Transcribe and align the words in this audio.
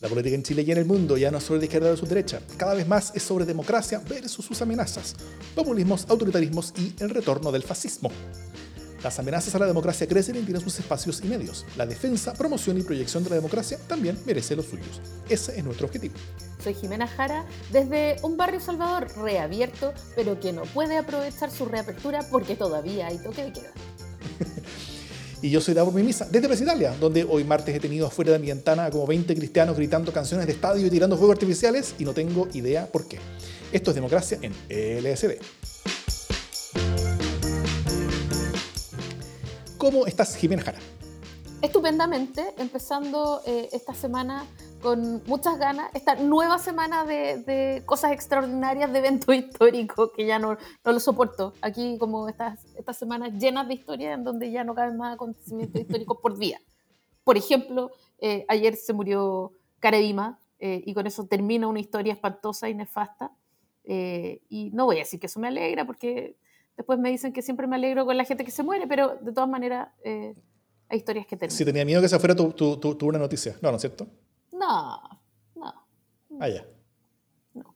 La 0.00 0.08
política 0.08 0.34
en 0.34 0.42
Chile 0.42 0.64
y 0.66 0.72
en 0.72 0.78
el 0.78 0.86
mundo 0.86 1.18
ya 1.18 1.30
no 1.30 1.36
es 1.36 1.44
sobre 1.44 1.58
la 1.58 1.64
izquierda 1.66 1.90
versus 1.90 2.08
derecha, 2.08 2.40
cada 2.56 2.72
vez 2.72 2.88
más 2.88 3.12
es 3.14 3.22
sobre 3.22 3.44
democracia 3.44 4.00
versus 4.08 4.46
sus 4.46 4.62
amenazas, 4.62 5.14
populismos, 5.54 6.06
autoritarismos 6.08 6.72
y 6.78 6.94
el 7.00 7.10
retorno 7.10 7.52
del 7.52 7.62
fascismo. 7.62 8.10
Las 9.02 9.18
amenazas 9.18 9.54
a 9.54 9.58
la 9.58 9.66
democracia 9.66 10.08
crecen 10.08 10.36
y 10.36 10.40
tienen 10.40 10.62
sus 10.62 10.78
espacios 10.78 11.20
y 11.22 11.28
medios. 11.28 11.66
La 11.76 11.84
defensa, 11.84 12.32
promoción 12.32 12.78
y 12.78 12.82
proyección 12.82 13.24
de 13.24 13.30
la 13.30 13.36
democracia 13.36 13.78
también 13.88 14.18
merece 14.24 14.56
los 14.56 14.66
suyos. 14.66 15.02
Ese 15.28 15.58
es 15.58 15.64
nuestro 15.64 15.86
objetivo. 15.86 16.14
Soy 16.64 16.72
Jimena 16.72 17.06
Jara, 17.06 17.44
desde 17.70 18.16
un 18.22 18.38
barrio 18.38 18.60
Salvador 18.60 19.06
reabierto, 19.18 19.92
pero 20.16 20.40
que 20.40 20.54
no 20.54 20.62
puede 20.62 20.96
aprovechar 20.96 21.50
su 21.50 21.66
reapertura 21.66 22.20
porque 22.30 22.56
todavía 22.56 23.06
hay 23.08 23.18
toque 23.18 23.44
de 23.44 23.52
queda. 23.52 23.72
y 25.42 25.50
yo 25.50 25.60
soy 25.60 25.74
Davor 25.74 25.94
Mimisa, 25.94 26.26
desde 26.30 26.48
Presitalia, 26.48 26.94
donde 27.00 27.24
hoy 27.24 27.44
martes 27.44 27.74
he 27.74 27.80
tenido 27.80 28.06
afuera 28.06 28.32
de 28.32 28.38
mi 28.38 28.48
ventana 28.48 28.90
como 28.90 29.06
20 29.06 29.34
cristianos 29.34 29.76
gritando 29.76 30.12
canciones 30.12 30.46
de 30.46 30.52
estadio 30.52 30.86
y 30.86 30.90
tirando 30.90 31.16
fuegos 31.16 31.34
artificiales 31.34 31.94
y 31.98 32.04
no 32.04 32.12
tengo 32.12 32.48
idea 32.52 32.86
por 32.86 33.06
qué. 33.06 33.18
Esto 33.72 33.90
es 33.90 33.94
democracia 33.94 34.38
en 34.42 34.52
LSD. 34.68 35.40
¿Cómo 39.78 40.06
estás, 40.06 40.36
Jimena 40.36 40.62
Jara? 40.62 40.78
Estupendamente, 41.62 42.54
empezando 42.58 43.42
eh, 43.46 43.68
esta 43.72 43.94
semana 43.94 44.44
con 44.80 45.22
muchas 45.26 45.58
ganas, 45.58 45.90
esta 45.94 46.14
nueva 46.14 46.58
semana 46.58 47.04
de, 47.04 47.82
cosas 47.86 48.12
extraordinarias, 48.12 48.92
de 48.92 48.98
eventos 48.98 49.34
históricos 49.34 50.10
que 50.16 50.26
ya 50.26 50.38
no, 50.38 50.56
no 50.84 50.92
lo 50.92 51.00
soporto. 51.00 51.54
Aquí 51.60 51.98
como 51.98 52.28
estas, 52.28 52.64
estas 52.76 52.96
semanas 52.96 53.32
llenas 53.38 53.68
de 53.68 53.74
historias 53.74 54.18
en 54.18 54.24
donde 54.24 54.50
ya 54.50 54.64
no 54.64 54.74
caben 54.74 54.96
más 54.96 55.14
acontecimientos 55.14 55.80
históricos 55.80 56.18
por 56.20 56.38
día. 56.38 56.60
Por 57.24 57.36
ejemplo, 57.36 57.90
eh, 58.18 58.44
ayer 58.48 58.76
se 58.76 58.92
murió 58.92 59.52
Caredima 59.78 60.38
eh, 60.58 60.82
y 60.84 60.94
con 60.94 61.06
eso 61.06 61.26
termina 61.26 61.68
una 61.68 61.80
historia 61.80 62.12
espantosa 62.12 62.68
y 62.68 62.74
nefasta. 62.74 63.32
y 63.84 64.70
no 64.72 64.86
voy 64.86 64.96
a 64.96 64.98
decir 65.00 65.18
que 65.18 65.26
eso 65.26 65.40
me 65.40 65.48
alegra 65.48 65.84
porque 65.84 66.36
Después 66.80 66.98
me 66.98 67.10
dicen 67.10 67.34
que 67.34 67.42
siempre 67.42 67.66
me 67.66 67.76
alegro 67.76 68.06
con 68.06 68.16
la 68.16 68.24
gente 68.24 68.42
que 68.42 68.50
se 68.50 68.62
muere, 68.62 68.86
pero 68.86 69.18
de 69.20 69.32
todas 69.32 69.50
maneras 69.50 69.88
eh, 70.02 70.34
hay 70.88 70.96
historias 70.96 71.26
que 71.26 71.36
terminan. 71.36 71.58
Si 71.58 71.62
tenía 71.62 71.84
miedo 71.84 72.00
que 72.00 72.06
esa 72.06 72.18
fuera 72.18 72.34
tu, 72.34 72.52
tu, 72.52 72.78
tu, 72.78 72.96
buena 72.98 73.18
noticia. 73.18 73.54
No, 73.60 73.70
¿no 73.70 73.76
es 73.76 73.82
cierto? 73.82 74.06
No, 74.60 75.00
no. 75.56 75.74
Ah, 76.38 76.48
ya. 76.48 76.66
No. 77.54 77.74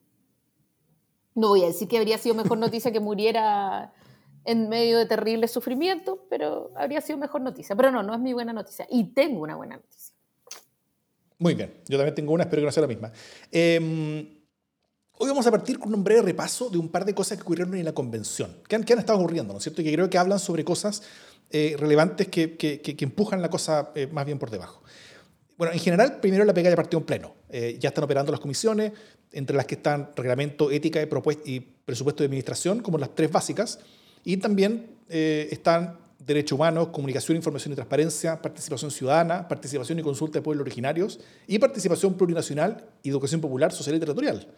No 1.35 1.49
voy 1.49 1.63
a 1.65 1.67
decir 1.67 1.89
que 1.89 1.99
habría 1.99 2.19
sido 2.19 2.35
mejor 2.35 2.59
noticia 2.59 2.93
que 2.93 3.01
muriera 3.01 3.93
en 4.45 4.69
medio 4.69 4.99
de 4.99 5.07
terrible 5.07 5.49
sufrimiento, 5.49 6.27
pero 6.29 6.71
habría 6.77 7.01
sido 7.01 7.19
mejor 7.19 7.41
noticia. 7.41 7.75
Pero 7.75 7.91
no, 7.91 8.03
no 8.03 8.15
es 8.15 8.21
mi 8.21 8.33
buena 8.33 8.53
noticia. 8.53 8.87
Y 8.91 9.15
tengo 9.15 9.43
una 9.43 9.57
buena 9.57 9.77
noticia. 9.77 10.15
Muy 11.39 11.55
bien, 11.55 11.83
yo 11.89 11.97
también 11.97 12.15
tengo 12.15 12.33
una, 12.33 12.45
espero 12.45 12.63
que 12.63 12.67
no 12.67 12.73
sea 12.73 12.83
la 12.83 12.87
misma. 12.87 13.11
Eh, 13.51 14.45
Hoy 15.17 15.29
vamos 15.29 15.47
a 15.47 15.51
partir 15.53 15.79
con 15.79 15.95
un 15.95 16.03
breve 16.03 16.23
repaso 16.23 16.69
de 16.69 16.77
un 16.77 16.89
par 16.89 17.05
de 17.05 17.15
cosas 17.15 17.39
que 17.39 17.43
ocurrieron 17.43 17.75
en 17.77 17.85
la 17.85 17.93
convención, 17.93 18.57
que 18.69 18.75
han, 18.75 18.83
que 18.83 18.95
han 18.95 18.99
estado 18.99 19.21
ocurriendo, 19.21 19.53
¿no 19.53 19.59
es 19.59 19.63
cierto? 19.63 19.81
Y 19.81 19.85
que 19.85 19.93
creo 19.93 20.11
que 20.11 20.19
hablan 20.19 20.41
sobre 20.41 20.65
cosas 20.65 21.03
eh, 21.51 21.77
relevantes 21.79 22.27
que, 22.27 22.57
que, 22.57 22.81
que, 22.81 23.05
empujan 23.05 23.41
la 23.41 23.49
cosa 23.49 23.93
eh, 23.95 24.09
más 24.09 24.27
bien 24.27 24.41
por 24.41 24.51
debajo. 24.51 24.83
Bueno, 25.57 25.73
en 25.73 25.79
general, 25.79 26.21
primero 26.21 26.45
la 26.45 26.55
pega 26.55 26.71
ya 26.71 26.77
partió 26.77 26.99
en 26.99 27.05
pleno. 27.05 27.35
Eh, 27.49 27.77
ya 27.81 27.89
están 27.89 28.05
operando 28.05 28.33
las 28.33 28.41
comisiones, 28.41 28.93
entre 29.33 29.57
las 29.57 29.67
que 29.67 29.77
están 29.77 30.11
reglamento, 30.17 30.71
ética 30.71 31.01
y, 31.01 31.09
y 31.45 31.61
presupuesto 31.61 32.23
de 32.23 32.27
administración, 32.27 32.81
como 32.81 32.99
las 32.99 33.15
tres 33.15 33.31
básicas. 33.31 33.79
Y 34.25 34.37
también 34.39 34.95
están 35.09 35.99
derechos 36.19 36.57
humanos, 36.57 36.89
comunicación, 36.89 37.37
información 37.37 37.73
y 37.73 37.75
transparencia, 37.75 38.41
participación 38.41 38.91
ciudadana, 38.91 39.47
participación 39.47 39.99
y 39.99 40.03
consulta 40.03 40.39
de 40.39 40.43
pueblos 40.43 40.63
originarios 40.63 41.21
y 41.47 41.59
participación 41.59 42.15
plurinacional 42.15 42.87
y 43.03 43.11
educación 43.11 43.41
popular, 43.41 43.73
social 43.73 43.97
y 43.97 44.01
territorial 44.01 44.49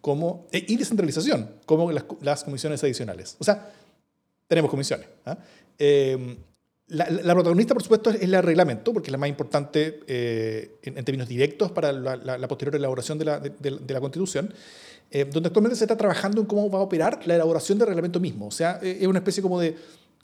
como, 0.00 0.46
eh, 0.52 0.64
y 0.68 0.76
descentralización, 0.76 1.50
como 1.66 1.90
las, 1.90 2.04
las, 2.20 2.44
comisiones 2.44 2.82
adicionales. 2.84 3.36
O 3.38 3.44
sea, 3.44 3.72
tenemos 4.46 4.70
comisiones. 4.70 5.08
¿ah? 5.24 5.36
La, 6.88 7.10
la, 7.10 7.34
protagonista, 7.34 7.74
por 7.74 7.82
supuesto, 7.82 8.10
es 8.10 8.22
el 8.22 8.40
reglamento, 8.42 8.92
porque 8.92 9.08
es 9.08 9.12
la 9.12 9.18
más 9.18 9.28
importante 9.28 10.00
eh, 10.06 10.78
en, 10.82 11.04
términos 11.04 11.28
directos 11.28 11.72
para 11.72 11.90
la, 11.92 12.16
la 12.16 12.48
posterior 12.48 12.76
elaboración 12.76 13.18
de 13.18 13.24
la, 13.24 13.40
de, 13.40 13.50
de 13.58 13.94
la 13.94 14.00
Constitución, 14.00 14.54
eh, 15.10 15.24
donde 15.24 15.48
actualmente 15.48 15.76
se 15.76 15.84
está 15.84 15.96
trabajando 15.96 16.40
en 16.40 16.46
cómo 16.46 16.70
va 16.70 16.78
a 16.78 16.82
operar 16.82 17.26
la 17.26 17.34
elaboración 17.34 17.78
del 17.78 17.88
reglamento 17.88 18.20
mismo. 18.20 18.46
O 18.46 18.50
sea, 18.50 18.78
es 18.82 19.06
una 19.06 19.18
especie 19.18 19.42
como 19.42 19.58
de 19.58 19.76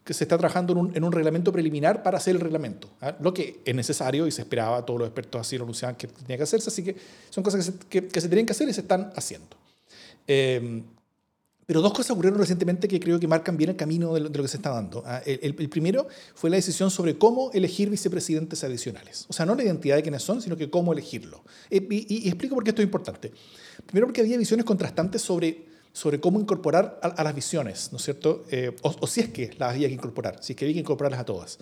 que 0.04 0.14
se 0.14 0.24
está 0.24 0.36
trabajando 0.36 0.72
en 0.72 0.78
un, 0.78 0.96
en 0.96 1.04
un 1.04 1.12
reglamento 1.12 1.52
preliminar 1.52 2.02
para 2.02 2.18
hacer 2.18 2.34
el 2.34 2.40
reglamento, 2.40 2.90
¿ah? 3.00 3.16
lo 3.20 3.32
que 3.32 3.60
es 3.64 3.74
necesario 3.74 4.26
y 4.26 4.32
se 4.32 4.42
esperaba, 4.42 4.84
todos 4.84 4.98
los 4.98 5.08
expertos 5.08 5.40
así 5.40 5.56
lo 5.56 5.62
anunciaban 5.62 5.94
que 5.94 6.08
tenía 6.08 6.36
que 6.36 6.42
hacerse, 6.42 6.70
así 6.70 6.82
que 6.82 6.96
son 7.30 7.44
cosas 7.44 7.64
que 7.64 7.72
se, 7.72 7.78
que, 7.88 8.08
que 8.08 8.20
se 8.20 8.28
que 8.28 8.52
hacer 8.52 8.68
y 8.68 8.72
se 8.72 8.80
están 8.80 9.12
haciendo. 9.14 9.56
Pero 11.66 11.80
dos 11.80 11.92
cosas 11.92 12.10
ocurrieron 12.10 12.40
recientemente 12.40 12.88
que 12.88 12.98
creo 12.98 13.20
que 13.20 13.28
marcan 13.28 13.56
bien 13.56 13.70
el 13.70 13.76
camino 13.76 14.14
de 14.14 14.20
lo, 14.20 14.30
que 14.30 14.48
se 14.48 14.56
está 14.56 14.70
dando. 14.70 15.02
¿ah? 15.06 15.22
El, 15.24 15.54
primero 15.68 16.08
fue 16.34 16.50
la 16.50 16.56
decisión 16.56 16.90
sobre 16.90 17.16
cómo 17.16 17.52
elegir 17.52 17.88
vicepresidentes 17.88 18.64
adicionales. 18.64 19.26
O 19.28 19.32
sea, 19.32 19.46
no 19.46 19.54
la 19.54 19.62
identidad 19.62 19.96
de 19.96 20.02
quiénes 20.02 20.22
son, 20.22 20.42
sino 20.42 20.56
que 20.56 20.70
cómo 20.70 20.92
elegirlo. 20.92 21.44
Eh, 21.70 21.86
y, 21.88 22.28
explico 22.28 22.56
por 22.56 22.64
qué 22.64 22.70
esto 22.70 22.82
es 22.82 22.86
importante. 22.86 23.32
Primero 23.86 24.08
porque 24.08 24.22
había 24.22 24.36
visiones 24.38 24.66
contrastantes 24.66 25.22
sobre, 25.22 25.66
sobre 25.92 26.18
cómo 26.18 26.40
incorporar 26.40 26.98
a, 27.00 27.22
las 27.22 27.34
visiones, 27.34 27.90
¿no 27.92 27.98
es 27.98 28.04
cierto? 28.04 28.44
Eh, 28.50 28.74
o, 28.82 29.06
si 29.06 29.20
es 29.20 29.28
que 29.28 29.54
las 29.58 29.74
había 29.74 29.86
que 29.86 29.94
incorporar, 29.94 30.42
si 30.42 30.54
es 30.54 30.56
que 30.56 30.64
había 30.64 30.74
que 30.74 30.80
incorporarlas 30.80 31.20
a 31.20 31.24
todas. 31.24 31.58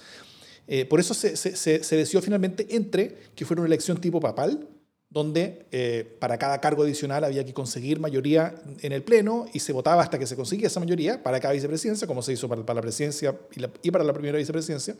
Eh, 0.66 0.86
por 0.86 1.00
eso 1.00 1.12
se 1.12 1.96
decidió 1.96 2.22
finalmente 2.22 2.74
entre 2.74 3.18
que 3.34 3.44
fuera 3.44 3.60
una 3.60 3.66
elección 3.66 4.00
tipo 4.00 4.18
papal, 4.18 4.66
donde 5.10 5.66
eh, 5.72 6.16
para 6.20 6.38
cada 6.38 6.60
cargo 6.60 6.84
adicional 6.84 7.24
había 7.24 7.44
que 7.44 7.52
conseguir 7.52 7.98
mayoría 7.98 8.54
en 8.80 8.92
el 8.92 9.02
Pleno 9.02 9.46
y 9.52 9.58
se 9.58 9.72
votaba 9.72 10.02
hasta 10.02 10.20
que 10.20 10.26
se 10.26 10.36
conseguía 10.36 10.68
esa 10.68 10.78
mayoría 10.78 11.20
para 11.20 11.40
cada 11.40 11.52
vicepresidencia, 11.52 12.06
como 12.06 12.22
se 12.22 12.32
hizo 12.32 12.48
para, 12.48 12.62
la 12.62 12.80
presidencia 12.80 13.36
y, 13.82 13.90
para 13.90 14.04
la 14.04 14.12
primera 14.12 14.38
vicepresidencia. 14.38 14.94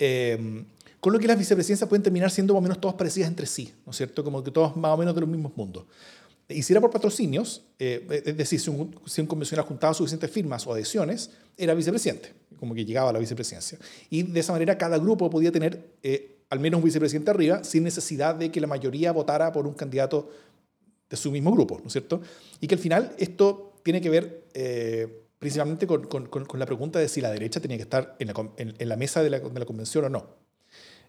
Eh, 0.00 0.64
con 0.98 1.12
lo 1.12 1.18
que 1.20 1.28
las 1.28 1.38
vicepresidencias 1.38 1.88
pueden 1.88 2.02
terminar 2.02 2.30
siendo 2.30 2.54
más 2.54 2.58
o 2.58 2.62
menos 2.62 2.80
todas 2.80 2.96
parecidas 2.96 3.28
entre 3.28 3.46
sí, 3.46 3.72
¿no 3.86 3.92
es 3.92 3.96
cierto? 3.96 4.24
Como 4.24 4.42
que 4.42 4.50
todas 4.50 4.74
más 4.76 4.92
o 4.92 4.96
menos 4.96 5.14
de 5.14 5.20
los 5.20 5.30
mismos 5.30 5.52
mundos. 5.54 5.84
Y 6.48 6.62
si 6.62 6.72
era 6.72 6.80
por 6.80 6.90
patrocinios, 6.90 7.62
eh, 7.78 8.22
es 8.24 8.36
decir, 8.36 8.58
si 8.58 8.70
un, 8.70 8.98
si 9.06 9.20
un, 9.20 9.26
convencional 9.26 9.64
juntaba 9.64 9.94
suficientes 9.94 10.30
firmas 10.30 10.66
o 10.66 10.72
adhesiones, 10.72 11.30
era 11.56 11.72
vicepresidente, 11.74 12.32
como 12.58 12.74
que 12.74 12.84
llegaba 12.84 13.10
a 13.10 13.12
la 13.12 13.18
vicepresidencia. 13.18 13.78
Y 14.10 14.24
de 14.24 14.40
esa 14.40 14.52
manera 14.52 14.76
cada 14.76 14.98
grupo 14.98 15.30
podía 15.30 15.52
tener 15.52 15.94
al 16.54 16.60
menos 16.60 16.78
un 16.78 16.84
vicepresidente 16.84 17.32
arriba, 17.32 17.64
sin 17.64 17.82
necesidad 17.82 18.36
de 18.36 18.50
que 18.50 18.60
la 18.60 18.68
mayoría 18.68 19.10
votara 19.10 19.50
por 19.50 19.66
un 19.66 19.74
candidato 19.74 20.30
de 21.10 21.16
su 21.16 21.32
mismo 21.32 21.52
grupo, 21.52 21.78
¿no 21.80 21.86
es 21.88 21.92
cierto? 21.92 22.22
Y 22.60 22.68
que 22.68 22.76
al 22.76 22.80
final 22.80 23.12
esto 23.18 23.74
tiene 23.82 24.00
que 24.00 24.08
ver 24.08 24.44
eh, 24.54 25.24
principalmente 25.38 25.86
con, 25.86 26.08
la 26.54 26.66
pregunta 26.66 27.00
de 27.00 27.08
si 27.08 27.20
la 27.20 27.30
derecha 27.30 27.60
tenía 27.60 27.76
que 27.76 27.82
estar 27.82 28.16
en 28.18 28.88
la, 28.88 28.96
mesa 28.96 29.22
de 29.22 29.30
la, 29.30 29.40
convención 29.40 30.04
o 30.04 30.08
no. 30.08 30.26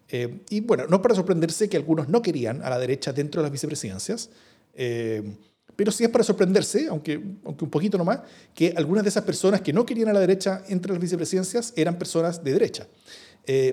Eh, 0.09 0.41
y 0.49 0.61
bueno, 0.61 0.85
no 0.87 1.01
para 1.01 1.15
sorprenderse 1.15 1.69
que 1.69 1.77
algunos 1.77 2.09
no 2.09 2.21
querían 2.21 2.61
a 2.63 2.69
la 2.69 2.79
derecha 2.79 3.13
dentro 3.13 3.41
de 3.41 3.43
las 3.43 3.51
vicepresidencias, 3.51 4.31
eh, 4.73 5.23
pero 5.75 5.91
sí 5.91 6.03
es 6.03 6.09
para 6.09 6.23
sorprenderse, 6.23 6.87
aunque, 6.89 7.21
aunque 7.45 7.63
un 7.63 7.71
poquito 7.71 7.97
nomás, 7.97 8.21
que 8.53 8.73
algunas 8.75 9.03
de 9.03 9.09
esas 9.09 9.23
personas 9.23 9.61
que 9.61 9.73
no 9.73 9.85
querían 9.85 10.09
a 10.09 10.13
la 10.13 10.19
derecha 10.19 10.63
entre 10.69 10.91
las 10.91 11.01
vicepresidencias 11.01 11.73
eran 11.75 11.97
personas 11.97 12.43
de 12.43 12.51
derecha. 12.51 12.87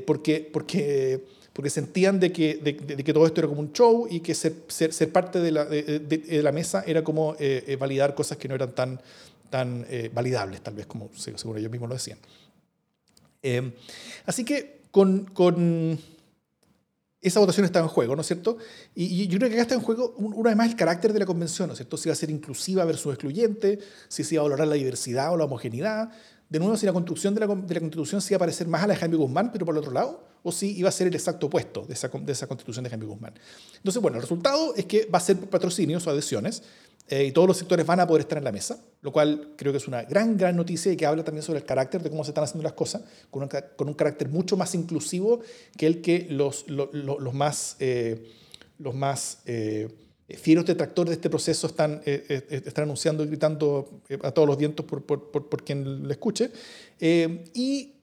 porque, 0.06 0.48
porque 0.52 1.24
porque 1.52 1.70
sentían 1.70 2.18
de 2.18 2.32
que, 2.32 2.56
de, 2.56 2.74
que 2.76 3.12
todo 3.12 3.26
esto 3.26 3.40
era 3.40 3.48
como 3.48 3.60
un 3.60 3.72
show 3.72 4.06
y 4.10 4.20
que 4.20 4.34
ser, 4.34 4.54
ser, 4.68 5.12
parte 5.12 5.40
de 5.40 5.52
la, 5.52 5.64
de, 5.66 6.40
la, 6.42 6.52
mesa 6.52 6.82
era 6.86 7.04
como 7.04 7.34
eh, 7.38 7.64
eh, 7.66 7.76
validar 7.76 8.14
cosas 8.14 8.38
que 8.38 8.48
no 8.48 8.54
eran 8.54 8.72
tan, 8.74 9.00
tan 9.50 9.84
eh, 9.88 10.10
validables, 10.12 10.62
tal 10.62 10.74
vez 10.74 10.86
como 10.86 11.10
según 11.14 11.58
ellos 11.58 11.70
mismos 11.70 11.90
lo 11.90 11.94
decían. 11.94 12.18
así 14.26 14.44
que 14.44 14.80
con, 14.90 15.24
con, 15.26 15.98
esa 17.20 17.38
votación 17.38 17.64
estaba 17.64 17.84
en 17.84 17.90
juego, 17.90 18.16
¿no 18.16 18.22
es 18.22 18.26
cierto? 18.26 18.58
Y, 18.94 19.28
yo 19.28 19.38
creo 19.38 19.48
que 19.48 19.54
acá 19.54 19.62
está 19.62 19.74
en 19.74 19.80
juego, 19.80 20.14
una 20.16 20.50
vez 20.50 20.56
más, 20.56 20.70
el 20.70 20.76
carácter 20.76 21.12
de 21.12 21.20
la 21.20 21.26
convención, 21.26 21.68
¿no 21.68 21.74
es 21.74 21.78
cierto? 21.78 21.96
Si 21.96 22.08
va 22.08 22.14
a 22.14 22.16
ser 22.16 22.30
inclusiva 22.30 22.84
versus 22.84 23.12
excluyente, 23.12 23.78
si 24.08 24.24
se 24.24 24.34
iba 24.34 24.40
a 24.40 24.44
valorar 24.44 24.66
la 24.66 24.74
diversidad 24.74 25.32
o 25.32 25.36
la 25.36 25.44
homogeneidad, 25.44 26.10
de 26.48 26.58
nuevo, 26.58 26.76
si 26.76 26.84
la 26.84 26.92
construcción 26.92 27.34
de 27.34 27.40
la, 27.40 27.46
de 27.46 27.74
la 27.74 27.80
Constitución 27.80 28.20
se 28.20 28.34
iba 28.34 28.36
a 28.36 28.40
parecer 28.40 28.66
más 28.66 28.82
a 28.82 28.86
la 28.88 28.94
de 28.94 29.00
Jaime 29.00 29.16
Guzmán, 29.16 29.52
pero 29.52 29.64
por 29.64 29.74
el 29.74 29.78
otro 29.78 29.92
lado, 29.92 30.31
o 30.42 30.52
si 30.52 30.76
iba 30.76 30.88
a 30.88 30.92
ser 30.92 31.06
el 31.06 31.14
exacto 31.14 31.46
opuesto 31.46 31.84
de 31.86 31.94
esa, 31.94 32.08
de 32.08 32.46
Constitución 32.46 32.84
de 32.84 32.90
Jaime 32.90 33.06
Guzmán. 33.06 33.34
Entonces, 33.76 34.02
bueno, 34.02 34.16
el 34.16 34.22
resultado 34.22 34.74
es 34.74 34.86
que 34.86 35.06
va 35.06 35.18
a 35.18 35.20
ser 35.20 35.36
patrocinios 35.36 36.06
o 36.06 36.10
adhesiones 36.10 36.62
eh, 37.08 37.24
y 37.24 37.32
todos 37.32 37.48
los 37.48 37.56
sectores 37.56 37.86
van 37.86 38.00
a 38.00 38.06
poder 38.06 38.22
estar 38.22 38.38
en 38.38 38.44
la 38.44 38.52
mesa, 38.52 38.80
lo 39.00 39.12
cual 39.12 39.54
creo 39.56 39.72
que 39.72 39.78
es 39.78 39.88
una 39.88 40.02
gran, 40.02 40.36
gran 40.36 40.56
noticia 40.56 40.92
y 40.92 40.96
que 40.96 41.06
habla 41.06 41.24
también 41.24 41.42
sobre 41.42 41.60
el 41.60 41.64
carácter 41.64 42.02
de 42.02 42.10
cómo 42.10 42.24
se 42.24 42.30
están 42.30 42.44
haciendo 42.44 42.62
las 42.62 42.72
cosas, 42.72 43.02
con 43.30 43.42
un, 43.42 43.94
carácter 43.94 44.28
mucho 44.28 44.56
más 44.56 44.74
inclusivo 44.74 45.40
que 45.76 45.86
el 45.86 46.00
que 46.00 46.26
los, 46.30 46.64
los, 46.68 47.34
más... 47.34 47.76
Eh, 47.80 48.38
los 48.78 48.96
más 48.96 49.42
eh, 49.46 49.88
fieros 50.28 50.64
detractores 50.64 51.10
de 51.10 51.14
este 51.16 51.30
proceso 51.30 51.68
están, 51.68 52.00
están 52.04 52.84
anunciando 52.84 53.22
y 53.22 53.26
gritando 53.26 54.00
a 54.22 54.30
todos 54.32 54.48
los 54.48 54.56
vientos 54.56 54.84
por, 54.86 55.04
por, 55.04 55.30
por, 55.30 55.62
quien 55.62 56.08
le 56.08 56.12
escuche. 56.14 56.50
y 56.98 58.01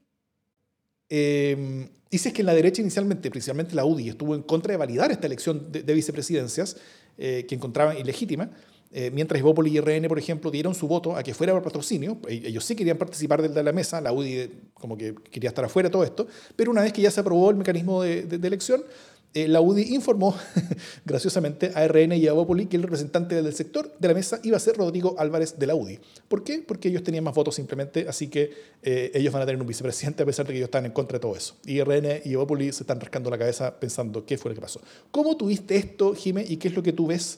Eh, 1.09 1.89
y 2.11 2.17
si 2.17 2.29
es 2.29 2.33
que 2.33 2.41
en 2.41 2.47
la 2.47 2.53
derecha 2.53 2.81
inicialmente, 2.81 3.29
principalmente 3.29 3.75
la 3.75 3.85
UDI, 3.85 4.09
estuvo 4.09 4.35
en 4.35 4.41
contra 4.41 4.71
de 4.71 4.77
validar 4.77 5.11
esta 5.11 5.27
elección 5.27 5.71
de, 5.71 5.93
vicepresidencias, 5.93 6.77
eh, 7.17 7.45
que 7.47 7.55
encontraban 7.55 7.97
ilegítima, 7.97 8.49
eh, 8.91 9.11
mientras 9.13 9.39
Evópoli 9.39 9.77
y 9.77 9.79
RN, 9.79 10.07
por 10.07 10.17
ejemplo, 10.17 10.49
dieron 10.49 10.73
su 10.73 10.87
voto 10.87 11.15
a 11.15 11.21
que 11.21 11.35
fuera 11.35 11.53
por 11.53 11.61
patrocinio, 11.61 12.17
e-, 12.27 12.47
ellos 12.47 12.65
sí 12.65 12.75
querían 12.75 12.97
participar 12.97 13.47
de 13.47 13.63
la 13.63 13.71
mesa, 13.71 14.01
la 14.01 14.11
UDI 14.11 14.49
como 14.73 14.97
que 14.97 15.13
quería 15.29 15.49
estar 15.49 15.63
afuera 15.65 15.89
de 15.89 15.93
todo 15.93 16.03
esto, 16.03 16.27
pero 16.55 16.71
una 16.71 16.81
vez 16.81 16.93
que 16.93 17.01
ya 17.01 17.11
se 17.11 17.19
aprobó 17.19 17.51
el 17.51 17.57
mecanismo 17.57 18.01
de 18.01 18.47
elección, 18.47 18.83
eh, 19.31 19.47
la 19.47 19.61
UDI 19.61 19.93
informó 19.93 20.35
graciosamente 21.05 21.71
a 21.75 21.87
RN 21.87 22.13
y 22.13 22.25
a 22.25 22.31
Evópoli 22.31 22.65
que 22.65 22.77
el 22.77 22.83
representante 22.83 23.39
del 23.39 23.53
sector 23.53 23.95
de 23.99 24.07
la 24.07 24.15
mesa 24.15 24.39
iba 24.41 24.57
a 24.57 24.59
ser 24.59 24.75
Rodrigo 24.75 25.15
Álvarez 25.19 25.59
de 25.59 25.67
la 25.67 25.75
UDI. 25.75 25.99
¿Por 26.27 26.43
qué? 26.43 26.63
Porque 26.67 26.89
ellos 26.89 27.03
tenían 27.03 27.23
más 27.23 27.35
votos 27.35 27.53
simplemente, 27.53 28.07
así 28.09 28.27
que 28.27 28.51
eh, 28.81 29.11
ellos 29.13 29.31
van 29.31 29.43
a 29.43 29.45
tener 29.45 29.61
un 29.61 29.67
vicepresidente 29.67 30.23
a 30.23 30.25
pesar 30.25 30.47
de 30.47 30.53
que 30.53 30.57
ellos 30.57 30.67
están 30.67 30.87
en 30.87 30.91
contra 30.93 31.17
de 31.17 31.21
todo 31.21 31.35
eso. 31.35 31.55
Y 31.63 31.79
RN 31.79 32.21
y 32.25 32.33
Evópoli 32.33 32.71
se 32.71 32.81
están 32.81 32.99
rascando 32.99 33.29
la 33.29 33.37
cabeza 33.37 33.79
pensando 33.79 34.25
qué 34.25 34.39
fue 34.39 34.49
lo 34.49 34.55
que 34.55 34.61
pasó. 34.61 34.81
¿Cómo 35.11 35.37
tuviste 35.37 35.75
esto, 35.75 36.15
Jimé, 36.15 36.43
y 36.47 36.57
qué 36.57 36.69
es 36.69 36.75
lo 36.75 36.81
que 36.81 36.93
tú 36.93 37.05
ves 37.05 37.37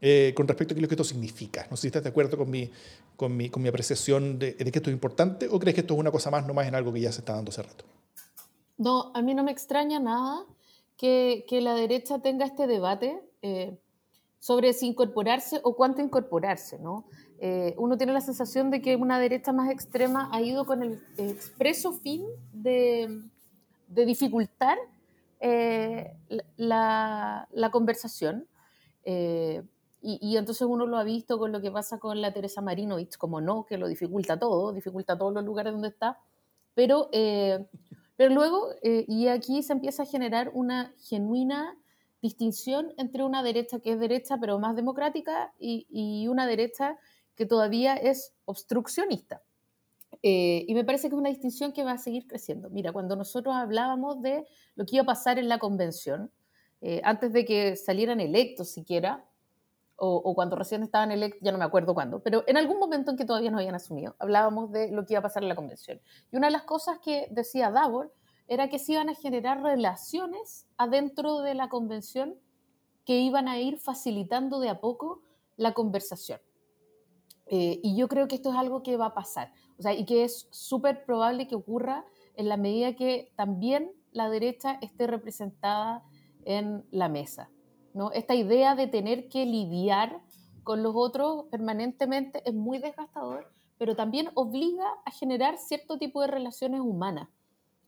eh, 0.00 0.32
con 0.34 0.48
respecto 0.48 0.72
a 0.72 0.74
qué 0.74 0.80
es 0.80 0.82
lo 0.82 0.88
que 0.88 0.94
esto 0.94 1.04
significa? 1.04 1.64
No 1.70 1.76
sé 1.76 1.82
si 1.82 1.86
estás 1.88 2.02
de 2.02 2.08
acuerdo 2.08 2.36
con 2.38 2.50
mi, 2.50 3.68
apreciación 3.68 4.40
de, 4.40 4.54
de 4.54 4.72
que 4.72 4.80
esto 4.80 4.90
es 4.90 4.94
importante 4.94 5.46
o 5.48 5.60
crees 5.60 5.76
que 5.76 5.82
esto 5.82 5.94
es 5.94 6.00
una 6.00 6.10
cosa 6.10 6.32
más, 6.32 6.44
no 6.44 6.54
más 6.54 6.66
en 6.66 6.74
algo 6.74 6.92
que 6.92 7.02
ya 7.02 7.12
se 7.12 7.20
está 7.20 7.34
dando 7.34 7.50
hace 7.50 7.62
rato. 7.62 7.84
No, 8.78 9.12
a 9.14 9.22
mí 9.22 9.32
no 9.32 9.44
me 9.44 9.52
extraña 9.52 10.00
nada 10.00 10.44
que, 11.00 11.60
la 11.62 11.74
derecha 11.74 12.18
tenga 12.18 12.44
este 12.44 12.66
debate 12.66 13.22
eh, 13.40 13.78
sobre 14.38 14.74
si 14.74 14.86
incorporarse 14.86 15.58
o 15.62 15.74
cuánto 15.74 16.02
incorporarse, 16.02 16.78
¿no? 16.78 17.06
Eh, 17.38 17.74
uno 17.78 17.96
tiene 17.96 18.12
la 18.12 18.20
sensación 18.20 18.70
de 18.70 18.82
que 18.82 18.96
una 18.96 19.18
derecha 19.18 19.50
más 19.52 19.70
extrema 19.70 20.28
ha 20.30 20.42
ido 20.42 20.66
con 20.66 20.82
el 20.82 21.02
expreso 21.16 21.94
fin 21.94 22.22
de, 22.52 23.22
dificultar 23.88 24.76
eh, 25.40 26.12
la, 26.58 27.48
la, 27.50 27.70
conversación. 27.70 28.46
Y, 29.02 29.62
y, 30.02 30.36
entonces 30.36 30.66
uno 30.68 30.86
lo 30.86 30.98
ha 30.98 31.04
visto 31.04 31.38
con 31.38 31.50
lo 31.50 31.62
que 31.62 31.70
pasa 31.70 31.98
con 31.98 32.20
la 32.20 32.32
Teresa 32.32 32.60
Marinovich, 32.60 33.16
como 33.16 33.40
no, 33.40 33.64
que 33.64 33.78
lo 33.78 33.88
dificulta 33.88 34.38
todo, 34.38 34.72
dificulta 34.72 35.16
todos 35.16 35.32
los 35.32 35.44
lugares 35.44 35.72
donde 35.72 35.88
está, 35.88 36.18
pero 36.74 37.08
pero 38.20 38.34
luego, 38.34 38.74
eh, 38.82 39.06
y 39.08 39.28
aquí 39.28 39.62
se 39.62 39.72
empieza 39.72 40.02
a 40.02 40.06
generar 40.06 40.50
una 40.52 40.92
genuina 41.08 41.78
distinción 42.20 42.92
entre 42.98 43.24
una 43.24 43.42
derecha 43.42 43.80
que 43.80 43.92
es 43.92 43.98
derecha 43.98 44.36
pero 44.38 44.58
más 44.58 44.76
democrática 44.76 45.54
y, 45.58 46.28
una 46.28 46.46
derecha 46.46 46.98
que 47.34 47.46
todavía 47.46 47.94
es 47.94 48.34
obstruccionista. 48.44 49.42
Eh, 50.22 50.66
y 50.68 50.74
me 50.74 50.84
parece 50.84 51.08
que 51.08 51.14
es 51.14 51.18
una 51.18 51.30
distinción 51.30 51.72
que 51.72 51.82
va 51.82 51.92
a 51.92 51.96
seguir 51.96 52.26
creciendo. 52.26 52.68
Mira, 52.68 52.92
cuando 52.92 53.16
nosotros 53.16 53.54
hablábamos 53.54 54.20
de 54.20 54.46
lo 54.74 54.84
que 54.84 54.96
iba 54.96 55.04
a 55.04 55.06
pasar 55.06 55.38
en 55.38 55.48
la 55.48 55.58
convención, 55.58 56.30
eh, 56.82 57.00
antes 57.04 57.32
de 57.32 57.46
que 57.46 57.74
salieran 57.74 58.20
electos 58.20 58.68
siquiera, 58.68 59.24
o, 60.02 60.34
cuando 60.34 60.56
recién 60.56 60.82
estaban 60.82 61.12
electos, 61.12 61.40
ya 61.42 61.52
no 61.52 61.58
me 61.58 61.64
acuerdo 61.64 61.92
cuándo, 61.92 62.22
pero 62.22 62.42
en 62.46 62.56
algún 62.56 62.78
momento 62.78 63.10
en 63.10 63.18
que 63.18 63.26
todavía 63.26 63.50
no 63.50 63.58
habían 63.58 63.74
asumido, 63.74 64.16
hablábamos 64.18 64.72
de 64.72 64.90
lo 64.90 65.04
que 65.04 65.12
iba 65.12 65.18
a 65.18 65.22
pasar 65.22 65.42
en 65.42 65.50
la 65.50 65.54
convención. 65.54 66.00
Y 66.32 66.36
una 66.36 66.46
de 66.46 66.52
las 66.52 66.62
cosas 66.62 66.98
que 67.00 67.28
decía 67.30 67.70
Davor 67.70 68.12
era 68.48 68.68
que 68.68 68.78
se 68.78 68.92
iban 68.92 69.10
a 69.10 69.14
generar 69.14 69.62
relaciones 69.62 70.66
adentro 70.78 71.40
de 71.40 71.54
la 71.54 71.68
convención 71.68 72.34
que 73.04 73.20
iban 73.20 73.46
a 73.46 73.58
ir 73.60 73.78
facilitando 73.78 74.58
de 74.58 74.70
a 74.70 74.80
poco 74.80 75.22
la 75.56 75.74
conversación. 75.74 76.40
Eh, 77.46 77.80
y 77.82 77.94
yo 77.94 78.08
creo 78.08 78.26
que 78.26 78.36
esto 78.36 78.50
es 78.50 78.56
algo 78.56 78.82
que 78.82 78.96
va 78.96 79.06
a 79.06 79.14
pasar, 79.14 79.52
o 79.78 79.82
sea, 79.82 79.92
y 79.92 80.06
que 80.06 80.24
es 80.24 80.48
súper 80.50 81.04
probable 81.04 81.46
que 81.46 81.56
ocurra 81.56 82.06
en 82.36 82.48
la 82.48 82.56
medida 82.56 82.94
que 82.94 83.32
también 83.36 83.92
la 84.12 84.30
derecha 84.30 84.78
esté 84.80 85.06
representada 85.06 86.04
en 86.44 86.86
la 86.90 87.08
mesa. 87.08 87.50
¿No? 87.94 88.12
Esta 88.12 88.34
idea 88.34 88.74
de 88.74 88.86
tener 88.86 89.28
que 89.28 89.46
lidiar 89.46 90.20
con 90.62 90.82
los 90.82 90.94
otros 90.94 91.46
permanentemente 91.50 92.42
es 92.44 92.54
muy 92.54 92.78
desgastador, 92.78 93.50
pero 93.78 93.96
también 93.96 94.30
obliga 94.34 94.86
a 95.04 95.10
generar 95.10 95.58
cierto 95.58 95.98
tipo 95.98 96.20
de 96.20 96.28
relaciones 96.28 96.80
humanas, 96.80 97.28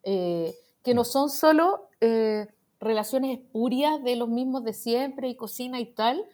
eh, 0.02 0.54
que 0.82 0.94
no 0.94 1.04
son 1.04 1.30
solo 1.30 1.88
eh, 2.00 2.48
relaciones 2.80 3.38
espurias 3.38 4.02
de 4.02 4.16
los 4.16 4.28
mismos 4.28 4.64
de 4.64 4.72
siempre 4.72 5.28
y 5.28 5.36
cocina 5.36 5.80
y 5.80 5.86
tal, 5.86 6.24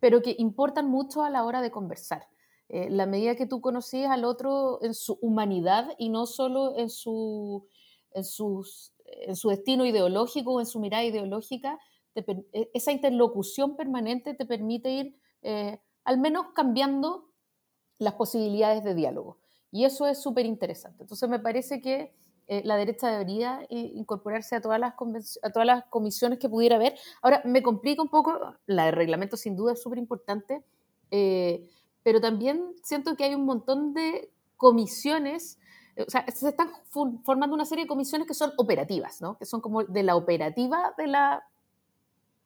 pero 0.00 0.22
que 0.22 0.34
importan 0.38 0.88
mucho 0.88 1.22
a 1.22 1.30
la 1.30 1.44
hora 1.44 1.60
de 1.60 1.70
conversar. 1.70 2.26
Eh, 2.70 2.88
la 2.90 3.06
medida 3.06 3.34
que 3.34 3.46
tú 3.46 3.60
conocías 3.60 4.10
al 4.10 4.24
otro 4.24 4.78
en 4.82 4.94
su 4.94 5.18
humanidad 5.20 5.94
y 5.98 6.10
no 6.10 6.26
solo 6.26 6.76
en 6.76 6.90
su, 6.90 7.66
en, 8.12 8.24
sus, 8.24 8.92
en 9.06 9.36
su 9.36 9.48
destino 9.48 9.86
ideológico 9.86 10.52
o 10.52 10.60
en 10.60 10.66
su 10.66 10.78
mirada 10.78 11.04
ideológica, 11.04 11.78
e, 12.14 12.70
esa 12.74 12.92
interlocución 12.92 13.76
permanente 13.76 14.34
te 14.34 14.46
permite 14.46 14.90
ir 14.90 15.16
eh, 15.42 15.80
al 16.04 16.18
menos 16.18 16.46
cambiando 16.54 17.30
las 17.98 18.14
posibilidades 18.14 18.84
de 18.84 18.94
diálogo. 18.94 19.38
Y 19.70 19.84
eso 19.84 20.06
es 20.06 20.20
súper 20.22 20.46
interesante. 20.46 21.02
Entonces 21.02 21.28
me 21.28 21.38
parece 21.38 21.80
que 21.80 22.14
eh, 22.46 22.62
la 22.64 22.76
derecha 22.76 23.10
debería 23.10 23.60
eh, 23.68 23.92
incorporarse 23.94 24.56
a 24.56 24.60
todas, 24.60 24.80
las 24.80 24.94
a 25.42 25.50
todas 25.50 25.66
las 25.66 25.84
comisiones 25.86 26.38
que 26.38 26.48
pudiera 26.48 26.76
haber. 26.76 26.94
Ahora, 27.20 27.42
me 27.44 27.62
complica 27.62 28.02
un 28.02 28.08
poco, 28.08 28.38
la 28.66 28.86
de 28.86 28.90
reglamento 28.92 29.36
sin 29.36 29.56
duda 29.56 29.74
es 29.74 29.82
súper 29.82 29.98
importante, 29.98 30.62
pero 32.02 32.20
también 32.20 32.74
siento 32.82 33.16
que 33.16 33.24
hay 33.24 33.34
un 33.34 33.44
montón 33.44 33.92
de 33.92 34.30
comisiones 34.56 35.58
o 36.06 36.10
sea, 36.10 36.24
se 36.28 36.48
están 36.48 36.70
formando 37.24 37.54
una 37.54 37.64
serie 37.64 37.84
de 37.84 37.88
comisiones 37.88 38.28
que 38.28 38.34
son 38.34 38.52
operativas, 38.56 39.20
¿no? 39.20 39.36
que 39.36 39.46
son 39.46 39.60
como 39.60 39.82
de 39.82 40.02
la 40.02 40.14
operativa 40.14 40.94
de 40.96 41.08
la 41.08 41.44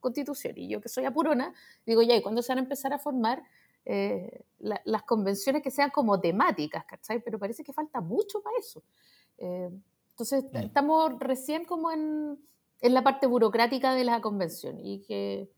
constitución. 0.03 0.59
Y 0.59 0.69
yo 0.69 0.83
que 0.83 0.91
soy 0.91 1.07
apurona, 1.07 1.55
digo, 1.87 2.03
ya, 2.03 2.15
¿y 2.15 2.21
cuándo 2.21 2.43
se 2.43 2.53
van 2.53 2.59
a 2.59 2.63
empezar 2.63 2.93
a 2.93 2.99
formar 2.99 3.43
eh, 3.85 4.45
las 4.59 5.03
convenciones 5.03 5.61
que 5.61 5.71
sean 5.71 5.91
como 5.91 6.21
temáticas, 6.21 6.85
¿cachai? 6.85 7.21
Pero 7.21 7.39
parece 7.39 7.65
que 7.65 7.73
falta 7.73 8.01
mucho 8.01 8.41
para 8.41 8.57
eso. 8.59 8.83
Eh, 9.39 9.71
entonces, 10.11 10.45
mm. 10.53 10.57
estamos 10.59 11.19
recién 11.19 11.65
como 11.65 11.91
en, 11.91 12.39
en, 12.81 12.95
la 12.95 13.03
parte 13.03 13.27
burocrática 13.27 13.95
de 13.95 14.05
la 14.05 14.21
convención 14.21 14.79
y 14.79 15.01
que 15.01 15.51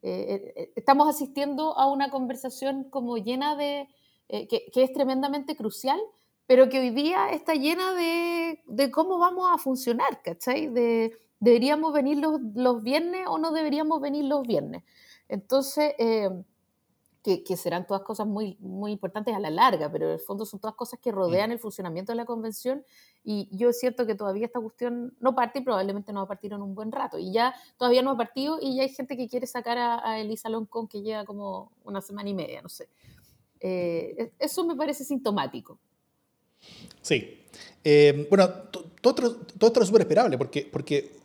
eh, 0.00 0.72
estamos 0.76 1.08
asistiendo 1.08 1.76
a 1.76 1.90
una 1.90 2.08
conversación 2.10 2.84
como 2.84 3.18
llena 3.18 3.54
de, 3.56 3.88
que, 4.28 4.70
que, 4.72 4.82
es 4.82 4.92
tremendamente 4.92 5.54
crucial, 5.54 6.00
pero 6.46 6.70
que 6.70 6.80
hoy 6.80 6.90
día 6.90 7.32
está 7.32 7.52
llena 7.52 7.92
de, 7.92 8.62
de 8.66 8.90
cómo 8.90 9.18
vamos 9.18 9.46
a 9.52 9.58
funcionar, 9.58 10.22
¿cachai? 10.22 10.68
De, 10.68 11.18
¿Deberíamos 11.40 11.92
venir 11.92 12.18
los, 12.18 12.40
los, 12.54 12.82
viernes 12.82 13.26
o 13.28 13.38
no 13.38 13.52
deberíamos 13.52 14.00
venir 14.00 14.24
los 14.24 14.42
viernes? 14.46 14.82
Entonces, 15.28 15.94
eh, 15.98 16.30
que, 17.22 17.44
que, 17.44 17.56
serán 17.56 17.86
todas 17.86 18.02
cosas 18.02 18.26
muy, 18.26 18.56
muy 18.60 18.92
importantes 18.92 19.34
a 19.34 19.38
la 19.38 19.50
larga, 19.50 19.90
pero 19.90 20.06
en 20.06 20.12
el 20.12 20.20
fondo 20.20 20.46
son 20.46 20.60
todas 20.60 20.74
cosas 20.74 20.98
que 21.00 21.12
rodean 21.12 21.52
el 21.52 21.58
funcionamiento 21.58 22.12
de 22.12 22.16
la 22.16 22.24
convención 22.24 22.84
y 23.24 23.48
yo 23.52 23.72
siento 23.72 24.06
que 24.06 24.14
todavía 24.14 24.46
esta 24.46 24.60
cuestión 24.60 25.14
no 25.20 25.34
parte 25.34 25.58
y 25.58 25.62
probablemente 25.62 26.12
no 26.12 26.20
va 26.20 26.24
a 26.24 26.28
partir 26.28 26.52
en 26.52 26.62
un 26.62 26.74
buen 26.74 26.90
rato. 26.90 27.18
Y 27.18 27.30
ya 27.32 27.54
todavía 27.76 28.00
no 28.00 28.12
ha 28.12 28.16
partido 28.16 28.58
y 28.60 28.76
ya 28.76 28.84
hay 28.84 28.88
gente 28.88 29.16
que 29.16 29.28
quiere 29.28 29.46
sacar 29.46 29.76
a, 29.76 30.18
Elisa 30.18 30.48
Loncón 30.48 30.88
que 30.88 31.02
lleva 31.02 31.24
como 31.24 31.72
una 31.84 32.00
semana 32.00 32.30
y 32.30 32.34
media, 32.34 32.62
no 32.62 32.68
sé. 32.68 32.88
Eh, 33.60 34.14
e, 34.16 34.32
eso 34.38 34.64
me 34.64 34.76
parece 34.76 35.04
sintomático. 35.04 35.78
Sí. 37.02 37.44
Eh, 37.84 38.26
bueno, 38.30 38.48
todo, 38.70 38.90
esto 39.02 39.80
es 39.82 39.86
súper 39.86 40.02
esperable 40.02 40.38
porque, 40.38 40.68
porque 40.72 41.17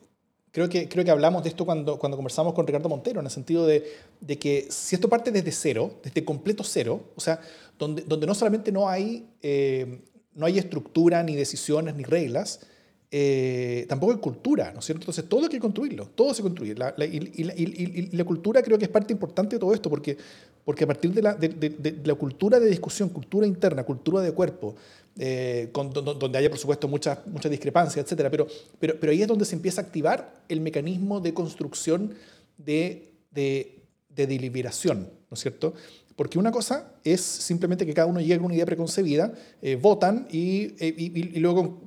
Creo 0.54 0.70
que, 0.70 0.88
creo 0.88 1.04
que 1.04 1.10
hablamos 1.10 1.42
de 1.42 1.50
esto 1.50 1.66
cuando, 1.66 1.98
cuando 1.98 2.16
conversamos 2.16 2.54
con 2.54 2.68
Ricardo 2.68 2.88
Montero, 2.88 3.20
en 3.20 3.26
el 3.26 3.32
sentido 3.32 3.66
de, 3.66 3.92
de 4.22 4.38
que 4.38 4.68
si 4.70 4.94
esto 4.94 5.10
parte 5.10 5.32
desde 5.32 5.52
cero, 5.52 5.96
desde 6.04 6.24
completo 6.24 6.64
cero, 6.64 7.10
o 7.16 7.20
sea, 7.20 7.42
donde, 7.80 8.04
donde 8.04 8.28
no 8.28 8.36
solamente 8.36 8.72
no 8.72 8.88
hay, 8.88 9.26
eh, 9.42 10.04
no 10.36 10.46
hay 10.46 10.60
estructura, 10.60 11.24
ni 11.24 11.36
decisiones, 11.36 11.96
ni 11.96 12.04
reglas, 12.04 12.68
eh, 13.10 13.88
tampoco 13.90 14.12
hay 14.12 14.20
cultura, 14.20 14.72
¿no 14.74 14.80
es 14.80 14.86
cierto? 14.86 15.02
Entonces 15.02 15.28
todo 15.28 15.42
hay 15.42 15.50
que 15.50 15.60
construirlo, 15.60 16.06
todo 16.10 16.36
se 16.36 16.44
construye. 16.44 16.76
La, 16.76 16.94
y, 17.00 17.32
y, 17.34 18.12
y, 18.12 18.16
la 18.16 18.24
cultura 18.24 18.62
creo 18.62 18.78
que 18.78 18.86
es 18.86 18.92
parte 18.92 19.12
importante 19.12 19.56
de 19.56 19.60
todo 19.60 19.74
esto, 19.74 19.90
porque, 19.90 20.18
porque 20.66 20.86
a 20.86 20.88
partir 20.88 21.12
de 21.14 21.22
la, 21.22 21.34
de, 21.34 21.50
de, 21.50 22.02
la 22.06 22.16
cultura 22.16 22.60
de 22.60 22.68
discusión, 22.68 23.10
cultura 23.10 23.46
interna, 23.46 23.84
cultura 23.84 24.22
de 24.22 24.32
cuerpo, 24.32 24.76
eh, 25.18 25.70
donde 25.74 26.38
haya 26.38 26.50
por 26.50 26.58
supuesto 26.58 26.88
muchas 26.88 27.20
mucha 27.28 27.50
discrepancias, 27.50 28.12
etc. 28.12 28.28
Pero, 28.32 28.48
pero, 28.80 29.00
pero 29.00 29.12
ahí 29.12 29.22
es 29.22 29.28
donde 29.28 29.46
se 29.46 29.56
empieza 29.56 29.82
a 29.82 29.84
activar 29.84 30.44
el 30.50 30.62
mecanismo 30.62 31.20
de 31.20 31.34
construcción 31.34 32.16
de, 32.58 33.14
de, 33.32 33.84
de 34.10 34.28
deliberación, 34.28 35.10
¿no 35.30 35.36
es 35.36 35.40
cierto? 35.40 35.74
Porque 36.16 36.40
una 36.40 36.52
cosa 36.52 36.94
es 37.04 37.22
simplemente 37.22 37.86
que 37.86 37.94
cada 37.94 38.08
uno 38.08 38.22
llegue 38.22 38.36
a 38.36 38.40
una 38.40 38.54
idea 38.54 38.66
preconcebida, 38.66 39.34
eh, 39.62 39.76
votan 39.76 40.28
y, 40.32 40.76
eh, 40.80 40.94
y, 40.98 41.38
y, 41.38 41.40
luego 41.40 41.82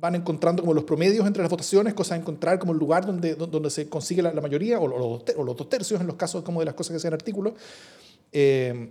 van 0.00 0.14
encontrando 0.14 0.62
como 0.62 0.74
los 0.74 0.84
promedios 0.84 1.26
entre 1.26 1.42
las 1.42 1.50
votaciones, 1.50 1.94
cosas 1.94 2.12
a 2.12 2.20
encontrar 2.20 2.58
como 2.58 2.72
el 2.72 2.78
lugar 2.78 3.06
donde, 3.06 3.34
donde 3.34 3.70
se 3.70 3.88
consigue 3.88 4.22
la, 4.22 4.32
mayoría, 4.32 4.80
o, 4.80 4.88
los, 4.88 5.22
o, 5.36 5.44
los, 5.44 5.56
dos 5.56 5.68
tercios 5.68 6.00
en 6.00 6.06
los 6.06 6.16
casos 6.16 6.42
como 6.42 6.60
de 6.60 6.66
las 6.66 6.74
cosas 6.74 6.94
que 6.94 7.00
sean 7.00 7.14
artículos. 7.14 7.54
Eh, 8.32 8.90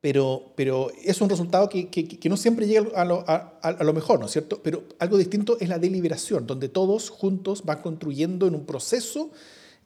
pero, 0.00 0.52
pero 0.56 0.90
es 1.04 1.20
un 1.20 1.28
resultado 1.28 1.68
que, 1.68 1.88
que, 1.88 2.28
no 2.30 2.38
siempre 2.38 2.66
llega 2.66 2.88
a 2.94 3.04
lo, 3.04 3.22
a, 3.28 3.58
a 3.60 3.84
lo, 3.84 3.92
mejor, 3.92 4.18
¿no 4.18 4.26
es 4.26 4.32
cierto? 4.32 4.62
Pero 4.62 4.84
algo 4.98 5.18
distinto 5.18 5.58
es 5.60 5.68
la 5.68 5.78
deliberación, 5.78 6.46
donde 6.46 6.70
todos 6.70 7.10
juntos 7.10 7.64
van 7.66 7.82
construyendo 7.82 8.46
en 8.46 8.54
un 8.54 8.64
proceso 8.64 9.30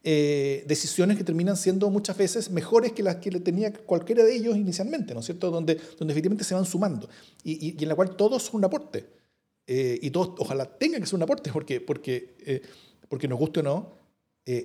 eh, 0.07 0.65
decisiones 0.69 1.17
que 1.17 1.25
terminan 1.25 1.57
siendo 1.57 1.89
muchas 1.89 2.19
veces 2.19 2.51
mejores 2.51 2.93
que 2.93 3.03
las 3.03 3.17
que 3.17 3.31
le 3.31 3.41
tenía 3.41 3.73
cualquiera 3.73 4.23
de 4.23 4.37
ellos 4.37 4.55
inicialmente, 4.55 5.15
¿no 5.15 5.21
es 5.21 5.27
cierto? 5.27 5.51
Donde, 5.51 5.81
donde 5.99 6.13
efectivamente 6.13 6.45
se 6.45 6.55
van 6.55 6.67
sumando 6.67 7.09
y, 7.43 7.71
y, 7.71 7.83
en 7.83 7.89
la 7.89 7.95
cual 7.95 8.15
todos 8.15 8.43
son 8.43 8.57
un 8.57 8.67
aporte. 8.67 9.07
Eh, 9.67 9.99
y 10.03 10.11
todos, 10.11 10.33
ojalá 10.39 10.67
tengan 10.67 11.01
que 11.01 11.07
ser 11.07 11.17
un 11.17 11.23
aporte, 11.23 11.51
porque, 11.53 11.81
porque, 11.81 12.35
eh, 12.41 12.63
porque 13.09 13.29
nos 13.29 13.39
guste 13.39 13.61
o 13.61 13.63
no, 13.63 14.05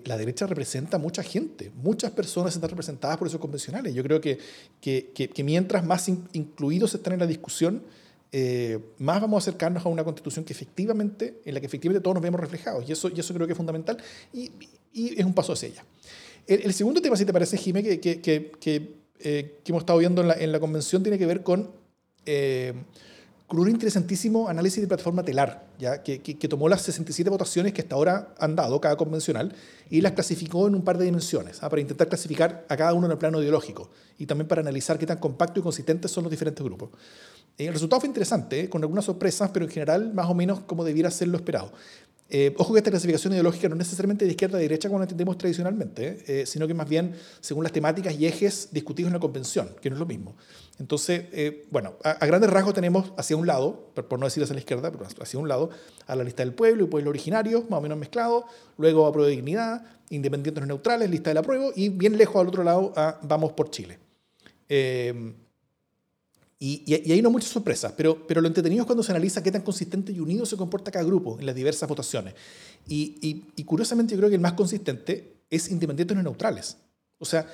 la 0.03 0.17
derecha 0.17 0.45
representa 0.45 0.97
mucha 0.97 1.23
gente, 1.23 1.71
muchas 1.73 2.11
personas 2.11 2.53
están 2.53 2.69
representadas 2.69 3.17
por 3.17 3.27
esos 3.27 3.39
convencionales. 3.39 3.93
Yo 3.93 4.03
creo 4.03 4.19
que, 4.19 4.37
que, 4.81 5.11
que, 5.13 5.43
mientras 5.45 5.85
más 5.85 6.09
incluidos 6.09 6.93
están 6.95 7.13
en 7.13 7.19
la 7.19 7.25
discusión, 7.25 7.83
más 8.97 9.21
vamos 9.21 9.37
a 9.37 9.49
acercarnos 9.49 9.85
a 9.85 9.87
una 9.87 10.03
constitución 10.03 10.43
que 10.43 10.51
efectivamente, 10.51 11.39
en 11.45 11.53
la 11.53 11.61
que 11.61 11.67
efectivamente 11.67 12.03
todos 12.03 12.15
nos 12.15 12.23
vemos 12.23 12.41
reflejados. 12.41 12.89
Y 12.89 12.91
eso, 12.91 13.07
y 13.07 13.21
eso 13.21 13.33
creo 13.33 13.47
que 13.47 13.53
es 13.53 13.57
fundamental. 13.57 13.97
Y, 14.33 14.51
y 14.91 15.17
es 15.17 15.25
un 15.25 15.33
paso 15.33 15.53
hacia 15.53 15.69
ella. 15.69 15.85
El, 16.49 16.73
segundo 16.73 16.99
tema, 16.99 17.15
si 17.15 17.25
te 17.25 17.33
parece, 17.33 17.57
Jimé, 17.57 17.83
que, 17.83 17.99
que, 17.99 18.19
que, 18.19 18.95
eh, 19.19 19.59
que, 19.63 19.71
hemos 19.71 19.83
estado 19.83 19.99
viendo 19.99 20.21
en 20.21 20.29
la, 20.29 20.33
en 20.33 20.51
la, 20.51 20.59
convención, 20.59 21.03
tiene 21.03 21.19
que 21.19 21.27
ver 21.27 21.43
con, 21.43 21.69
eh, 22.25 22.73
con 23.49 23.57
un 23.57 23.67
interesantísimo 23.67 24.47
análisis 24.47 24.79
de 24.79 24.87
plataforma 24.87 25.23
telar, 25.23 25.65
¿ya? 25.79 26.03
Que, 26.03 26.19
tomó 26.47 26.69
las 26.69 26.83
67 26.83 27.31
votaciones 27.31 27.73
que 27.73 27.81
hasta 27.81 27.95
ahora 27.95 28.35
han 28.37 28.55
dado 28.55 28.79
cada 28.79 28.95
convencional 28.95 29.55
y 29.89 30.01
las 30.01 30.11
clasificó 30.11 30.67
en 30.67 30.75
un 30.75 30.83
par 30.83 30.99
de 30.99 31.05
dimensiones, 31.05 31.63
¿ah? 31.63 31.67
para 31.67 31.81
intentar 31.81 32.07
clasificar 32.07 32.63
a 32.69 32.77
cada 32.77 32.93
uno 32.93 33.07
en 33.07 33.11
el 33.13 33.17
plano 33.17 33.41
ideológico 33.41 33.89
y 34.19 34.27
también 34.27 34.47
para 34.47 34.61
analizar 34.61 34.99
qué 34.99 35.07
tan 35.07 35.17
compacto 35.17 35.59
y 35.59 35.63
consistentes 35.63 36.11
son 36.11 36.25
los 36.25 36.31
diferentes 36.31 36.63
grupos. 36.63 36.91
El 37.59 37.73
resultado 37.73 37.99
fue 37.99 38.07
interesante, 38.07 38.69
con 38.69 38.81
algunas 38.81 39.03
sorpresas, 39.05 39.51
pero 39.51 39.65
en 39.65 39.71
general 39.71 40.13
más 40.13 40.27
o 40.29 40.33
menos 40.33 40.61
como 40.61 40.85
debiera 40.85 41.11
ser 41.11 41.27
lo 41.27 41.37
esperado. 41.37 41.71
Eh, 42.31 42.53
ojo 42.59 42.73
que 42.73 42.79
esta 42.79 42.91
clasificación 42.91 43.33
ideológica 43.33 43.67
no 43.67 43.73
es 43.73 43.79
necesariamente 43.79 44.23
de 44.23 44.31
izquierda 44.31 44.59
a 44.59 44.61
derecha 44.61 44.87
como 44.87 44.99
la 44.99 45.05
entendemos 45.05 45.37
tradicionalmente, 45.37 46.23
eh, 46.27 46.45
sino 46.45 46.67
que 46.67 46.75
más 46.75 46.87
bien 46.87 47.15
según 47.41 47.63
las 47.63 47.73
temáticas 47.73 48.13
y 48.13 48.27
ejes 48.27 48.69
discutidos 48.71 49.09
en 49.09 49.13
la 49.13 49.19
convención, 49.19 49.69
que 49.81 49.89
no 49.89 49.95
es 49.95 49.99
lo 49.99 50.05
mismo. 50.05 50.37
Entonces, 50.77 51.23
eh, 51.31 51.65
bueno, 51.71 51.95
a, 52.03 52.23
grandes 52.27 52.51
rasgos 52.51 52.75
tenemos 52.75 53.11
hacia 53.17 53.35
un 53.35 53.47
lado, 53.47 53.91
por, 53.95 54.19
no 54.19 54.25
decir 54.27 54.43
hacia 54.43 54.53
la 54.53 54.59
izquierda, 54.59 54.91
pero 54.91 55.05
hacia 55.05 55.39
un 55.39 55.49
lado, 55.49 55.71
a 56.05 56.15
la 56.15 56.23
lista 56.23 56.43
del 56.43 56.53
pueblo 56.53 56.83
y 56.83 56.87
pueblo 56.87 57.09
originario, 57.09 57.65
más 57.67 57.79
o 57.79 57.81
menos 57.81 57.97
mezclado, 57.97 58.45
luego 58.77 59.07
a 59.07 59.11
prueba 59.11 59.27
de 59.27 59.35
dignidad, 59.35 59.83
independientes 60.11 60.65
neutrales, 60.67 61.09
lista 61.09 61.31
del 61.31 61.39
apruebo, 61.39 61.71
y 61.75 61.89
bien 61.89 62.15
lejos 62.15 62.39
al 62.39 62.47
otro 62.47 62.63
lado 62.63 62.93
a 62.95 63.19
vamos 63.23 63.53
por 63.53 63.71
Chile. 63.71 63.97
Y, 66.61 66.83
y, 66.85 67.11
ahí 67.13 67.21
no 67.21 67.31
muchas 67.31 67.51
sorpresas, 67.51 67.93
pero, 67.95 68.27
pero 68.27 68.41
lo 68.41 68.47
entretenido 68.47 68.81
es 68.81 68.85
cuando 68.85 69.01
se 69.01 69.13
analiza 69.13 69.41
qué 69.41 69.49
tan 69.49 69.61
consistente 69.61 70.11
y 70.11 70.19
unido 70.19 70.45
se 70.45 70.57
comporta 70.57 70.91
cada 70.91 71.05
grupo 71.05 71.39
en 71.39 71.45
las 71.45 71.55
diversas 71.55 71.87
votaciones. 71.87 72.33
Y, 72.85 73.45
y 73.55 73.63
curiosamente 73.63 74.11
yo 74.13 74.17
creo 74.17 74.29
que 74.29 74.35
el 74.35 74.41
más 74.41 74.53
consistente 74.53 75.39
es 75.49 75.69
independientes 75.69 76.15
no 76.17 76.23
neutrales. 76.23 76.77
O 77.17 77.25
sea, 77.25 77.47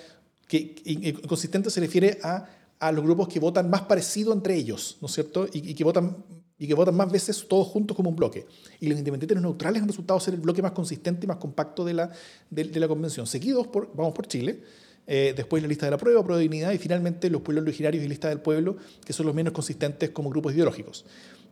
que, 0.48 1.16
consistente 1.28 1.70
se 1.70 1.80
refiere 1.80 2.20
a, 2.24 2.48
a, 2.80 2.92
los 2.92 3.04
grupos 3.04 3.28
que 3.28 3.40
votan 3.40 3.70
más 3.70 3.82
parecido 3.84 4.34
entre 4.34 4.56
ellos, 4.56 4.98
¿no 5.02 5.08
es 5.08 5.14
cierto? 5.14 5.48
Y, 5.52 5.74
que 5.74 5.84
votan, 5.84 6.24
y 6.58 6.68
que 6.68 6.74
votan 6.74 6.96
más 6.96 7.12
veces 7.12 7.46
todos 7.48 7.68
juntos 7.68 7.96
como 7.96 8.10
un 8.10 8.16
bloque. 8.16 8.46
Y 8.80 8.88
los 8.88 8.98
independientes 8.98 9.36
no 9.36 9.42
neutrales 9.42 9.82
han 9.82 9.88
resultado 9.88 10.20
ser 10.20 10.36
el 10.36 10.42
bloque 10.42 10.62
más 10.62 10.74
consistente 10.74 11.26
y 11.26 11.28
más 11.28 11.38
compacto 11.38 11.84
de 11.84 11.94
la, 11.94 12.12
de, 12.50 12.66
de 12.66 12.80
la 12.80 12.88
convención. 12.88 13.26
Seguidos 13.26 13.68
por, 13.68 13.96
vamos 13.96 14.14
por 14.14 14.28
Chile, 14.28 14.62
eh, 15.08 15.34
después 15.36 15.62
la 15.62 15.70
lista 15.70 15.86
de 15.86 15.92
la 15.92 15.98
prueba, 15.98 16.24
prueba 16.24 16.38
de 16.38 16.44
dignidad 16.44 16.72
y 16.72 16.78
finalmente 16.78 17.30
los 17.30 17.42
pueblos 17.42 17.64
originarios 17.64 18.04
y 18.04 18.08
lista 18.08 18.30
del 18.30 18.40
pueblo, 18.40 18.78
que 19.06 19.14
son 19.14 19.26
los 19.26 19.36
menos 19.36 19.54
consistentes 19.54 20.10
como 20.10 20.30
grupos 20.30 20.54
ideológicos. 20.54 21.06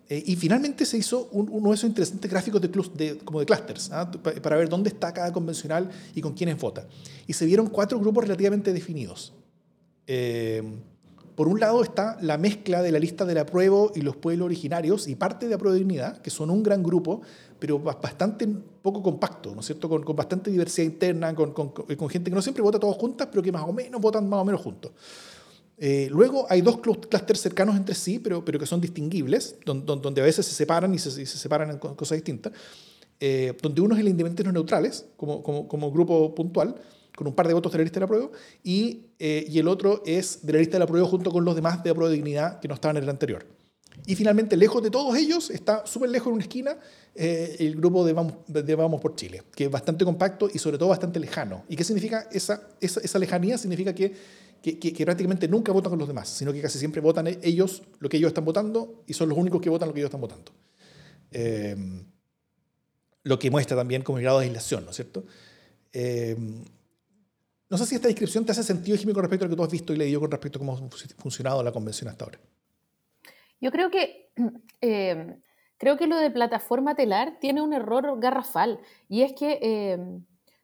Eh, 0.09 0.21
y 0.25 0.35
finalmente 0.35 0.85
se 0.85 0.97
hizo 0.97 1.29
uno 1.31 1.69
de 1.69 1.75
esos 1.75 1.87
interesantes 1.87 2.29
gráficos 2.29 2.61
de, 2.61 2.67
de 2.67 3.17
como 3.19 3.39
de 3.39 3.45
clusters, 3.45 3.89
¿ah? 3.91 4.11
para 4.41 4.57
ver 4.57 4.69
dónde 4.69 4.89
está 4.89 5.13
cada 5.13 5.31
convencional 5.31 5.89
y 6.13 6.21
con 6.21 6.33
quiénes 6.33 6.57
vota. 6.57 6.87
Y 7.25 7.33
se 7.33 7.45
vieron 7.45 7.67
cuatro 7.67 7.99
grupos 7.99 8.23
relativamente 8.25 8.73
definidos. 8.73 9.33
Eh, 10.05 10.61
por 11.35 11.47
un 11.47 11.59
lado 11.59 11.81
está 11.83 12.17
la 12.21 12.37
mezcla 12.37 12.81
de 12.81 12.91
la 12.91 12.99
lista 12.99 13.25
del 13.25 13.39
apruebo 13.39 13.91
y 13.95 14.01
los 14.01 14.15
pueblos 14.15 14.45
originarios 14.45 15.07
y 15.07 15.15
parte 15.15 15.47
de 15.47 15.55
apruebo 15.55 15.75
dignidad, 15.75 16.21
que 16.21 16.29
son 16.29 16.49
un 16.49 16.61
gran 16.61 16.83
grupo, 16.83 17.21
pero 17.59 17.79
bastante 17.79 18.47
poco 18.81 19.01
compacto, 19.01 19.53
¿no 19.53 19.61
es 19.61 19.65
cierto? 19.65 19.89
Con, 19.89 20.03
bastante 20.15 20.51
diversidad 20.51 20.85
interna, 20.85 21.33
con, 21.33 21.53
con, 21.53 21.69
con, 21.69 22.09
gente 22.09 22.29
que 22.29 22.35
no 22.35 22.41
siempre 22.41 22.61
vota 22.61 22.79
todos 22.79 22.97
juntas, 22.97 23.29
pero 23.31 23.41
que 23.41 23.51
más 23.51 23.63
o 23.63 23.73
menos 23.73 23.99
votan 23.99 24.27
más 24.27 24.41
o 24.41 24.45
menos 24.45 24.61
juntos. 24.61 24.91
Eh, 25.77 26.07
luego 26.11 26.45
hay 26.49 26.61
dos 26.61 26.77
clústeres 26.77 27.41
cercanos 27.41 27.75
entre 27.75 27.95
sí, 27.95 28.19
pero, 28.19 28.45
pero 28.45 28.59
que 28.59 28.65
son 28.65 28.79
distinguibles, 28.79 29.55
donde, 29.65 29.85
donde 29.85 30.21
a 30.21 30.23
veces 30.23 30.45
se 30.45 30.53
separan 30.53 30.93
y 30.93 30.99
se, 30.99 31.09
se 31.11 31.25
separan 31.25 31.71
en 31.71 31.77
cosas 31.77 32.17
distintas, 32.17 32.53
eh, 33.19 33.55
donde 33.61 33.81
uno 33.81 33.95
es 33.95 34.01
el 34.01 34.09
independiente 34.09 34.43
no 34.43 34.51
neutrales, 34.51 35.05
como, 35.17 35.41
como, 35.41 35.67
como 35.67 35.91
grupo 35.91 36.35
puntual, 36.35 36.75
con 37.15 37.27
un 37.27 37.35
par 37.35 37.47
de 37.47 37.53
votos 37.53 37.71
de 37.71 37.77
la 37.77 37.83
lista 37.83 37.99
de 37.99 38.03
la 38.05 38.07
prueba, 38.07 38.29
y, 38.63 39.07
eh, 39.19 39.45
y 39.47 39.59
el 39.59 39.67
otro 39.67 40.01
es 40.05 40.45
de 40.45 40.53
la 40.53 40.59
lista 40.59 40.73
de 40.73 40.79
la 40.79 40.87
prueba 40.87 41.07
junto 41.07 41.31
con 41.31 41.45
los 41.45 41.55
demás 41.55 41.83
de 41.83 41.89
la 41.89 41.93
prueba 41.93 42.09
de 42.09 42.15
dignidad 42.15 42.59
que 42.59 42.67
no 42.67 42.73
estaban 42.73 42.97
en 42.97 43.03
el 43.03 43.09
anterior. 43.09 43.45
Y 44.05 44.15
finalmente, 44.15 44.57
lejos 44.57 44.81
de 44.83 44.89
todos 44.89 45.15
ellos, 45.15 45.49
está 45.49 45.85
súper 45.85 46.09
lejos 46.09 46.27
en 46.27 46.33
una 46.33 46.43
esquina 46.43 46.77
eh, 47.15 47.55
el 47.59 47.75
grupo 47.75 48.03
de 48.03 48.13
Vamos, 48.13 48.33
de 48.47 48.75
Vamos, 48.75 48.99
por 48.99 49.15
Chile, 49.15 49.43
que 49.55 49.65
es 49.65 49.71
bastante 49.71 50.03
compacto 50.03 50.49
y 50.51 50.57
sobre 50.57 50.77
todo 50.77 50.89
bastante 50.89 51.19
lejano. 51.19 51.63
¿Y 51.69 51.75
qué 51.75 51.83
significa 51.83 52.27
esa, 52.31 52.69
esa, 52.81 52.99
esa 53.01 53.19
lejanía? 53.19 53.57
Significa 53.57 53.93
que, 53.93 54.13
que, 54.61 54.79
que, 54.79 55.05
prácticamente 55.05 55.47
nunca 55.47 55.71
votan 55.71 55.91
con 55.91 55.99
los 55.99 56.07
demás, 56.07 56.27
sino 56.29 56.51
que 56.51 56.61
casi 56.61 56.79
siempre 56.79 57.01
votan 57.01 57.27
ellos 57.41 57.83
lo 57.99 58.09
que 58.09 58.17
ellos 58.17 58.29
están 58.29 58.45
votando 58.45 59.03
y 59.05 59.13
son 59.13 59.29
los 59.29 59.37
únicos 59.37 59.61
que 59.61 59.69
votan 59.69 59.89
lo 59.89 59.93
que 59.93 59.99
ellos 59.99 60.09
están 60.09 60.21
votando. 60.21 60.51
Eh, 61.31 61.75
lo 63.23 63.39
que 63.39 63.51
muestra 63.51 63.77
también 63.77 64.01
como 64.01 64.17
el 64.17 64.23
grado 64.23 64.39
de 64.39 64.45
aislación, 64.45 64.85
¿no 64.85 64.89
es 64.89 64.95
cierto? 64.95 65.23
No 67.73 67.79
sé 67.79 67.87
si 67.87 67.95
esta 67.95 68.07
descripción 68.07 68.45
te 68.45 68.51
hace 68.51 68.61
sentido, 68.61 68.95
Jimmy, 68.95 69.13
con 69.13 69.23
respecto 69.23 69.45
a 69.45 69.47
lo 69.47 69.49
que 69.49 69.57
tú 69.57 69.63
has 69.63 69.71
visto 69.71 69.93
y 69.93 69.97
leído 69.97 70.19
con 70.19 70.29
respecto 70.29 70.59
a 70.59 70.61
cómo 70.61 70.73
ha 70.73 70.89
funcionado 71.17 71.63
la 71.63 71.71
convención 71.71 72.07
hasta 72.07 72.25
ahora. 72.25 72.39
Yo 73.59 73.71
creo 73.71 73.89
que, 73.89 74.31
eh, 74.81 75.39
creo 75.79 75.97
que 75.97 76.05
lo 76.05 76.17
de 76.17 76.29
plataforma 76.29 76.93
telar 76.93 77.39
tiene 77.39 77.63
un 77.63 77.73
error 77.73 78.19
garrafal 78.19 78.79
y 79.09 79.23
es 79.23 79.33
que 79.33 79.57
eh, 79.59 79.97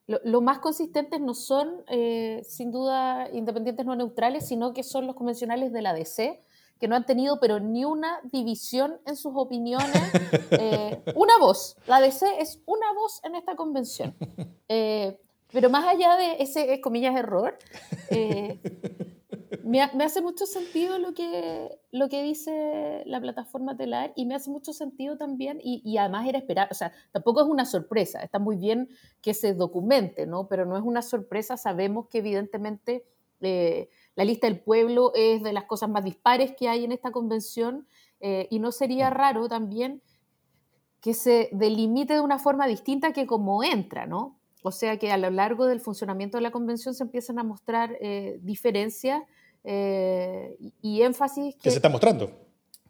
lo, 0.06 0.42
más 0.42 0.60
consistentes 0.60 1.20
no 1.20 1.34
son, 1.34 1.84
eh, 1.88 2.44
sin 2.48 2.72
duda, 2.72 3.28
independientes 3.34 3.88
no 3.88 3.96
neutrales, 3.96 4.48
sino 4.48 4.72
que 4.75 4.84
son 4.84 5.08
los 5.08 5.16
convencionales 5.16 5.74
de 5.74 5.82
la 5.82 5.96
DC, 5.96 6.39
que 6.80 6.88
no 6.88 6.96
han 6.96 7.08
tenido 7.08 7.39
pero 7.39 7.60
ni 7.60 7.86
una 7.86 8.20
división 8.32 9.00
en 9.08 9.16
sus 9.16 9.34
opiniones. 9.36 9.89
una 11.16 11.39
voz. 11.39 11.75
La 11.88 12.01
DC 12.01 12.39
es 12.39 12.62
una 12.68 12.94
voz 12.94 13.20
en 13.24 13.34
esta 13.34 13.56
convención. 13.56 14.13
Pero 15.51 15.70
más 15.70 15.86
allá 15.86 16.15
de 16.15 16.44
ese, 16.44 16.79
comillas, 16.82 17.15
error, 17.15 17.58
eh, 18.12 18.60
me, 19.63 19.82
hace 19.82 20.22
mucho 20.22 20.46
sentido 20.46 21.00
lo 21.00 21.13
que, 21.13 21.79
lo 21.91 22.10
que 22.10 22.24
dice 22.24 23.03
la 23.06 23.20
plataforma 23.20 23.75
telar 23.75 24.13
y 24.15 24.25
me 24.25 24.36
hace 24.36 24.50
mucho 24.50 24.74
sentido 24.74 25.18
también, 25.18 25.60
y, 25.63 25.98
además 25.98 26.27
era 26.27 26.38
esperar, 26.38 26.68
o 26.72 26.74
sea, 26.74 26.91
tampoco 27.12 27.41
es 27.41 27.48
una 27.48 27.65
sorpresa, 27.65 28.22
está 28.22 28.39
muy 28.39 28.58
bien 28.58 28.89
que 29.22 29.34
se 29.34 29.53
documente, 29.53 30.25
¿no? 30.25 30.48
Pero 30.48 30.65
no 30.65 30.77
es 30.77 30.84
una 30.84 31.01
sorpresa, 31.01 31.58
sabemos 31.58 32.08
que 32.08 32.20
evidentemente 32.20 33.06
eh, 33.41 33.89
la 34.15 34.25
lista 34.25 34.48
del 34.48 34.60
pueblo 34.60 35.12
es 35.15 35.44
de 35.44 35.53
las 35.53 35.65
cosas 35.65 35.89
más 35.89 36.03
dispares 36.03 36.53
que 36.56 36.68
hay 36.68 36.84
en 36.84 36.91
esta 36.91 37.12
convención 37.12 37.88
eh, 38.20 38.48
y 38.50 38.60
no 38.60 38.72
sería 38.72 39.10
raro 39.10 39.48
también 39.48 40.01
que 41.00 41.13
se 41.13 41.50
delimite 41.53 42.13
de 42.13 42.20
una 42.20 42.39
forma 42.39 42.68
distinta 42.68 43.13
que 43.13 43.25
como 43.25 43.63
entra, 43.63 44.06
¿no? 44.06 44.38
O 44.62 44.72
sea 44.72 44.98
que 44.98 45.12
a 45.12 45.18
lo 45.18 45.30
largo 45.30 45.66
del 45.66 45.80
funcionamiento 45.80 46.38
de 46.38 46.42
la 46.42 46.51
convención 46.51 46.94
se 46.94 47.04
empiezan 47.04 47.39
a 47.39 47.44
mostrar 47.44 47.96
eh, 48.01 48.39
diferencias 48.42 49.24
eh, 49.63 50.58
y, 50.82 51.01
énfasis 51.01 51.56
que, 51.56 51.70
se 51.70 51.78
están 51.78 51.92
mostrando. 51.92 52.32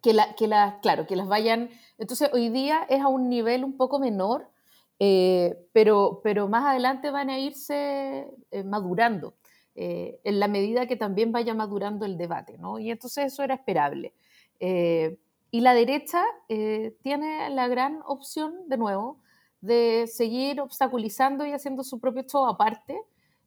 Que, 0.02 0.14
la, 0.14 0.36
que 0.36 0.50
claro, 0.82 1.06
que 1.06 1.16
las 1.16 1.28
vayan. 1.28 1.70
Entonces, 1.98 2.30
hoy 2.34 2.50
día 2.50 2.86
es 2.90 3.02
a 3.02 3.08
un 3.08 3.30
nivel 3.30 3.64
un 3.64 3.78
poco 3.78 4.00
menor, 4.00 4.50
eh, 4.98 5.58
pero, 5.72 6.22
pero 6.24 6.48
más 6.48 6.66
adelante 6.66 7.12
van 7.12 7.30
a 7.30 7.40
irse 7.40 8.28
madurando, 8.66 9.36
en 9.76 10.40
la 10.42 10.50
medida 10.50 10.88
que 10.88 10.98
también 10.98 11.32
vaya 11.32 11.54
madurando 11.54 12.06
el 12.06 12.18
debate, 12.18 12.58
¿no? 12.58 12.80
Y 12.80 12.92
entonces 12.92 13.32
eso 13.32 13.44
era 13.44 13.56
esperable. 13.56 14.14
y 14.60 15.62
la 15.62 15.74
derecha 15.74 16.26
tiene 17.02 17.50
la 17.50 17.68
gran 17.70 18.02
opción, 18.06 18.68
de 18.68 18.78
nuevo, 18.78 19.22
de 19.62 20.06
seguir 20.08 20.62
obstaculizando 20.62 21.46
y 21.46 21.52
haciendo 21.52 21.84
su 21.84 22.00
propio 22.00 22.24
show 22.24 22.46
aparte, 22.46 23.00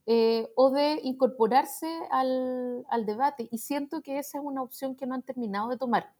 eh, 0.05 0.53
o 0.57 0.71
de 0.71 1.01
incorporarse 1.05 1.89
al, 2.11 2.85
debate. 3.07 3.49
Y 3.51 3.59
siento 3.59 4.03
que 4.03 4.19
esa 4.19 4.39
es 4.39 4.45
una 4.45 4.63
opción 4.63 4.97
que 4.97 5.07
no 5.07 5.15
han 5.15 5.23
terminado 5.23 5.69
de 5.69 5.79
tomar. 5.79 6.13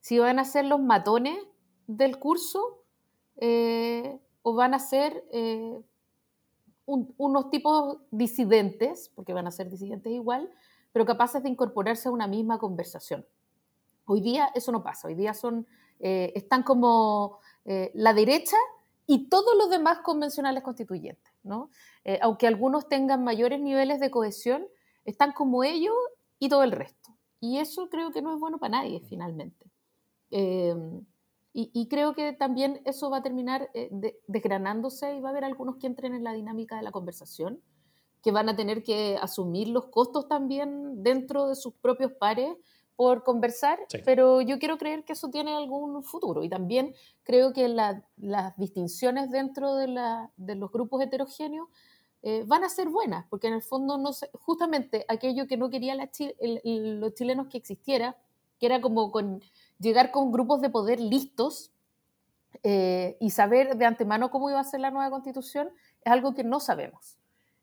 Si 0.00 0.18
van 0.18 0.38
a 0.38 0.44
ser 0.44 0.66
los 0.66 0.80
matones 0.80 1.38
del 1.86 2.18
curso 2.18 2.84
eh, 3.36 4.20
o 4.42 4.54
van 4.54 4.74
a 4.74 4.78
ser 4.78 5.24
eh, 5.32 5.80
unos 6.84 7.50
tipos 7.50 7.98
disidentes, 8.10 9.10
porque 9.14 9.32
van 9.32 9.46
a 9.46 9.50
ser 9.50 9.70
disidentes 9.70 10.12
igual, 10.12 10.50
pero 10.92 11.04
capaces 11.04 11.42
de 11.42 11.48
incorporarse 11.48 12.08
a 12.08 12.12
una 12.12 12.26
misma 12.26 12.58
conversación. 12.58 13.26
Hoy 14.06 14.20
día 14.20 14.50
eso 14.54 14.72
no 14.72 14.82
pasa, 14.82 15.08
hoy 15.08 15.14
día 15.14 15.34
son, 15.34 15.66
están 15.98 16.62
como 16.62 17.40
la 17.66 18.14
derecha 18.14 18.56
y 19.10 19.30
todos 19.30 19.56
los 19.56 19.70
demás 19.70 20.00
convencionales 20.00 20.62
constituyentes, 20.62 21.32
¿no? 21.42 21.70
Eh, 22.04 22.18
aunque 22.20 22.46
algunos 22.46 22.88
tengan 22.88 23.24
mayores 23.24 23.58
niveles 23.58 24.00
de 24.00 24.10
cohesión, 24.10 24.66
están 25.06 25.32
como 25.32 25.64
ellos 25.64 25.94
y 26.38 26.50
todo 26.50 26.62
el 26.62 26.72
resto. 26.72 27.16
Y 27.40 27.56
eso 27.58 27.88
creo 27.88 28.12
que 28.12 28.20
no 28.20 28.34
es 28.34 28.38
bueno 28.38 28.58
para 28.58 28.82
nadie, 28.82 29.00
finalmente. 29.00 29.72
Y, 30.30 31.88
creo 31.88 32.14
que 32.14 32.34
también 32.34 32.82
eso 32.84 33.08
va 33.08 33.18
a 33.18 33.22
terminar 33.22 33.70
desgranándose 34.26 35.16
y 35.16 35.20
va 35.20 35.30
a 35.30 35.32
haber 35.32 35.44
algunos 35.44 35.76
que 35.76 35.86
entren 35.86 36.14
en 36.14 36.22
la 36.22 36.34
dinámica 36.34 36.76
de 36.76 36.82
la 36.82 36.92
conversación, 36.92 37.62
que 38.22 38.30
van 38.30 38.50
a 38.50 38.56
tener 38.56 38.82
que 38.82 39.16
asumir 39.20 39.68
los 39.68 39.86
costos 39.86 40.28
también 40.28 41.02
dentro 41.02 41.48
de 41.48 41.56
sus 41.56 41.72
propios 41.74 42.12
pares 42.12 42.54
por 42.98 43.22
conversar, 43.22 43.78
pero 44.04 44.40
yo 44.40 44.58
quiero 44.58 44.76
creer 44.76 45.04
que 45.04 45.12
eso 45.12 45.30
tiene 45.30 45.54
algún 45.54 46.02
futuro. 46.02 46.42
Y 46.42 46.48
también 46.48 46.96
creo 47.22 47.52
que 47.52 47.68
las 47.68 48.56
distinciones 48.56 49.30
dentro 49.30 49.76
de, 49.76 49.86
los 50.56 50.72
grupos 50.72 51.00
heterogéneos 51.04 51.68
eh, 52.22 52.42
van 52.44 52.64
a 52.64 52.68
ser 52.68 52.88
buenas, 52.88 53.24
porque 53.30 53.46
en 53.46 53.54
el 53.54 53.62
fondo 53.62 53.98
no 53.98 54.10
justamente 54.40 55.04
aquello 55.06 55.46
que 55.46 55.56
no 55.56 55.70
querían 55.70 55.98
los 56.00 57.14
chilenos 57.14 57.46
que 57.46 57.58
existiera, 57.58 58.16
que 58.58 58.66
era 58.66 58.80
como 58.80 59.12
con, 59.12 59.44
llegar 59.78 60.10
con 60.10 60.32
grupos 60.32 60.60
de 60.60 60.68
poder 60.68 60.98
listos 60.98 61.70
eh, 62.64 63.16
y 63.20 63.30
saber 63.30 63.76
de 63.76 63.84
antemano 63.84 64.28
cómo 64.32 64.50
iba 64.50 64.58
a 64.58 64.64
ser 64.64 64.80
la 64.80 64.90
nueva 64.90 65.08
constitución, 65.10 65.70
es 66.04 66.12
algo 66.12 66.34
que 66.34 66.42
no 66.42 66.58
sabemos. 66.58 67.17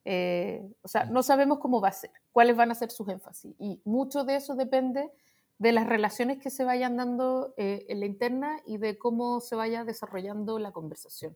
Eh, 0.08 0.64
o 0.84 0.88
sea, 0.88 1.06
no 1.06 1.24
sabemos 1.24 1.58
cómo 1.58 1.82
va 1.82 1.90
a 1.90 1.92
ser, 1.92 2.12
cuáles 2.32 2.56
van 2.56 2.70
a 2.70 2.76
ser 2.76 2.92
sus 2.92 3.10
énfasis. 3.10 3.56
Y 3.58 3.82
mucho 3.84 4.24
de 4.24 4.36
eso 4.36 4.56
depende 4.56 5.12
de 5.58 5.72
las 5.72 5.88
relaciones 5.88 6.38
que 6.38 6.52
se 6.52 6.64
vayan 6.64 6.96
dando 6.96 7.56
eh, 7.58 7.86
en 7.90 8.02
la 8.02 8.06
interna 8.06 8.60
y 8.68 8.78
de 8.78 9.00
cómo 9.00 9.40
se 9.40 9.56
vaya 9.56 9.84
desarrollando 9.84 10.60
la 10.60 10.72
conversación. 10.72 11.36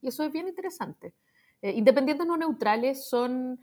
Y 0.00 0.08
eso 0.08 0.24
es 0.24 0.32
bien 0.32 0.48
interesante. 0.48 1.14
Eh, 1.60 1.72
independientes 1.72 2.26
no 2.26 2.36
neutrales 2.36 3.06
son, 3.06 3.60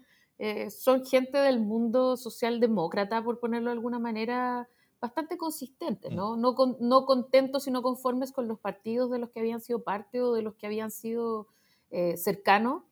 son 0.70 1.06
gente 1.06 1.38
del 1.38 1.62
mundo 1.62 2.18
socialdemócrata, 2.18 3.24
por 3.24 3.40
ponerlo 3.40 3.70
de 3.70 3.76
alguna 3.76 3.98
manera, 3.98 4.68
bastante 5.00 5.38
consistentes, 5.38 6.12
¿no? 6.12 6.36
Mm. 6.36 6.42
No, 6.42 6.56
no 6.82 7.06
contentos, 7.06 7.64
sino 7.64 7.82
conformes 7.82 8.34
con 8.34 8.50
los 8.50 8.60
partidos 8.60 9.10
de 9.10 9.20
los 9.20 9.30
que 9.30 9.40
habían 9.40 9.62
sido 9.62 9.84
parte 9.84 10.22
o 10.22 10.34
de 10.34 10.42
los 10.42 10.56
que 10.56 10.68
habían 10.68 10.92
sido 10.92 11.48
cercanos, 12.18 12.84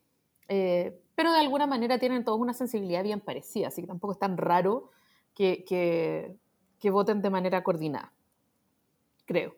pero 1.22 1.34
de 1.34 1.40
alguna 1.40 1.68
manera 1.68 2.00
tienen 2.00 2.26
todos 2.26 2.40
una 2.40 2.56
sensibilidad 2.56 3.04
bien 3.04 3.20
parecida, 3.20 3.68
así 3.68 3.82
que 3.82 3.88
tampoco 3.88 4.14
es 4.14 4.18
tan 4.18 4.38
raro 4.38 4.90
que, 5.36 5.64
que 6.80 6.90
voten 6.90 7.22
de 7.22 7.30
manera 7.30 7.64
coordinada. 7.64 8.12
Creo. 9.26 9.54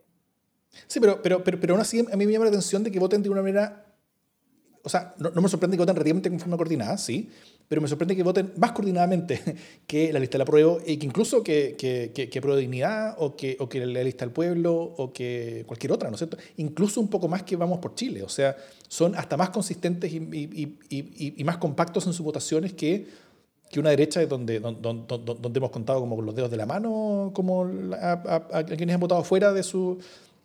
Sí, 0.87 0.99
pero, 0.99 1.21
pero, 1.21 1.41
pero, 1.41 1.57
pero 1.61 1.73
aún 1.75 1.79
así 1.79 2.01
a 2.01 2.17
mí 2.17 2.25
me 2.25 2.33
llama 2.33 2.43
la 2.43 2.49
atención 2.49 2.83
de 2.83 2.91
que 2.91 2.99
voten 2.99 3.23
de 3.23 3.29
una 3.29 3.41
manera. 3.41 3.82
O 4.85 4.89
sea, 4.89 5.15
no, 5.17 5.41
me 5.41 5.47
sorprende 5.47 5.77
que 5.77 5.81
voten 5.81 5.95
relativamente 5.95 6.29
con 6.29 6.39
forma 6.39 6.57
coordinada, 6.57 6.97
sí, 6.97 7.29
pero 7.69 7.81
me 7.81 7.87
sorprende 7.87 8.17
que 8.17 8.23
voten 8.23 8.51
más 8.57 8.73
coordinadamente 8.73 9.41
que 9.87 10.11
la 10.11 10.19
lista 10.19 10.33
del 10.33 10.41
apruebo 10.41 10.79
y 10.85 10.97
que 10.97 11.05
incluso 11.05 11.41
que, 11.41 11.75
que, 11.77 12.11
que, 12.13 12.29
que 12.29 12.41
Dignidad 12.41 13.15
o 13.17 13.37
que, 13.37 13.55
o 13.61 13.69
que 13.69 13.85
la 13.85 14.03
lista 14.03 14.25
del 14.25 14.33
pueblo 14.33 14.75
o 14.75 15.13
que 15.13 15.63
cualquier 15.65 15.93
otra, 15.93 16.09
¿no 16.09 16.15
es 16.15 16.19
cierto? 16.19 16.37
Incluso 16.57 16.99
un 16.99 17.07
poco 17.07 17.29
más 17.29 17.43
que 17.43 17.55
Vamos 17.55 17.79
por 17.79 17.95
Chile. 17.95 18.23
O 18.23 18.29
sea, 18.29 18.57
son 18.89 19.15
hasta 19.15 19.37
más 19.37 19.51
consistentes 19.51 20.11
y, 20.11 20.17
y, 20.17 20.77
y, 20.89 21.33
y 21.37 21.43
más 21.45 21.57
compactos 21.57 22.05
en 22.07 22.13
sus 22.13 22.25
votaciones 22.25 22.73
que 22.73 23.23
que 23.73 23.79
una 23.79 23.89
derecha 23.89 24.23
donde, 24.27 24.59
donde, 24.59 25.03
donde, 25.07 25.57
hemos 25.57 25.71
contado 25.71 25.99
como 25.99 26.15
con 26.15 26.27
los 26.27 26.35
dedos 26.35 26.51
de 26.51 26.57
la 26.57 26.67
mano 26.67 27.31
como 27.33 27.67
a, 27.99 28.63
quienes 28.65 28.93
han 28.93 28.99
votado 28.99 29.23
fuera 29.23 29.51
de 29.51 29.63
su, 29.63 29.97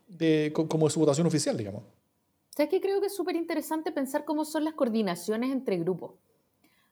de, 0.08 0.50
como 0.54 0.86
de 0.86 0.90
su 0.94 0.98
votación 0.98 1.26
oficial, 1.26 1.54
digamos. 1.54 1.82
¿Sabes 2.58 2.70
que 2.70 2.80
Creo 2.80 3.00
que 3.00 3.06
es 3.06 3.14
súper 3.14 3.36
interesante 3.36 3.92
pensar 3.92 4.24
cómo 4.24 4.44
son 4.44 4.64
las 4.64 4.74
coordinaciones 4.74 5.52
entre 5.52 5.78
grupos. 5.78 6.14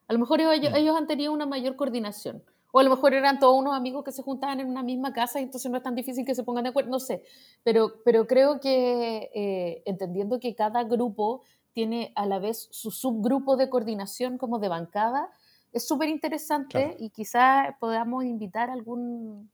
A 0.06 0.12
lo 0.12 0.20
mejor 0.20 0.40
ellos, 0.40 0.70
mm. 0.70 0.76
ellos, 0.76 0.96
han 0.96 1.08
tenido 1.08 1.32
una 1.32 1.44
mayor 1.44 1.74
coordinación. 1.74 2.40
O 2.70 2.78
a 2.78 2.84
lo 2.84 2.90
mejor 2.90 3.14
eran 3.14 3.40
todos 3.40 3.58
unos 3.58 3.74
amigos 3.74 4.04
que 4.04 4.12
se 4.12 4.22
juntaban 4.22 4.60
en 4.60 4.68
una 4.68 4.84
misma 4.84 5.12
casa 5.12 5.40
y 5.40 5.42
entonces 5.42 5.68
no 5.68 5.76
es 5.76 5.82
tan 5.82 5.96
difícil 5.96 6.24
que 6.24 6.36
se 6.36 6.44
pongan 6.44 6.62
de 6.62 6.70
acuerdo, 6.70 6.90
no 6.90 7.00
sé. 7.00 7.24
Pero, 7.64 7.94
pero 8.04 8.28
creo 8.28 8.60
que 8.60 9.28
eh, 9.34 9.82
entendiendo 9.86 10.38
que 10.38 10.54
cada 10.54 10.84
grupo 10.84 11.42
tiene 11.72 12.12
a 12.14 12.26
la 12.26 12.38
vez 12.38 12.68
su 12.70 12.92
subgrupo 12.92 13.56
de 13.56 13.68
coordinación 13.68 14.38
como 14.38 14.60
de 14.60 14.68
bancada, 14.68 15.30
es 15.72 15.84
súper 15.84 16.10
interesante 16.10 16.96
y 17.00 17.10
quizás 17.10 17.74
podamos 17.80 18.22
invitar 18.22 18.70
a 18.70 18.72
algún, 18.72 19.50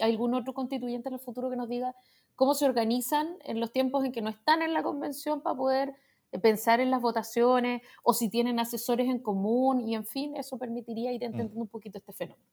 algún 0.00 0.34
otro 0.34 0.54
constituyente 0.54 1.08
en 1.08 1.14
el 1.14 1.20
futuro 1.20 1.50
que 1.50 1.56
nos 1.56 1.68
diga 1.68 1.94
cómo 2.36 2.54
se 2.54 2.66
organizan 2.66 3.36
en 3.44 3.58
los 3.60 3.72
tiempos 3.72 4.04
en 4.04 4.12
que 4.12 4.22
no 4.22 4.30
están 4.30 4.62
en 4.62 4.72
la 4.74 4.82
convención 4.82 5.40
para 5.40 5.56
poder 5.56 5.94
eh, 6.32 6.38
pensar 6.38 6.80
en 6.80 6.90
las 6.90 7.00
votaciones 7.00 7.82
o 8.02 8.14
si 8.14 8.28
tienen 8.28 8.60
asesores 8.60 9.08
en 9.08 9.18
común 9.18 9.80
y 9.80 9.94
en 9.94 10.04
fin, 10.04 10.36
eso 10.36 10.58
permitiría 10.58 11.12
ir 11.12 11.22
mm. 11.22 11.24
entendiendo 11.24 11.62
un 11.62 11.68
poquito 11.68 11.98
este 11.98 12.12
fenómeno. 12.12 12.46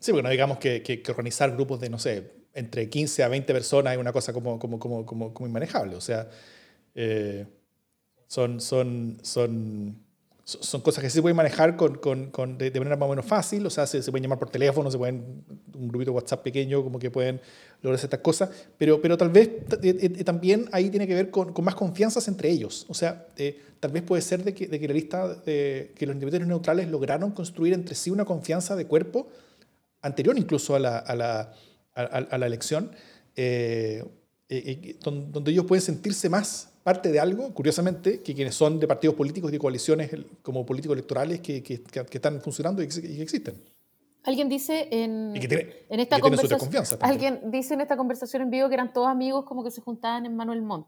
Sí, 0.00 0.12
porque 0.12 0.22
no 0.22 0.30
digamos 0.30 0.58
que, 0.58 0.82
que, 0.82 1.02
organizar 1.10 1.52
grupos 1.52 1.80
de, 1.80 1.90
no 1.90 1.98
sé, 1.98 2.32
entre 2.54 2.88
15 2.88 3.24
a 3.24 3.28
20 3.28 3.52
personas 3.52 3.92
es 3.94 3.98
una 3.98 4.12
cosa 4.12 4.32
como, 4.32 4.58
como, 4.58 4.78
como, 4.78 5.04
como, 5.04 5.34
como 5.34 5.46
inmanejable. 5.46 5.96
O 5.96 6.00
sea, 6.00 6.28
eh, 6.94 7.46
son, 8.28 8.60
son, 8.60 9.18
son 9.22 10.07
son 10.48 10.80
cosas 10.80 11.04
que 11.04 11.10
se 11.10 11.20
pueden 11.20 11.36
manejar 11.36 11.76
con, 11.76 11.96
con, 11.96 12.30
con 12.30 12.56
de, 12.56 12.70
manera 12.70 12.96
más 12.96 13.06
o 13.06 13.10
menos 13.10 13.26
fácil, 13.26 13.66
o 13.66 13.70
sea, 13.70 13.86
se, 13.86 14.02
se, 14.02 14.10
pueden 14.10 14.22
llamar 14.22 14.38
por 14.38 14.48
teléfono, 14.48 14.90
se 14.90 14.96
pueden, 14.96 15.44
un 15.74 15.88
grupito 15.88 16.12
WhatsApp 16.12 16.42
pequeño, 16.42 16.82
como 16.82 16.98
que 16.98 17.10
pueden 17.10 17.38
lograr 17.82 18.02
estas 18.02 18.20
cosas, 18.20 18.48
pero, 18.78 18.98
pero 19.02 19.18
tal 19.18 19.28
vez 19.28 19.50
también 20.24 20.66
ahí 20.72 20.88
tiene 20.88 21.06
que 21.06 21.14
ver 21.14 21.30
con, 21.30 21.52
con 21.52 21.66
más 21.66 21.74
confianzas 21.74 22.28
entre 22.28 22.48
ellos, 22.48 22.86
o 22.88 22.94
sea, 22.94 23.26
eh, 23.36 23.60
tal 23.78 23.90
vez 23.90 24.02
puede 24.02 24.22
ser 24.22 24.42
de 24.42 24.54
que, 24.54 24.68
de 24.68 24.80
que 24.80 24.88
la 24.88 24.94
lista, 24.94 25.28
de, 25.34 25.92
que 25.94 26.06
los 26.06 26.14
independientes 26.14 26.48
neutrales 26.48 26.88
lograron 26.88 27.32
construir 27.32 27.74
entre 27.74 27.94
sí 27.94 28.08
una 28.08 28.24
confianza 28.24 28.74
de 28.74 28.86
cuerpo 28.86 29.28
anterior 30.00 30.38
incluso 30.38 30.74
a 30.74 30.78
la, 30.78 30.96
a 30.96 31.14
la, 31.14 31.52
a, 31.94 32.38
la 32.38 32.46
elección, 32.46 32.92
eh, 33.36 34.02
eh, 34.48 34.96
donde 35.02 35.50
ellos 35.50 35.66
pueden 35.66 35.82
sentirse 35.82 36.30
más 36.30 36.67
parte 36.82 37.10
de 37.10 37.20
algo, 37.20 37.52
curiosamente, 37.52 38.22
que 38.22 38.34
quienes 38.34 38.54
son 38.54 38.80
de 38.80 38.86
partidos 38.86 39.16
políticos 39.16 39.50
y 39.50 39.52
de 39.52 39.58
coaliciones 39.58 40.10
como 40.42 40.64
políticos 40.64 40.96
electorales 40.96 41.40
que, 41.40 41.62
que, 41.62 41.82
que 41.82 42.06
están 42.10 42.40
funcionando 42.40 42.82
y 42.82 42.88
que, 42.88 43.22
existen. 43.22 43.62
Alguien 44.24 44.48
dice 44.48 44.88
en, 44.90 45.34
en 45.36 46.00
esta 46.00 46.20
conversación, 46.20 46.98
alguien 47.00 47.50
dice 47.50 47.74
en 47.74 47.80
esta 47.80 47.96
conversación 47.96 48.42
en 48.42 48.50
vivo 48.50 48.68
que 48.68 48.74
eran 48.74 48.92
todos 48.92 49.08
amigos 49.08 49.44
como 49.44 49.64
que 49.64 49.70
se 49.70 49.80
juntaban 49.80 50.26
en 50.26 50.36
Manuel 50.36 50.62
Montt. 50.62 50.86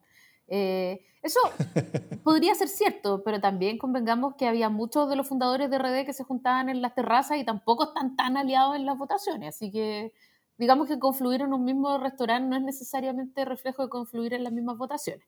Eh, 0.49 1.01
eso 1.23 1.39
podría 2.25 2.55
ser 2.55 2.69
cierto, 2.69 3.23
pero 3.25 3.41
también 3.41 3.79
convengamos 3.79 4.35
que 4.35 4.47
había 4.47 4.69
muchos 4.69 5.09
de 5.09 5.17
los 5.17 5.29
fundadores 5.29 5.71
de 5.71 5.79
RD 5.79 6.05
que 6.05 6.13
se 6.13 6.25
juntaban 6.25 6.69
en 6.69 6.83
las 6.83 6.95
terrazas 6.95 7.39
y 7.39 7.45
tampoco 7.45 7.85
están 7.85 8.17
tan 8.17 8.37
aliados 8.37 8.77
en 8.77 8.85
las 8.85 8.99
votaciones. 8.99 9.55
Así 9.55 9.71
que 9.71 10.13
digamos 10.59 10.89
que 10.89 10.99
confluir 10.99 11.43
en 11.43 11.53
un 11.53 11.65
mismo 11.65 11.97
restaurante 11.99 12.49
no 12.49 12.57
es 12.57 12.63
necesariamente 12.63 13.45
reflejo 13.45 13.85
de 13.85 13.89
confluir 13.89 14.35
en 14.35 14.45
las 14.45 14.53
mismas 14.53 14.77
votaciones. 14.77 15.25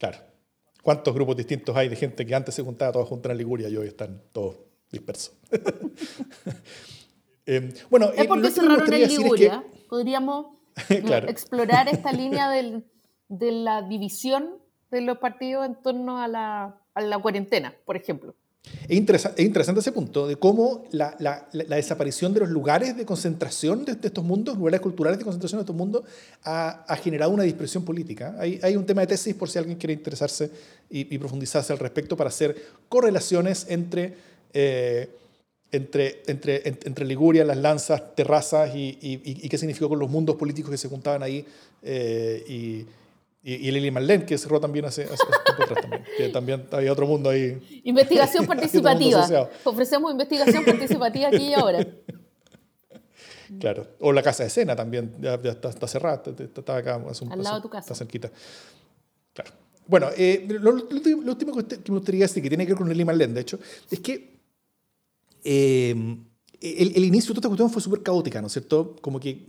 Claro. 0.00 0.16
¿Cuántos 0.82 1.14
grupos 1.14 1.36
distintos 1.36 1.76
hay 1.76 1.90
de 1.90 1.94
gente 1.94 2.24
que 2.24 2.34
antes 2.34 2.54
se 2.54 2.62
juntaba 2.62 2.90
todos 2.90 3.06
juntos 3.06 3.30
en 3.30 3.36
Liguria 3.36 3.68
y 3.68 3.76
hoy 3.76 3.88
están 3.88 4.22
todos 4.32 4.56
dispersos? 4.90 5.36
eh, 7.46 7.74
bueno, 7.90 8.10
es 8.16 8.26
porque 8.26 8.48
eh, 8.48 8.50
cerraron 8.50 8.90
en 8.90 9.08
Liguria. 9.08 9.62
Podríamos 9.90 10.56
explorar 10.88 11.88
esta 11.88 12.12
línea 12.14 12.48
del, 12.48 12.86
de 13.28 13.52
la 13.52 13.82
división 13.82 14.56
de 14.90 15.02
los 15.02 15.18
partidos 15.18 15.66
en 15.66 15.74
torno 15.82 16.18
a 16.18 16.28
la, 16.28 16.80
a 16.94 17.00
la 17.02 17.18
cuarentena, 17.18 17.74
por 17.84 17.98
ejemplo. 17.98 18.34
Es, 18.88 18.96
interesante 19.38 19.80
ese 19.80 19.92
punto 19.92 20.26
de 20.26 20.36
cómo 20.36 20.84
la, 20.90 21.16
la, 21.18 21.48
la, 21.52 21.76
desaparición 21.76 22.34
de 22.34 22.40
los 22.40 22.50
lugares 22.50 22.96
de 22.96 23.06
concentración 23.06 23.84
de, 23.84 23.92
estos 23.92 24.22
mundos, 24.22 24.58
lugares 24.58 24.80
culturales 24.80 25.18
de 25.18 25.24
concentración 25.24 25.58
de 25.58 25.62
estos 25.62 25.76
mundos, 25.76 26.02
ha, 26.44 26.84
ha 26.86 26.96
generado 26.96 27.30
una 27.30 27.44
dispersión 27.44 27.84
política. 27.84 28.36
Hay, 28.38 28.60
hay, 28.62 28.76
un 28.76 28.84
tema 28.84 29.00
de 29.02 29.08
tesis 29.08 29.34
por 29.34 29.48
si 29.48 29.58
alguien 29.58 29.78
quiere 29.78 29.94
interesarse 29.94 30.50
y, 30.90 31.16
profundizarse 31.18 31.72
al 31.72 31.78
respecto 31.78 32.16
para 32.16 32.28
hacer 32.28 32.54
correlaciones 32.88 33.66
entre, 33.68 34.14
eh, 34.52 35.08
entre, 35.72 36.22
entre, 36.26 36.68
entre, 36.68 37.04
Liguria, 37.06 37.44
las 37.44 37.56
lanzas, 37.56 38.14
terrazas 38.14 38.74
y, 38.74 38.98
y, 39.00 39.48
qué 39.48 39.56
significó 39.56 39.88
con 39.88 39.98
los 39.98 40.10
mundos 40.10 40.36
políticos 40.36 40.70
que 40.70 40.78
se 40.78 40.88
juntaban 40.88 41.22
ahí 41.22 41.46
eh, 41.82 42.44
y 42.48 42.86
y, 43.42 43.54
y 43.54 43.70
Lili 43.70 43.90
Marlene, 43.90 44.26
que 44.26 44.36
cerró 44.36 44.60
también 44.60 44.84
hace, 44.84 45.04
hace 45.04 45.14
atrás 45.14 45.80
también. 45.80 46.04
Que 46.16 46.28
también 46.28 46.66
había 46.70 46.92
otro 46.92 47.06
mundo 47.06 47.30
ahí. 47.30 47.80
Investigación 47.84 48.46
participativa. 48.46 49.48
Ofrecemos 49.64 50.12
investigación 50.12 50.64
participativa 50.64 51.28
aquí 51.28 51.48
y 51.48 51.54
ahora. 51.54 51.86
Claro. 53.58 53.86
O 53.98 54.12
la 54.12 54.22
casa 54.22 54.42
de 54.42 54.48
escena 54.48 54.76
también, 54.76 55.14
ya, 55.20 55.34
está, 55.34 55.70
está, 55.70 55.88
cerrada, 55.88 56.22
está, 56.38 56.76
acá 56.76 57.02
hace 57.08 57.24
un, 57.24 57.32
Al 57.32 57.42
lado 57.42 57.56
de 57.56 57.62
tu 57.62 57.70
casa. 57.70 57.80
Está 57.80 57.94
cerquita. 57.94 58.30
Claro. 59.32 59.52
Bueno, 59.86 60.08
eh, 60.16 60.46
lo, 60.48 60.72
lo, 60.72 60.84
último 60.84 61.56
que 61.56 61.90
me 61.90 61.98
gustaría 61.98 62.22
decir, 62.22 62.42
que 62.42 62.48
tiene 62.48 62.64
que 62.64 62.72
ver 62.72 62.78
con 62.78 62.88
Lili 62.88 63.04
Marlene, 63.04 63.34
de 63.34 63.40
hecho, 63.40 63.58
es 63.90 63.98
que 63.98 64.38
eh, 65.42 65.90
el, 66.60 66.92
el 66.94 67.04
inicio 67.04 67.34
de 67.34 67.38
esta 67.38 67.48
cuestión 67.48 67.70
fue 67.70 67.82
súper 67.82 68.02
caótica, 68.02 68.40
¿no 68.40 68.46
es 68.46 68.52
cierto? 68.52 68.94
Como 69.00 69.18
que 69.18 69.46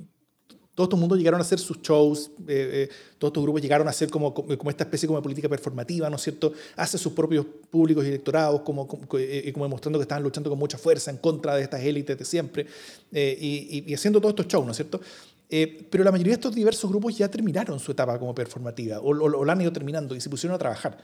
todo 0.73 0.85
este 0.85 0.95
mundo 0.95 1.15
llegaron 1.15 1.39
a 1.39 1.43
hacer 1.43 1.59
sus 1.59 1.81
shows, 1.81 2.31
eh, 2.47 2.87
eh, 2.87 2.89
todos 3.17 3.31
estos 3.31 3.43
grupos 3.43 3.61
llegaron 3.61 3.87
a 3.87 3.89
hacer 3.89 4.09
como, 4.09 4.33
como 4.33 4.69
esta 4.69 4.83
especie 4.83 5.05
como 5.05 5.19
de 5.19 5.23
política 5.23 5.49
performativa, 5.49 6.09
¿no 6.09 6.15
es 6.15 6.21
cierto? 6.21 6.53
Hace 6.77 6.97
sus 6.97 7.11
propios 7.11 7.45
públicos 7.69 8.05
y 8.05 8.07
electorados, 8.07 8.61
como, 8.61 8.87
como, 8.87 9.03
eh, 9.17 9.51
como, 9.53 9.65
demostrando 9.65 9.99
que 9.99 10.03
estaban 10.03 10.23
luchando 10.23 10.49
con 10.49 10.57
mucha 10.57 10.77
fuerza 10.77 11.11
en 11.11 11.17
contra 11.17 11.55
de 11.55 11.63
estas 11.63 11.81
élites 11.81 12.17
de 12.17 12.25
siempre, 12.25 12.65
y, 13.11 13.83
y, 13.85 13.93
haciendo 13.93 14.21
todos 14.21 14.31
estos 14.31 14.47
shows, 14.47 14.65
¿no 14.65 14.71
es 14.71 14.77
cierto? 14.77 15.01
pero 15.89 16.05
la 16.05 16.11
mayoría 16.11 16.31
de 16.31 16.35
estos 16.35 16.55
diversos 16.55 16.89
grupos 16.89 17.17
ya 17.17 17.29
terminaron 17.29 17.77
su 17.77 17.91
etapa 17.91 18.17
como 18.17 18.33
performativa, 18.33 19.01
o, 19.01 19.09
o, 19.09 19.43
la 19.43 19.51
han 19.51 19.59
ido 19.59 19.73
terminando, 19.73 20.15
y 20.15 20.21
se 20.21 20.29
pusieron 20.29 20.55
a 20.55 20.57
trabajar. 20.57 20.97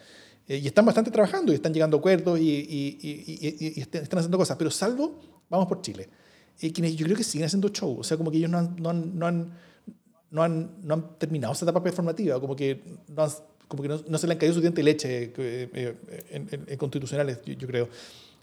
y 0.47 0.65
están 0.65 0.85
bastante 0.85 1.11
trabajando, 1.11 1.51
y 1.51 1.55
están 1.55 1.73
llegando 1.73 1.97
a 1.97 1.99
acuerdos, 1.99 2.39
y, 2.39 2.97
y 3.01 3.81
están 3.81 4.19
haciendo 4.19 4.37
cosas, 4.37 4.55
pero 4.55 4.71
salvo, 4.71 5.19
vamos 5.49 5.67
por 5.67 5.81
Chile 5.81 6.07
y 6.59 6.71
quienes 6.71 6.95
yo 6.95 7.05
creo 7.05 7.17
que 7.17 7.23
siguen 7.23 7.45
haciendo 7.45 7.69
show. 7.69 7.99
O 7.99 8.03
sea, 8.03 8.17
como 8.17 8.31
que 8.31 8.37
ellos 8.37 8.49
no 8.49 8.57
han, 8.57 8.75
no 8.77 8.89
han, 8.89 9.17
no 9.17 9.27
han, 9.27 9.53
no 10.31 10.43
han, 10.43 10.71
no 10.81 10.93
han 10.95 11.17
terminado 11.17 11.53
esa 11.53 11.65
etapa 11.65 11.83
performativa, 11.83 12.39
como 12.39 12.55
que 12.55 12.81
no, 13.07 13.27
como 13.67 13.83
que 13.83 13.89
no, 13.89 14.17
se 14.17 14.27
le 14.27 14.33
han 14.33 14.39
caído 14.39 14.53
suficiente 14.53 14.81
leche 14.81 15.23
eh, 15.23 15.33
eh, 15.37 15.95
en, 16.31 16.65
en, 16.67 16.77
constitucionales, 16.77 17.39
yo, 17.45 17.67
creo. 17.67 17.89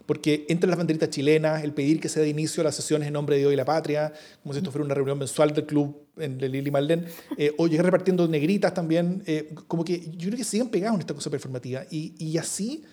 Porque 0.05 0.45
entre 0.49 0.69
las 0.69 0.77
banderitas 0.77 1.09
chilenas, 1.09 1.63
el 1.63 1.73
pedir 1.73 1.99
que 1.99 2.09
se 2.09 2.19
dé 2.19 2.29
inicio 2.29 2.61
a 2.61 2.65
las 2.65 2.75
sesiones 2.75 3.07
en 3.07 3.13
nombre 3.13 3.35
de 3.35 3.41
Dios 3.41 3.53
y 3.53 3.55
la 3.55 3.65
patria, 3.65 4.13
como 4.43 4.53
si 4.53 4.59
esto 4.59 4.71
fuera 4.71 4.85
una 4.85 4.93
reunión 4.93 5.17
mensual 5.17 5.51
del 5.51 5.65
club 5.65 6.07
en 6.17 6.39
el 6.39 6.51
Lili 6.51 6.69
Malden, 6.69 7.05
eh, 7.37 7.53
o 7.57 7.67
llegar 7.67 7.85
repartiendo 7.85 8.27
negritas 8.27 8.73
también, 8.73 9.23
como 9.67 9.83
que 9.83 9.99
yo 10.11 10.27
creo 10.27 10.37
que 10.37 10.43
siguen 10.43 10.69
pegados 10.69 10.95
en 10.95 11.01
esta 11.01 11.15
cosa 11.15 11.29
performativa 11.31 11.83
y, 11.89 12.13
y 12.23 12.37
así 12.37 12.83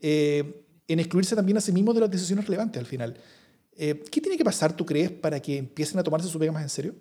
en 0.00 1.00
excluirse 1.00 1.34
también 1.34 1.56
a 1.56 1.60
sí 1.60 1.72
mismos 1.72 1.94
de 1.94 2.02
las 2.02 2.10
decisiones 2.10 2.46
relevantes 2.46 2.78
al 2.78 2.86
final. 2.86 3.16
Eh, 3.80 4.02
¿Qué 4.10 4.20
tiene 4.20 4.36
que 4.36 4.44
pasar, 4.44 4.76
tú 4.76 4.84
crees, 4.84 5.12
para 5.12 5.38
que 5.38 5.56
empiecen 5.56 6.00
a 6.00 6.02
tomarse 6.02 6.26
su 6.26 6.38
pega 6.38 6.50
más 6.50 6.64
en 6.64 6.68
serio? 6.68 6.94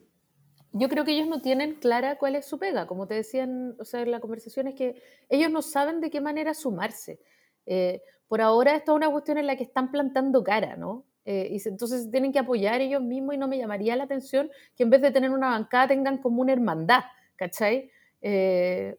Yo 0.74 0.88
creo 0.90 1.06
que 1.06 1.12
ellos 1.12 1.28
no 1.28 1.42
tienen 1.42 1.76
clara 1.76 2.20
cuál 2.20 2.36
es 2.36 2.46
su 2.46 2.60
pega. 2.60 2.86
Como 2.86 3.08
te 3.08 3.16
decían 3.16 3.76
o 3.80 3.84
sea, 3.84 4.02
en 4.02 4.12
la 4.12 4.20
conversación, 4.20 4.68
es 4.68 4.76
que 4.76 5.02
ellos 5.28 5.50
no 5.50 5.64
saben 5.64 6.02
de 6.02 6.12
qué 6.12 6.22
manera 6.22 6.54
sumarse. 6.54 7.20
Eh, 7.66 8.04
por 8.28 8.42
ahora, 8.42 8.76
esto 8.76 8.92
es 8.92 8.96
una 8.96 9.10
cuestión 9.10 9.40
en 9.40 9.48
la 9.48 9.56
que 9.56 9.64
están 9.64 9.90
plantando 9.90 10.44
cara, 10.44 10.76
¿no? 10.76 11.04
Eh, 11.26 11.50
y 11.52 11.68
entonces 11.68 12.12
tienen 12.12 12.32
que 12.32 12.40
apoyar 12.40 12.80
ellos 12.80 13.02
mismos 13.02 13.34
y 13.34 13.38
no 13.40 13.48
me 13.48 13.58
llamaría 13.58 13.96
la 13.96 14.04
atención 14.04 14.52
que 14.76 14.84
en 14.84 14.92
vez 14.92 15.02
de 15.02 15.10
tener 15.10 15.32
una 15.32 15.50
bancada 15.50 15.88
tengan 15.88 16.20
como 16.20 16.42
una 16.42 16.54
hermandad, 16.54 17.02
¿cachai? 17.36 17.90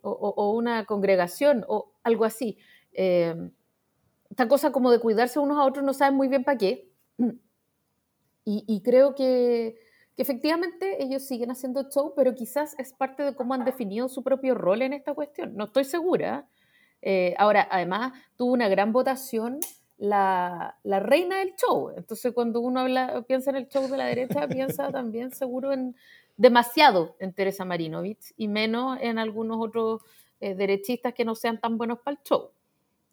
O, 0.02 0.10
o, 0.10 0.52
una 0.52 0.84
congregación 0.84 1.64
o 1.68 1.92
algo 2.02 2.24
así. 2.24 2.58
esta 2.92 4.48
cosa 4.48 4.72
como 4.72 4.90
de 4.90 4.98
cuidarse 4.98 5.38
unos 5.38 5.58
a 5.58 5.64
otros 5.64 5.84
no 5.84 5.92
saben 5.92 6.16
muy 6.16 6.28
bien 6.28 6.42
para 6.42 6.58
qué. 6.58 6.88
Y, 8.50 8.80
creo 8.82 9.14
que, 9.14 9.76
efectivamente 10.16 11.02
ellos 11.02 11.22
siguen 11.22 11.50
haciendo 11.50 11.90
show, 11.90 12.14
pero 12.16 12.34
quizás 12.34 12.74
es 12.78 12.94
parte 12.94 13.22
de 13.22 13.34
cómo 13.36 13.52
han 13.52 13.64
definido 13.64 14.08
su 14.08 14.22
propio 14.22 14.54
rol 14.54 14.80
en 14.80 14.94
esta 14.94 15.12
cuestión. 15.12 15.54
No 15.54 15.66
estoy 15.66 15.84
segura. 15.84 16.48
Eh, 17.02 17.34
ahora, 17.36 17.68
además, 17.70 18.12
tuvo 18.36 18.52
una 18.52 18.68
gran 18.68 18.90
votación 18.92 19.60
la, 19.98 20.78
la, 20.82 20.98
reina 20.98 21.40
del 21.40 21.54
show. 21.56 21.92
Entonces, 21.94 22.32
cuando 22.32 22.60
uno 22.60 22.80
habla, 22.80 23.22
piensa 23.28 23.50
en 23.50 23.56
el 23.56 23.68
show 23.68 23.86
de 23.86 23.98
la 23.98 24.06
derecha, 24.06 24.48
piensa 24.48 24.90
también 24.90 25.30
seguro 25.30 25.72
en 25.72 25.94
demasiado 26.38 27.16
en 27.18 27.34
Teresa 27.34 27.66
Marinovich 27.66 28.32
y 28.36 28.48
menos 28.48 28.96
en 29.02 29.18
algunos 29.18 29.58
otros 29.60 30.02
eh, 30.40 30.54
derechistas 30.54 31.12
que 31.12 31.24
no 31.24 31.34
sean 31.34 31.60
tan 31.60 31.76
buenos 31.76 31.98
para 31.98 32.16
el 32.16 32.22
show. 32.22 32.50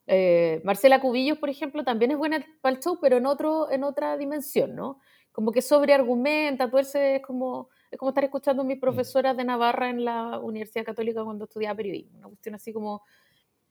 Eh, 0.08 0.62
Marcela 0.64 1.02
Cubillos, 1.02 1.40
por 1.40 1.50
ejemplo, 1.50 1.84
también 1.84 2.12
es 2.12 2.18
buena 2.18 2.46
para 2.62 2.76
el 2.76 2.82
show, 2.82 3.00
pero 3.02 3.18
en, 3.18 3.26
otro, 3.26 3.72
en 3.72 3.84
otra 3.84 4.16
dimensión, 4.18 4.76
¿no? 4.76 5.00
Como 5.36 5.52
que 5.52 5.62
sobreargumenta, 5.62 6.72
tuerce, 6.72 7.18
es 7.18 7.22
como, 7.22 7.68
es 7.92 8.00
como 8.00 8.12
estar 8.12 8.24
escuchando 8.24 8.62
a 8.62 8.66
mis 8.66 8.78
mm. 8.78 8.80
profesoras 8.80 9.36
de 9.36 9.44
Navarra 9.44 9.90
en 9.90 10.06
la 10.06 10.40
Universidad 10.40 10.86
Católica 10.86 11.26
cuando 11.26 11.44
estudiaba 11.44 11.76
periodismo, 11.76 12.20
una 12.20 12.28
cuestión 12.30 12.56
así 12.56 12.72
como 12.72 13.02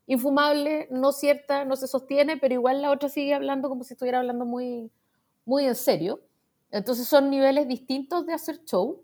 infumable, 0.06 0.88
no 0.90 1.10
cierta, 1.10 1.64
no 1.64 1.74
se 1.76 1.86
sostiene, 1.86 2.36
pero 2.36 2.52
igual 2.52 2.82
la 2.82 2.90
otra 2.90 3.08
sigue 3.08 3.32
hablando 3.32 3.70
como 3.70 3.82
si 3.82 3.94
estuviera 3.94 4.18
hablando 4.18 4.44
muy, 4.44 4.90
muy 5.46 5.64
en 5.64 5.74
serio. 5.74 6.20
Entonces 6.70 7.08
son 7.08 7.30
niveles 7.30 7.66
distintos 7.66 8.26
de 8.26 8.34
hacer 8.34 8.62
show, 8.66 9.02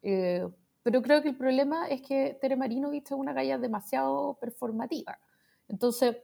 eh, 0.00 0.48
pero 0.82 1.02
creo 1.02 1.20
que 1.20 1.28
el 1.28 1.36
problema 1.36 1.88
es 1.88 2.00
que 2.00 2.38
Tere 2.40 2.56
Marinovich 2.56 3.04
es 3.04 3.18
una 3.18 3.34
galla 3.34 3.58
demasiado 3.58 4.38
performativa. 4.40 5.18
Entonces 5.68 6.16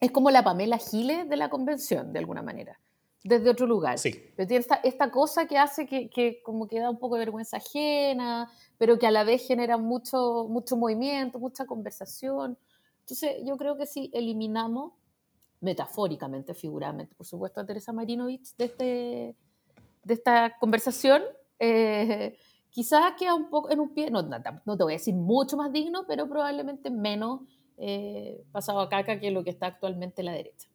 es 0.00 0.10
como 0.10 0.30
la 0.30 0.44
Pamela 0.44 0.76
Giles 0.76 1.26
de 1.30 1.36
la 1.38 1.48
convención, 1.48 2.12
de 2.12 2.18
alguna 2.18 2.42
manera 2.42 2.78
desde 3.24 3.48
otro 3.48 3.66
lugar. 3.66 3.98
Sí. 3.98 4.32
Pero 4.36 4.46
tiene 4.46 4.60
esta, 4.60 4.76
esta 4.76 5.10
cosa 5.10 5.46
que 5.46 5.58
hace 5.58 5.86
que, 5.86 6.10
que, 6.10 6.42
como 6.42 6.68
que 6.68 6.78
da 6.78 6.90
un 6.90 6.98
poco 6.98 7.16
de 7.16 7.20
vergüenza 7.20 7.56
ajena, 7.56 8.52
pero 8.78 8.98
que 8.98 9.06
a 9.06 9.10
la 9.10 9.24
vez 9.24 9.46
genera 9.46 9.78
mucho, 9.78 10.46
mucho 10.48 10.76
movimiento, 10.76 11.38
mucha 11.38 11.64
conversación. 11.64 12.58
Entonces, 13.00 13.36
yo 13.44 13.56
creo 13.56 13.76
que 13.76 13.86
si 13.86 14.10
eliminamos, 14.12 14.92
metafóricamente, 15.60 16.52
figuramente, 16.54 17.14
por 17.14 17.26
supuesto, 17.26 17.60
a 17.60 17.66
Teresa 17.66 17.92
Marinovich 17.92 18.54
de, 18.56 18.64
este, 18.66 19.36
de 20.04 20.14
esta 20.14 20.58
conversación, 20.58 21.22
eh, 21.58 22.36
quizás 22.68 23.14
queda 23.18 23.34
un 23.34 23.48
poco 23.48 23.70
en 23.70 23.80
un 23.80 23.94
pie, 23.94 24.10
no, 24.10 24.20
no, 24.22 24.76
te 24.76 24.82
voy 24.82 24.92
a 24.92 24.96
decir 24.96 25.14
mucho 25.14 25.56
más 25.56 25.72
digno, 25.72 26.04
pero 26.06 26.28
probablemente 26.28 26.90
menos 26.90 27.40
eh, 27.78 28.44
pasado 28.52 28.80
a 28.80 28.90
caca 28.90 29.18
que 29.18 29.30
lo 29.30 29.42
que 29.42 29.50
está 29.50 29.66
actualmente 29.68 30.22
la 30.22 30.32
derecha. 30.32 30.68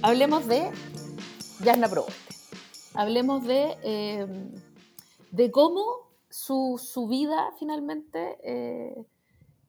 Hablemos 0.00 0.46
de 0.46 0.70
Jasna 1.64 1.88
Proboste. 1.88 2.34
Hablemos 2.94 3.44
de, 3.44 3.76
em, 3.82 4.52
de 5.32 5.50
cómo 5.50 5.82
su, 6.30 6.80
su, 6.80 7.08
vida 7.08 7.50
finalmente 7.58 8.38
eh, 8.44 9.04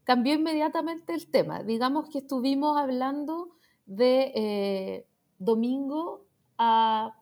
cambió 0.04 0.36
inmediatamente 0.36 1.16
el 1.16 1.32
tema. 1.32 1.64
Digamos 1.64 2.10
que 2.10 2.20
estuvimos 2.20 2.78
hablando 2.78 3.50
de 3.88 4.32
eh, 4.36 5.08
domingo 5.40 6.26
a 6.60 7.16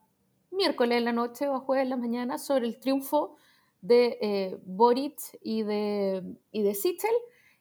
miércoles 0.51 0.97
en 0.97 1.05
la 1.05 1.13
noche 1.13 1.47
o 1.47 1.55
a 1.55 1.59
jueves 1.61 1.83
en 1.83 1.89
la 1.91 1.97
mañana 1.97 2.37
sobre 2.37 2.67
el 2.67 2.77
triunfo 2.77 3.37
de 3.81 4.17
eh, 4.21 4.59
Boric 4.65 5.17
y 5.41 5.63
de, 5.63 6.23
y 6.51 6.61
de 6.61 6.75
Sichel. 6.75 7.15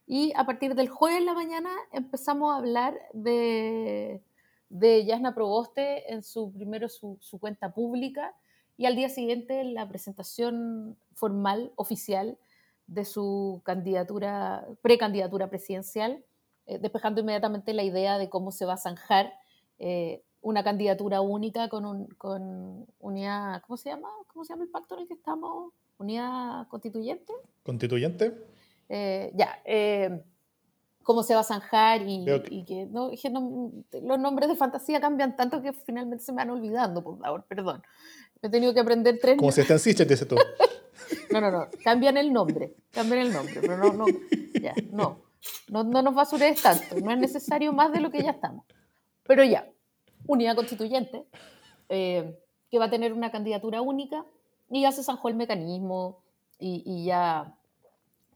Y 0.08 0.32
a 0.34 0.44
partir 0.44 0.74
del 0.74 0.88
jueves 0.88 1.20
en 1.20 1.26
la 1.26 1.34
mañana 1.34 1.70
empezamos 1.92 2.52
a 2.52 2.56
hablar 2.56 2.98
de, 3.12 4.22
de 4.68 5.04
Yasna 5.04 5.34
Proboste 5.34 6.12
en 6.12 6.22
su 6.22 6.52
primero 6.52 6.88
su, 6.88 7.18
cuenta 7.40 7.72
pública 7.72 8.34
y 8.76 8.86
al 8.86 8.96
día 8.96 9.08
siguiente 9.08 9.64
la 9.64 9.88
presentación 9.88 10.96
formal, 11.14 11.72
oficial, 11.76 12.38
de 12.86 13.04
su 13.04 13.62
candidatura, 13.64 14.64
precandidatura 14.80 15.50
presidencial, 15.50 16.24
eh, 16.66 16.78
despejando 16.78 17.20
inmediatamente 17.20 17.74
la 17.74 17.82
idea 17.82 18.16
de 18.16 18.28
cómo 18.28 18.52
se 18.52 18.64
va 18.64 18.74
a 18.74 18.76
zanjar 18.76 19.32
eh, 19.80 20.22
una 20.40 20.62
candidatura 20.62 21.20
única 21.20 21.68
con, 21.68 21.84
un, 21.84 22.06
con 22.14 22.86
unidad, 23.00 23.60
¿cómo 23.66 23.76
se 23.76 23.90
llama? 23.90 24.08
¿Cómo 24.28 24.44
se 24.44 24.52
llama 24.52 24.64
el 24.64 24.70
pacto 24.70 24.94
en 24.94 25.02
el 25.02 25.08
que 25.08 25.14
estamos? 25.14 25.72
¿Unidad 25.98 26.68
constituyente? 26.68 27.32
¿Constituyente? 27.64 28.46
Eh, 28.88 29.32
ya 29.34 29.60
cómo 31.06 31.22
se 31.22 31.34
va 31.34 31.40
a 31.40 31.44
zanjar 31.44 32.02
y, 32.04 32.24
que 32.66 32.86
no, 32.90 33.12
los 34.02 34.18
nombres 34.18 34.48
de 34.48 34.56
fantasía 34.56 35.00
cambian 35.00 35.36
tanto 35.36 35.62
que 35.62 35.72
finalmente 35.72 36.24
se 36.24 36.32
me 36.32 36.38
van 36.38 36.50
olvidando, 36.50 37.04
por 37.04 37.16
favor, 37.20 37.44
perdón. 37.44 37.80
He 38.42 38.48
tenido 38.50 38.74
que 38.74 38.80
aprender 38.80 39.16
tres... 39.22 39.36
Como 39.36 39.52
si 39.52 39.60
están 39.60 39.78
Siches, 39.78 40.08
dice 40.08 40.26
tú. 40.26 40.34
no, 41.30 41.40
no, 41.40 41.52
no, 41.52 41.68
cambian 41.84 42.16
el 42.16 42.32
nombre, 42.32 42.74
cambian 42.90 43.20
el 43.20 43.32
nombre, 43.32 43.54
pero 43.60 43.76
no, 43.76 43.92
no, 43.92 44.06
ya, 44.60 44.74
no, 44.90 45.20
no, 45.68 45.84
no 45.84 46.02
nos 46.02 46.12
basures 46.12 46.60
tanto, 46.60 46.96
no 47.00 47.12
es 47.12 47.18
necesario 47.18 47.72
más 47.72 47.92
de 47.92 48.00
lo 48.00 48.10
que 48.10 48.24
ya 48.24 48.32
estamos. 48.32 48.66
Pero 49.22 49.44
ya, 49.44 49.70
unidad 50.26 50.56
constituyente, 50.56 51.24
eh, 51.88 52.36
que 52.68 52.80
va 52.80 52.86
a 52.86 52.90
tener 52.90 53.12
una 53.12 53.30
candidatura 53.30 53.80
única, 53.80 54.26
y 54.70 54.82
ya 54.82 54.90
se 54.90 55.04
zanjó 55.04 55.28
el 55.28 55.36
mecanismo 55.36 56.18
y, 56.58 56.82
y 56.84 57.04
ya, 57.04 57.56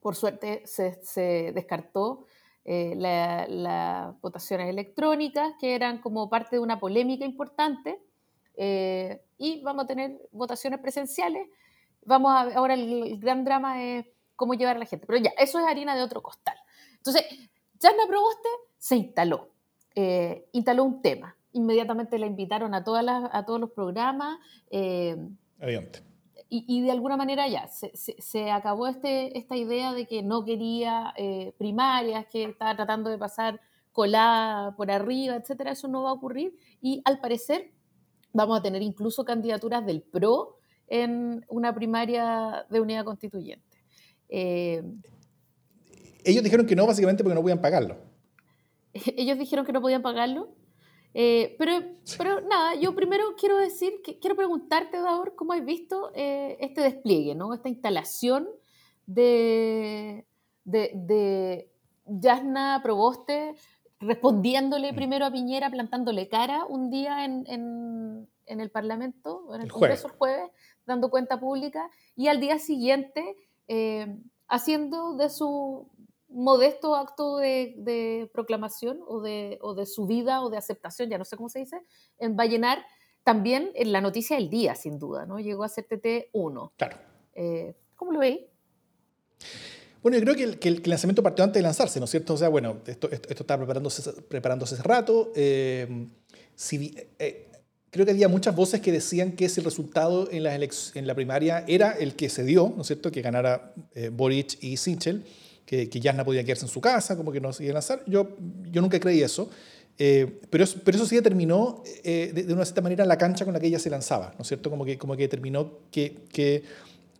por 0.00 0.14
suerte, 0.14 0.62
se, 0.66 1.04
se 1.04 1.50
descartó 1.52 2.26
eh, 2.72 2.94
las 2.94 4.20
votaciones 4.20 4.68
electrónicas, 4.68 5.54
que 5.58 5.74
eran 5.74 5.98
como 6.00 6.30
parte 6.30 6.54
de 6.54 6.60
una 6.60 6.78
polémica 6.78 7.24
importante, 7.24 8.00
eh, 8.56 9.24
y 9.38 9.60
vamos 9.62 9.82
a 9.82 9.86
tener 9.88 10.20
votaciones 10.30 10.78
presenciales. 10.78 11.48
Vamos 12.04 12.30
a, 12.30 12.42
ahora 12.56 12.74
el, 12.74 13.18
gran 13.18 13.44
drama 13.44 13.82
es 13.82 14.06
cómo 14.36 14.54
llevar 14.54 14.76
a 14.76 14.78
la 14.78 14.84
gente, 14.86 15.04
pero 15.04 15.18
ya, 15.18 15.30
eso 15.36 15.58
es 15.58 15.66
harina 15.66 15.96
de 15.96 16.02
otro 16.04 16.22
costal. 16.22 16.54
Entonces, 16.98 17.24
Jasna 17.82 18.06
Proboste 18.06 18.48
se 18.78 18.94
instaló, 18.94 19.48
eh, 19.96 20.46
instaló 20.52 20.84
un 20.84 21.02
tema. 21.02 21.36
Inmediatamente 21.50 22.20
la 22.20 22.26
invitaron 22.26 22.72
a, 22.72 22.84
todas 22.84 23.02
las, 23.02 23.30
a 23.32 23.44
todos 23.46 23.58
los 23.58 23.72
programas. 23.72 24.38
Adelante 25.58 26.09
y, 26.52 26.82
de 26.82 26.90
alguna 26.90 27.16
manera 27.16 27.46
ya, 27.46 27.68
se, 27.68 27.92
se, 27.94 28.50
acabó 28.50 28.88
este, 28.88 29.38
esta 29.38 29.56
idea 29.56 29.92
de 29.92 30.06
que 30.06 30.24
no 30.24 30.44
quería 30.44 31.14
eh, 31.16 31.54
primarias, 31.58 32.26
que 32.26 32.42
estaba 32.42 32.74
tratando 32.74 33.08
de 33.08 33.18
pasar 33.18 33.60
colada 33.92 34.74
por 34.76 34.90
arriba, 34.90 35.36
etcétera, 35.36 35.70
eso 35.70 35.86
no 35.86 36.02
va 36.02 36.10
a 36.10 36.14
ocurrir. 36.14 36.56
Y 36.82 37.02
al 37.04 37.20
parecer 37.20 37.70
vamos 38.32 38.58
a 38.58 38.62
tener 38.62 38.82
incluso 38.82 39.24
candidaturas 39.24 39.86
del 39.86 40.02
PRO 40.02 40.58
en 40.88 41.44
una 41.48 41.72
primaria 41.72 42.66
de 42.68 42.80
unidad 42.80 43.04
constituyente. 43.04 43.78
Eh, 44.28 44.82
ellos 46.24 46.42
dijeron 46.42 46.66
que 46.66 46.74
no, 46.76 46.86
básicamente 46.86 47.22
porque 47.22 47.34
no 47.36 47.42
podían 47.42 47.60
pagarlo. 47.60 47.96
Ellos 49.16 49.38
dijeron 49.38 49.64
que 49.64 49.72
no 49.72 49.80
podían 49.80 50.02
pagarlo. 50.02 50.50
Eh, 51.12 51.56
pero, 51.58 51.72
pero 52.16 52.40
nada, 52.42 52.74
yo 52.76 52.94
primero 52.94 53.34
quiero 53.36 53.58
decir, 53.58 54.00
que, 54.04 54.18
quiero 54.18 54.36
preguntarte, 54.36 54.98
Daur, 54.98 55.34
¿cómo 55.34 55.52
has 55.52 55.64
visto 55.64 56.12
eh, 56.14 56.56
este 56.60 56.82
despliegue, 56.82 57.34
¿no? 57.34 57.52
esta 57.52 57.68
instalación 57.68 58.48
de, 59.06 60.24
de, 60.64 60.92
de 60.94 61.70
Yasna 62.06 62.80
Proboste 62.82 63.56
respondiéndole 64.00 64.92
mm. 64.92 64.94
primero 64.94 65.26
a 65.26 65.30
Piñera, 65.30 65.70
plantándole 65.70 66.28
cara 66.28 66.64
un 66.64 66.90
día 66.90 67.24
en, 67.24 67.44
en, 67.46 68.28
en 68.46 68.60
el 68.60 68.70
Parlamento, 68.70 69.54
en 69.54 69.62
el, 69.62 69.70
Congreso 69.70 70.08
el 70.08 70.14
jueves, 70.14 70.50
dando 70.86 71.10
cuenta 71.10 71.38
pública, 71.38 71.90
y 72.16 72.28
al 72.28 72.40
día 72.40 72.58
siguiente 72.58 73.36
eh, 73.68 74.16
haciendo 74.48 75.14
de 75.14 75.28
su 75.28 75.86
modesto 76.30 76.94
acto 76.94 77.36
de, 77.38 78.30
proclamación 78.32 79.00
o 79.06 79.20
de, 79.20 79.58
o 79.60 79.74
de 79.74 79.86
subida 79.86 80.42
o 80.42 80.50
de 80.50 80.56
aceptación, 80.56 81.10
ya 81.10 81.18
no 81.18 81.24
sé 81.24 81.36
cómo 81.36 81.48
se 81.48 81.58
dice, 81.58 81.82
en 82.18 82.36
Vallenar, 82.36 82.84
también 83.24 83.70
en 83.74 83.92
la 83.92 84.00
noticia 84.00 84.36
del 84.36 84.48
día, 84.48 84.74
sin 84.74 84.98
duda, 84.98 85.26
¿no? 85.26 85.38
Llegó 85.38 85.64
a 85.64 85.68
ser 85.68 85.86
TT1. 85.86 86.72
Claro. 86.76 86.96
Eh, 87.34 87.74
¿Cómo 87.96 88.12
lo 88.12 88.20
veis? 88.20 88.40
Bueno, 90.02 90.16
yo 90.16 90.24
creo 90.24 90.34
que 90.34 90.44
el, 90.44 90.58
que 90.58 90.68
el, 90.68 90.82
lanzamiento 90.86 91.22
partió 91.22 91.44
antes 91.44 91.60
de 91.60 91.62
lanzarse, 91.62 91.98
¿no 91.98 92.04
es 92.04 92.10
cierto? 92.10 92.34
O 92.34 92.36
sea, 92.36 92.48
bueno, 92.48 92.78
esto, 92.86 93.10
esto, 93.10 93.28
estaba 93.28 93.58
preparándose, 93.58 94.10
preparándose 94.22 94.74
hace 94.74 94.82
rato. 94.82 95.32
Eh, 95.36 96.06
eh, 97.18 97.48
creo 97.90 98.06
que 98.06 98.12
había 98.12 98.28
muchas 98.28 98.56
voces 98.56 98.80
que 98.80 98.92
decían 98.92 99.32
que 99.32 99.48
si 99.50 99.60
el 99.60 99.64
resultado 99.64 100.30
en 100.30 100.44
la, 100.44 100.54
en 100.54 101.06
la 101.06 101.14
primaria 101.14 101.64
era 101.68 101.92
el 101.92 102.16
que 102.16 102.30
se 102.30 102.44
dio, 102.44 102.72
¿no 102.74 102.82
es 102.82 102.86
cierto? 102.86 103.10
Que 103.10 103.20
ganara 103.20 103.74
Boric 104.12 104.56
y 104.62 104.78
Sichel, 104.78 105.26
que, 105.70 105.88
que 105.88 106.00
Yasna 106.00 106.24
podía 106.24 106.42
quedarse 106.42 106.64
en 106.64 106.68
su 106.68 106.80
casa, 106.80 107.16
como 107.16 107.30
que 107.30 107.40
no 107.40 107.52
se 107.52 107.62
iba 107.62 107.70
a 107.70 107.74
lanzar. 107.74 108.02
Yo, 108.04 108.36
yo 108.72 108.82
nunca 108.82 108.98
creí 108.98 109.22
eso. 109.22 109.48
Eh, 109.96 110.40
pero, 110.50 110.64
pero, 110.84 110.96
eso 110.96 111.06
sí 111.06 111.14
determinó 111.14 111.84
eh, 112.02 112.32
de, 112.34 112.52
una 112.52 112.64
cierta 112.64 112.80
manera 112.80 113.04
la 113.04 113.16
cancha 113.16 113.44
con 113.44 113.54
la 113.54 113.60
que 113.60 113.68
ella 113.68 113.78
se 113.78 113.88
lanzaba, 113.88 114.34
¿no 114.36 114.42
es 114.42 114.48
cierto? 114.48 114.68
Como 114.68 114.84
que, 114.84 114.98
como 114.98 115.14
que 115.14 115.22
determinó 115.22 115.78
que, 115.92 116.16
que, 116.32 116.64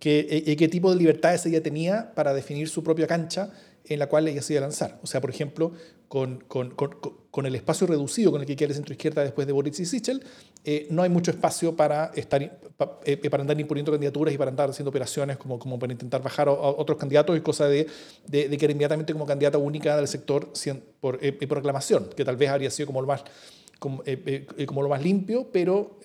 eh, 0.03 0.57
qué 0.57 0.69
tipo 0.69 0.91
de 0.91 0.97
libertades 0.97 1.47
ella 1.47 1.63
tenía 1.63 2.13
para 2.13 2.35
definir 2.35 2.69
su 2.69 2.83
propia 2.83 3.07
cancha 3.07 3.53
en 3.85 4.01
la 4.01 4.09
cual 4.09 4.27
ella 4.27 4.43
se 4.43 4.55
iba 4.55 4.59
a 4.59 4.63
lanzar. 4.63 4.99
O 5.01 5.07
sea, 5.07 5.21
por 5.21 5.31
ejemplo, 5.31 5.71
con, 6.11 6.41
con, 6.49 6.71
con, 7.31 7.47
el 7.47 7.55
espacio 7.55 7.87
reducido 7.87 8.33
con 8.33 8.41
el 8.41 8.47
que 8.49 8.57
quiere 8.57 8.73
el 8.73 8.75
centro 8.75 8.93
izquierda 8.93 9.23
después 9.23 9.47
de 9.47 9.53
Boris 9.53 9.79
y 9.79 9.87
Sichel, 9.87 10.25
eh, 10.65 10.89
no 10.91 11.05
hay 11.05 11.09
mucho 11.09 11.31
espacio 11.31 11.77
para, 11.77 12.07
estar, 12.17 12.43
eh, 13.05 13.31
para 13.31 13.43
andar 13.43 13.61
imponiendo 13.61 13.93
candidaturas 13.93 14.35
y 14.35 14.37
para 14.37 14.51
andar 14.51 14.71
haciendo 14.71 14.91
operaciones 14.91 15.37
como, 15.37 15.61
como 15.61 15.79
para 15.79 15.93
intentar 15.93 16.21
bajar 16.21 16.49
a, 16.49 16.51
otros 16.51 16.99
candidatos 16.99 17.39
y 17.39 17.43
cosa 17.43 17.69
de, 17.69 17.87
de, 18.27 18.49
de, 18.49 18.57
inmediatamente 18.57 19.13
como 19.13 19.25
candidata 19.25 19.59
única 19.59 19.97
del 19.97 20.09
sector 20.09 20.53
por, 20.99 21.25
eh, 21.25 21.33
por 21.33 21.59
aclamación, 21.59 22.09
que 22.17 22.25
tal 22.25 22.37
vez 22.37 22.51
habría 22.51 22.73
sido 22.73 22.89
como 22.89 23.03
lo 23.03 23.07
más, 23.07 23.23
como, 23.79 24.03
como 24.67 24.83
lo 24.83 24.89
más 24.89 25.05
limpio, 25.05 25.49
pero 25.53 26.01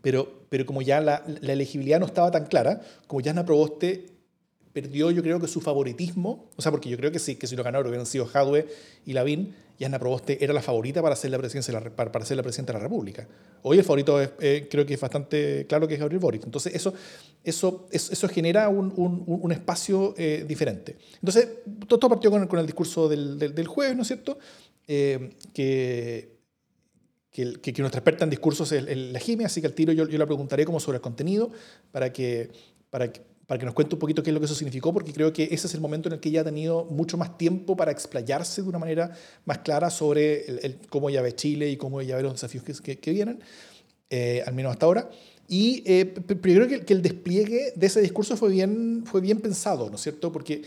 pero, 0.00 0.46
pero 0.48 0.66
como 0.66 0.82
ya 0.82 1.00
la, 1.00 1.22
la, 1.26 1.52
elegibilidad 1.52 2.00
no 2.00 2.06
estaba 2.06 2.30
tan 2.30 2.46
clara, 2.46 2.80
como 3.06 3.20
ya 3.20 3.34
Proboste 3.44 4.11
perdió 4.72 5.10
yo 5.10 5.22
creo 5.22 5.40
que 5.40 5.48
su 5.48 5.60
favoritismo, 5.60 6.50
o 6.56 6.62
sea, 6.62 6.70
porque 6.70 6.88
yo 6.88 6.96
creo 6.96 7.12
que 7.12 7.18
sí, 7.18 7.36
que 7.36 7.46
si 7.46 7.56
lo 7.56 7.62
ganaron 7.62 7.88
hubieran 7.88 8.06
sido 8.06 8.26
Jadwe 8.26 8.66
y 9.04 9.12
Lavín, 9.12 9.54
y 9.78 9.84
Ana 9.84 9.98
Proboste 9.98 10.42
era 10.42 10.52
la 10.52 10.62
favorita 10.62 11.02
para 11.02 11.16
ser 11.16 11.32
la, 11.32 11.38
presidencia 11.38 11.78
para, 11.96 12.24
ser 12.24 12.36
la 12.36 12.42
presidenta 12.44 12.72
de 12.72 12.78
la 12.78 12.84
República. 12.84 13.26
Hoy 13.62 13.78
el 13.78 13.84
favorito 13.84 14.20
eh, 14.22 14.68
creo 14.70 14.86
que 14.86 14.94
es 14.94 15.00
bastante 15.00 15.66
claro 15.66 15.88
que 15.88 15.94
es 15.94 16.00
Gabriel 16.00 16.20
Boric. 16.20 16.44
Entonces 16.44 16.72
eso, 16.74 16.94
eso, 17.42 17.88
eso, 17.90 18.28
genera 18.28 18.68
un, 18.68 18.92
un, 18.96 19.50
espacio 19.50 20.14
eh, 20.16 20.44
diferente. 20.46 20.96
Entonces 21.14 21.48
todo 21.88 21.96
esto 21.96 22.08
partió 22.08 22.30
con, 22.30 22.46
con 22.46 22.60
el 22.60 22.66
discurso 22.66 23.08
del, 23.08 23.38
del, 23.38 23.66
jueves, 23.66 23.96
¿no 23.96 24.02
es 24.02 24.08
cierto? 24.08 24.38
Eh, 24.86 25.30
que, 25.52 26.36
que, 27.30 27.60
que, 27.60 27.72
nuestra 27.80 27.98
experta 27.98 28.22
en 28.24 28.30
discursos 28.30 28.70
la 28.72 29.18
Jimmy, 29.18 29.44
así 29.44 29.60
que 29.60 29.66
al 29.66 29.74
tiro 29.74 29.92
yo, 29.92 30.06
yo 30.06 30.18
la 30.18 30.26
preguntaré 30.26 30.64
como 30.64 30.78
sobre 30.78 30.96
el 30.96 31.02
contenido 31.02 31.50
para 31.90 32.12
que, 32.12 32.50
para 32.90 33.10
que, 33.10 33.31
para 33.46 33.58
que 33.58 33.66
nos 33.66 33.74
cuente 33.74 33.94
un 33.94 33.98
poquito 33.98 34.22
qué 34.22 34.30
es 34.30 34.34
lo 34.34 34.40
que 34.40 34.46
eso 34.46 34.54
significó, 34.54 34.92
porque 34.92 35.12
creo 35.12 35.32
que 35.32 35.44
ese 35.44 35.66
es 35.66 35.74
el 35.74 35.80
momento 35.80 36.08
en 36.08 36.14
el 36.14 36.20
que 36.20 36.28
ella 36.28 36.42
ha 36.42 36.44
tenido 36.44 36.84
mucho 36.86 37.16
más 37.16 37.36
tiempo 37.36 37.76
para 37.76 37.90
explayarse 37.90 38.62
de 38.62 38.68
una 38.68 38.78
manera 38.78 39.12
más 39.44 39.58
clara 39.58 39.90
sobre 39.90 40.78
cómo 40.88 41.10
ella 41.10 41.22
ve 41.22 41.34
Chile 41.34 41.70
y 41.70 41.76
cómo 41.76 42.00
ella 42.00 42.16
ve 42.16 42.22
los 42.22 42.32
desafíos 42.32 42.64
que, 42.80 43.10
vienen, 43.12 43.40
eh, 44.10 44.42
al 44.46 44.54
menos 44.54 44.72
hasta 44.72 44.86
ahora. 44.86 45.10
Y 45.48 45.82
eh, 45.86 46.14
creo 46.40 46.68
que, 46.68 46.84
el 46.92 47.02
despliegue 47.02 47.72
de 47.74 47.86
ese 47.86 48.00
discurso 48.00 48.36
fue 48.36 48.50
bien, 48.50 49.02
fue 49.04 49.20
bien 49.20 49.40
pensado, 49.40 49.90
¿no 49.90 49.96
es 49.96 50.02
cierto? 50.02 50.30
Porque 50.30 50.62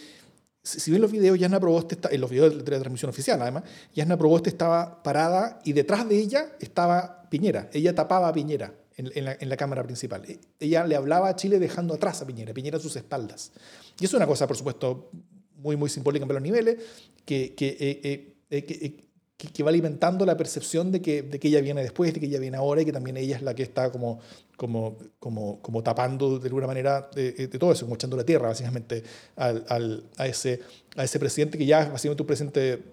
si 0.62 0.92
bien 0.92 1.02
los 1.02 1.12
videos, 1.12 1.40
Yasna 1.40 1.60
Proboste, 1.60 1.98
en 2.12 2.22
los 2.22 2.30
videos 2.30 2.66
de 2.66 2.72
la 2.72 2.80
transmisión 2.80 3.10
oficial 3.10 3.42
además, 3.42 3.64
Yasna 3.94 4.18
Proboste 4.18 4.50
estaba 4.50 5.02
parada 5.02 5.60
y 5.64 5.74
detrás 5.74 6.08
de 6.10 6.18
ella 6.20 6.52
estaba 6.60 7.28
Piñera. 7.30 7.70
Ella 7.74 7.96
tapaba 7.96 8.28
a 8.28 8.34
Piñera 8.34 8.74
en, 8.98 9.50
la, 9.50 9.58
Cámara 9.58 9.84
principal. 9.84 10.24
E, 10.26 10.40
ella 10.60 10.86
le 10.86 10.96
hablaba 10.96 11.30
a 11.30 11.36
Chile 11.36 11.60
dejando 11.60 11.94
atrás 11.94 12.22
a 12.22 12.28
Piñera, 12.28 12.54
Piñera 12.54 12.78
a 12.78 12.80
sus 12.80 12.96
espaldas. 12.96 13.52
Y 14.00 14.06
es 14.06 14.14
una 14.14 14.26
cosa, 14.26 14.48
por 14.48 14.56
supuesto, 14.58 15.10
muy, 15.58 15.76
muy 15.76 15.90
simbólica 15.90 16.26
en 16.26 16.34
los 16.34 16.42
niveles, 16.42 16.78
que, 17.26 17.56
que, 17.56 17.78
eh, 17.80 18.36
eh, 18.50 19.06
que, 19.38 19.64
va 19.64 19.70
alimentando 19.70 20.26
la 20.26 20.38
percepción 20.38 20.92
de 20.92 21.02
que, 21.02 21.24
de 21.24 21.40
que 21.40 21.48
ella 21.50 21.62
viene 21.62 21.82
después, 21.82 22.14
de 22.14 22.20
que 22.20 22.26
ella 22.28 22.40
viene 22.40 22.58
ahora 22.58 22.82
y 22.82 22.86
que 22.86 22.94
también 22.94 23.18
ella 23.18 23.36
es 23.36 23.42
la 23.42 23.54
que 23.54 23.64
está 23.64 23.92
como, 23.92 24.20
como, 24.56 24.98
como, 25.20 25.62
como 25.62 25.84
tapando 25.84 26.40
de 26.40 26.48
alguna 26.48 26.68
manera 26.68 27.10
de, 27.14 27.48
todo 27.48 27.72
eso, 27.72 27.86
como 27.86 27.96
echando 27.96 28.16
la 28.16 28.24
tierra 28.24 28.48
básicamente 28.48 29.04
al, 29.36 29.66
al, 29.68 30.04
a, 30.18 30.28
ese, 30.28 30.62
a 30.96 31.04
ese 31.04 31.20
presidente 31.20 31.58
que 31.58 31.66
ya 31.66 31.82
es 31.82 31.92
básicamente 31.92 32.24
un 32.24 32.28
presidente 32.28 32.84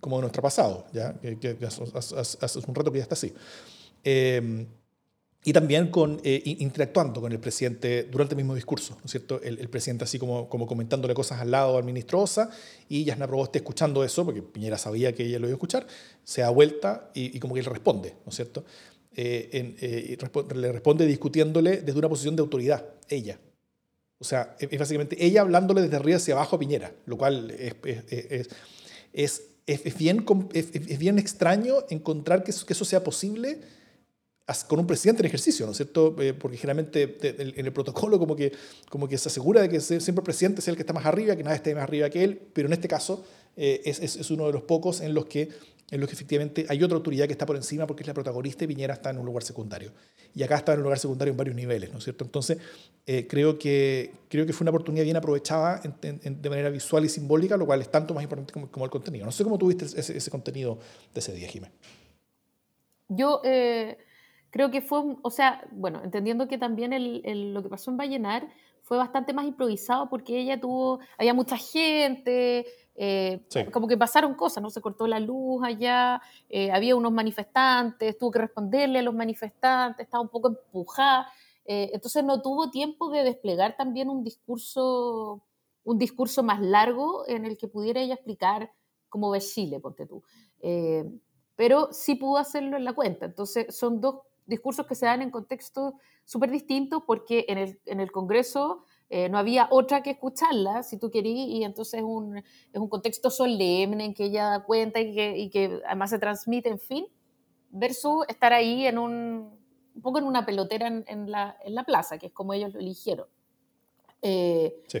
como 0.00 0.16
de 0.16 0.22
nuestro 0.22 0.42
pasado, 0.42 0.86
¿ya? 0.92 1.14
que, 1.14 1.56
hace, 1.66 2.58
un 2.66 2.74
rato 2.74 2.92
que 2.92 2.98
ya 2.98 3.02
está 3.02 3.14
así. 3.14 3.32
Eh, 4.04 4.66
y 5.44 5.52
también 5.52 5.88
con, 5.88 6.20
eh, 6.24 6.42
interactuando 6.44 7.20
con 7.20 7.30
el 7.32 7.38
presidente 7.38 8.04
durante 8.04 8.34
el 8.34 8.38
mismo 8.38 8.54
discurso, 8.54 8.94
¿no 8.94 9.04
es 9.04 9.10
cierto? 9.10 9.40
El, 9.42 9.68
presidente 9.68 10.04
así 10.04 10.18
como, 10.18 10.48
como 10.48 10.66
comentándole 10.66 11.14
cosas 11.14 11.40
al 11.40 11.50
lado 11.52 11.78
al 11.78 11.84
ministro 11.84 12.20
Osa 12.20 12.50
y 12.88 13.04
Yasna 13.04 13.26
Proboste 13.26 13.58
escuchando 13.58 14.02
eso, 14.02 14.24
porque 14.24 14.42
Piñera 14.42 14.76
sabía 14.78 15.14
que 15.14 15.24
ella 15.24 15.38
lo 15.38 15.46
iba 15.46 15.54
a 15.54 15.56
escuchar, 15.56 15.86
se 16.24 16.40
da 16.40 16.50
vuelta 16.50 17.10
y, 17.14 17.38
como 17.38 17.54
que 17.54 17.62
le 17.62 17.68
responde, 17.68 18.14
¿no 18.26 18.30
es 18.30 18.34
cierto? 18.34 18.64
Eh, 19.14 19.76
eh, 19.80 20.54
le 20.54 20.72
responde 20.72 21.06
discutiéndole 21.06 21.78
desde 21.78 21.98
una 21.98 22.08
posición 22.08 22.34
de 22.34 22.42
autoridad, 22.42 22.84
ella. 23.08 23.38
O 24.18 24.24
sea, 24.24 24.56
es, 24.58 24.76
básicamente 24.76 25.24
ella 25.24 25.42
hablándole 25.42 25.82
desde 25.82 25.96
arriba 25.96 26.16
hacia 26.16 26.34
abajo 26.34 26.56
a 26.56 26.58
Piñera, 26.58 26.92
lo 27.06 27.16
cual 27.16 27.52
es, 27.52 27.74
es, 27.84 28.48
es, 29.12 29.42
es 29.66 29.96
bien, 29.96 30.26
es, 30.52 30.98
bien 30.98 31.18
extraño 31.18 31.76
encontrar 31.90 32.42
que 32.42 32.52
que 32.52 32.72
eso 32.72 32.84
sea 32.84 33.04
posible 33.04 33.60
con 34.66 34.80
un 34.80 34.86
presidente 34.86 35.20
en 35.20 35.26
ejercicio, 35.26 35.66
¿no 35.66 35.72
es 35.72 35.76
cierto? 35.76 36.16
Eh, 36.20 36.32
porque 36.32 36.56
generalmente 36.56 37.18
en 37.22 37.66
el 37.66 37.72
protocolo 37.72 38.18
como 38.18 38.34
que, 38.34 38.52
como 38.88 39.06
que 39.06 39.18
se 39.18 39.28
asegura 39.28 39.60
de 39.60 39.68
que 39.68 39.80
siempre 39.80 40.20
el 40.20 40.22
presidente 40.22 40.62
sea 40.62 40.72
el 40.72 40.76
que 40.76 40.82
está 40.82 40.94
más 40.94 41.04
arriba, 41.04 41.36
que 41.36 41.42
nadie 41.42 41.56
esté 41.56 41.74
más 41.74 41.84
arriba 41.84 42.08
que 42.08 42.24
él, 42.24 42.40
pero 42.54 42.66
en 42.66 42.72
este 42.72 42.88
caso 42.88 43.24
eh, 43.56 43.82
es, 43.84 44.00
es, 44.00 44.30
uno 44.30 44.46
de 44.46 44.52
los 44.52 44.62
pocos 44.62 45.02
en 45.02 45.12
los, 45.12 45.26
que, 45.26 45.50
en 45.90 46.00
los 46.00 46.08
que 46.08 46.14
efectivamente 46.14 46.64
hay 46.68 46.82
otra 46.82 46.96
autoridad 46.96 47.26
que 47.26 47.32
está 47.32 47.44
por 47.44 47.56
encima 47.56 47.86
porque 47.86 48.04
es 48.04 48.06
la 48.06 48.14
protagonista 48.14 48.64
y 48.64 48.68
Piñera 48.68 48.94
está 48.94 49.10
en 49.10 49.18
un 49.18 49.26
lugar 49.26 49.42
secundario. 49.42 49.92
Y 50.34 50.42
acá 50.42 50.56
está 50.56 50.72
en 50.72 50.78
un 50.78 50.84
lugar 50.84 50.98
secundario 50.98 51.32
en 51.32 51.36
varios 51.36 51.54
niveles, 51.54 51.92
¿no 51.92 51.98
es 51.98 52.04
cierto? 52.04 52.24
Entonces, 52.24 52.56
eh, 53.04 53.26
creo, 53.28 53.58
que, 53.58 54.12
creo 54.30 54.46
que 54.46 54.54
fue 54.54 54.64
una 54.64 54.70
oportunidad 54.70 55.04
bien 55.04 55.16
aprovechada 55.16 55.82
de 56.00 56.48
manera 56.48 56.70
visual 56.70 57.04
y 57.04 57.10
simbólica, 57.10 57.58
lo 57.58 57.66
cual 57.66 57.82
es 57.82 57.90
tanto 57.90 58.14
más 58.14 58.22
importante 58.22 58.54
como, 58.70 58.84
el 58.86 58.90
contenido. 58.90 59.26
No 59.26 59.32
sé 59.32 59.44
cómo 59.44 59.58
tuviste 59.58 59.84
ese, 59.84 60.16
ese 60.16 60.30
contenido 60.30 60.78
de 61.12 61.20
ese 61.20 61.34
día, 61.34 61.48
Jiménez. 61.48 61.76
Yo 63.08 63.42
creo 64.50 64.70
que 64.70 64.80
fue, 64.80 65.02
o 65.22 65.30
sea, 65.30 65.66
bueno, 65.72 66.00
entendiendo 66.02 66.48
que 66.48 66.58
también 66.58 66.92
el, 66.92 67.52
lo 67.52 67.62
que 67.62 67.68
pasó 67.68 67.90
en 67.90 67.96
Vallenar 67.96 68.48
fue 68.82 68.96
bastante 68.96 69.32
más 69.34 69.44
improvisado 69.44 70.08
porque 70.08 70.38
ella 70.38 70.58
tuvo, 70.58 71.00
había 71.18 71.34
mucha 71.34 71.58
gente, 71.58 72.66
eh, 72.94 73.46
como 73.70 73.86
que 73.86 73.98
pasaron 73.98 74.34
cosas, 74.34 74.62
¿no? 74.62 74.70
Se 74.70 74.80
cortó 74.80 75.06
la 75.06 75.20
luz 75.20 75.62
allá, 75.62 76.22
eh, 76.48 76.72
había 76.72 76.96
unos 76.96 77.12
manifestantes, 77.12 78.16
tuvo 78.16 78.30
que 78.30 78.38
responderle 78.38 79.00
a 79.00 79.02
los 79.02 79.14
manifestantes, 79.14 80.04
estaba 80.04 80.22
un 80.22 80.30
poco 80.30 80.48
empujada, 80.48 81.30
eh, 81.66 81.90
entonces 81.92 82.24
no 82.24 82.40
tuvo 82.40 82.70
tiempo 82.70 83.10
de 83.10 83.24
desplegar 83.24 83.76
también 83.76 84.08
un 84.08 84.24
discurso, 84.24 85.42
un 85.84 85.98
discurso 85.98 86.42
más 86.42 86.60
largo 86.60 87.28
en 87.28 87.44
el 87.44 87.58
que 87.58 87.68
pudiera 87.68 88.00
ella 88.00 88.14
explicar 88.14 88.72
cómo 89.10 89.30
ve 89.30 89.40
Chile, 89.40 89.80
ponte 89.80 90.06
tú. 90.06 90.22
pero 91.56 91.92
sí 91.92 92.14
pudo 92.14 92.38
hacerlo 92.38 92.76
en 92.76 92.84
la 92.84 92.94
cuenta, 92.94 93.26
entonces 93.26 93.76
son 93.76 94.00
dos 94.00 94.22
discursos 94.48 94.86
que 94.86 94.94
se 94.94 95.06
dan 95.06 95.22
en 95.22 95.30
contextos 95.30 95.94
súper 96.24 96.50
distintos 96.50 97.02
porque 97.06 97.44
en 97.48 97.58
el, 97.58 97.80
en 97.86 98.00
el 98.00 98.10
Congreso 98.10 98.84
eh, 99.10 99.28
no 99.28 99.38
había 99.38 99.68
otra 99.70 100.02
que 100.02 100.10
escucharla, 100.10 100.82
si 100.82 100.98
tú 100.98 101.10
querías, 101.10 101.48
y 101.48 101.62
entonces 101.64 102.02
un, 102.02 102.38
es 102.38 102.44
un 102.74 102.88
contexto 102.88 103.30
solemne 103.30 104.04
en 104.04 104.14
que 104.14 104.24
ella 104.24 104.50
da 104.50 104.64
cuenta 104.64 105.00
y 105.00 105.14
que, 105.14 105.38
y 105.38 105.50
que 105.50 105.80
además 105.86 106.10
se 106.10 106.18
transmite, 106.18 106.68
en 106.68 106.78
fin, 106.78 107.06
versus 107.70 108.24
estar 108.28 108.52
ahí 108.52 108.86
en 108.86 108.98
un, 108.98 109.58
un 109.94 110.02
poco 110.02 110.18
en 110.18 110.24
una 110.24 110.44
pelotera 110.44 110.88
en, 110.88 111.04
en, 111.06 111.30
la, 111.30 111.56
en 111.64 111.74
la, 111.74 111.84
plaza, 111.84 112.18
que 112.18 112.26
es 112.26 112.32
como 112.32 112.52
ellos 112.52 112.72
lo 112.74 112.80
eligieron. 112.80 113.26
Eh, 114.22 114.82
sí. 114.88 114.98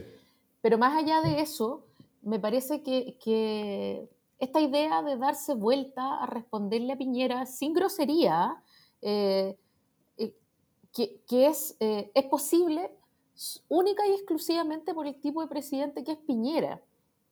Pero 0.60 0.78
más 0.78 0.96
allá 0.96 1.20
de 1.20 1.40
eso, 1.40 1.86
me 2.22 2.38
parece 2.38 2.82
que, 2.82 3.16
que, 3.22 4.08
esta 4.38 4.60
idea 4.60 5.02
de 5.02 5.16
darse 5.16 5.54
vuelta 5.54 6.22
a 6.22 6.26
responderle 6.26 6.92
a 6.92 6.96
Piñera 6.96 7.44
sin 7.44 7.74
grosería, 7.74 8.62
eh, 9.02 9.56
eh 10.16 10.34
que, 10.92 11.20
que, 11.28 11.46
es, 11.46 11.76
eh, 11.80 12.10
es 12.14 12.24
posible 12.24 12.90
única 13.68 14.06
y 14.06 14.12
exclusivamente 14.12 14.94
por 14.94 15.06
el 15.06 15.20
tipo 15.20 15.42
de 15.42 15.48
presidente 15.48 16.02
que 16.04 16.12
es 16.12 16.18
Piñera, 16.18 16.80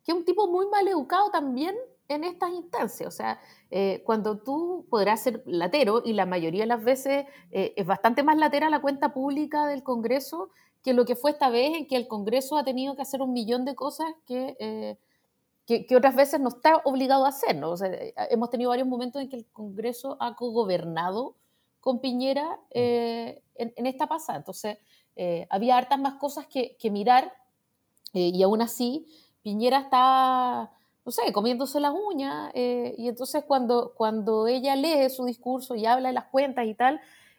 que 0.05 0.13
es 0.13 0.19
un 0.19 0.25
tipo 0.25 0.47
muy 0.47 0.67
mal 0.69 0.87
educado 0.87 1.31
también 1.31 1.77
en 2.09 2.25
estas 2.25 2.51
instancias. 2.51 3.09
O 3.09 3.11
sea, 3.17 3.41
eh, 3.71 4.03
cuando 4.05 4.39
tú 4.39 4.87
podrás 4.91 5.23
ser 5.23 5.43
latero, 5.47 6.03
y 6.05 6.13
la 6.13 6.27
mayoría 6.27 6.63
de 6.63 6.69
las 6.69 6.85
veces 6.85 7.27
eh, 7.51 7.75
es 7.77 7.87
bastante 7.87 8.23
más 8.23 8.37
latera 8.37 8.71
la 8.71 8.81
cuenta 8.81 9.13
pública 9.13 9.67
del 9.67 9.83
Congreso 9.83 10.51
que 10.83 10.93
lo 10.93 11.05
que 11.05 11.17
fue 11.17 11.33
esta 11.33 11.51
vez 11.51 11.77
en 11.77 11.89
que 11.89 11.97
el 11.97 12.07
Congreso 12.07 12.57
ha 12.57 12.65
tenido 12.65 12.95
que 12.95 13.03
hacer 13.03 13.21
un 13.21 13.33
millón 13.33 13.65
de 13.65 13.75
cosas 13.75 14.07
que, 14.25 14.57
eh, 14.61 14.97
que, 15.67 15.85
que, 15.85 15.97
otras 15.97 16.15
veces 16.15 16.39
no 16.39 16.51
está 16.51 16.77
obligado 16.85 17.25
a 17.27 17.31
hacer. 17.31 17.57
¿no? 17.57 17.73
O 17.73 17.77
sea, 17.77 17.91
hemos 18.31 18.51
tenido 18.51 18.71
varios 18.71 18.87
momentos 18.87 19.21
en 19.21 19.29
que 19.29 19.37
el 19.37 19.47
Congreso 19.47 20.17
ha 20.21 20.37
cogobernado 20.37 21.35
con 21.87 22.01
Piñera 22.01 22.59
en, 22.71 23.41
en, 23.55 23.87
esta 23.87 24.09
pasada. 24.09 24.39
Entonces, 24.39 24.79
eh, 25.15 25.47
había 25.51 25.77
hartas 25.77 26.01
más 26.01 26.15
cosas 26.15 26.49
que, 26.49 26.77
que 26.81 26.91
mirar 26.91 27.33
eh, 28.13 28.33
y 28.35 28.43
aún 28.43 28.61
así 28.61 29.07
Piñera 29.41 29.79
está, 29.79 30.73
no 31.05 31.13
sé, 31.13 31.33
comiéndose 31.33 31.79
las 31.79 31.95
uñas 31.95 32.51
eh, 32.55 32.97
y 32.99 33.07
entonces 33.07 33.45
cuando, 33.47 33.95
cuando 33.95 34.49
ella 34.49 34.75
lee 34.75 35.09
su 35.11 35.25
discurso 35.27 35.77
y 35.77 35.87
habla 35.87 36.09
de 36.09 36.15
las 36.15 36.25
cuentas 36.25 36.67
y 36.67 36.75
tal, 36.75 36.95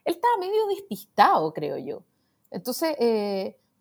él 0.06 0.14
está 0.14 0.30
medio 0.40 0.66
despistado, 0.68 1.54
creo 1.54 1.78
yo. 1.78 2.04
Entonces, 2.50 2.96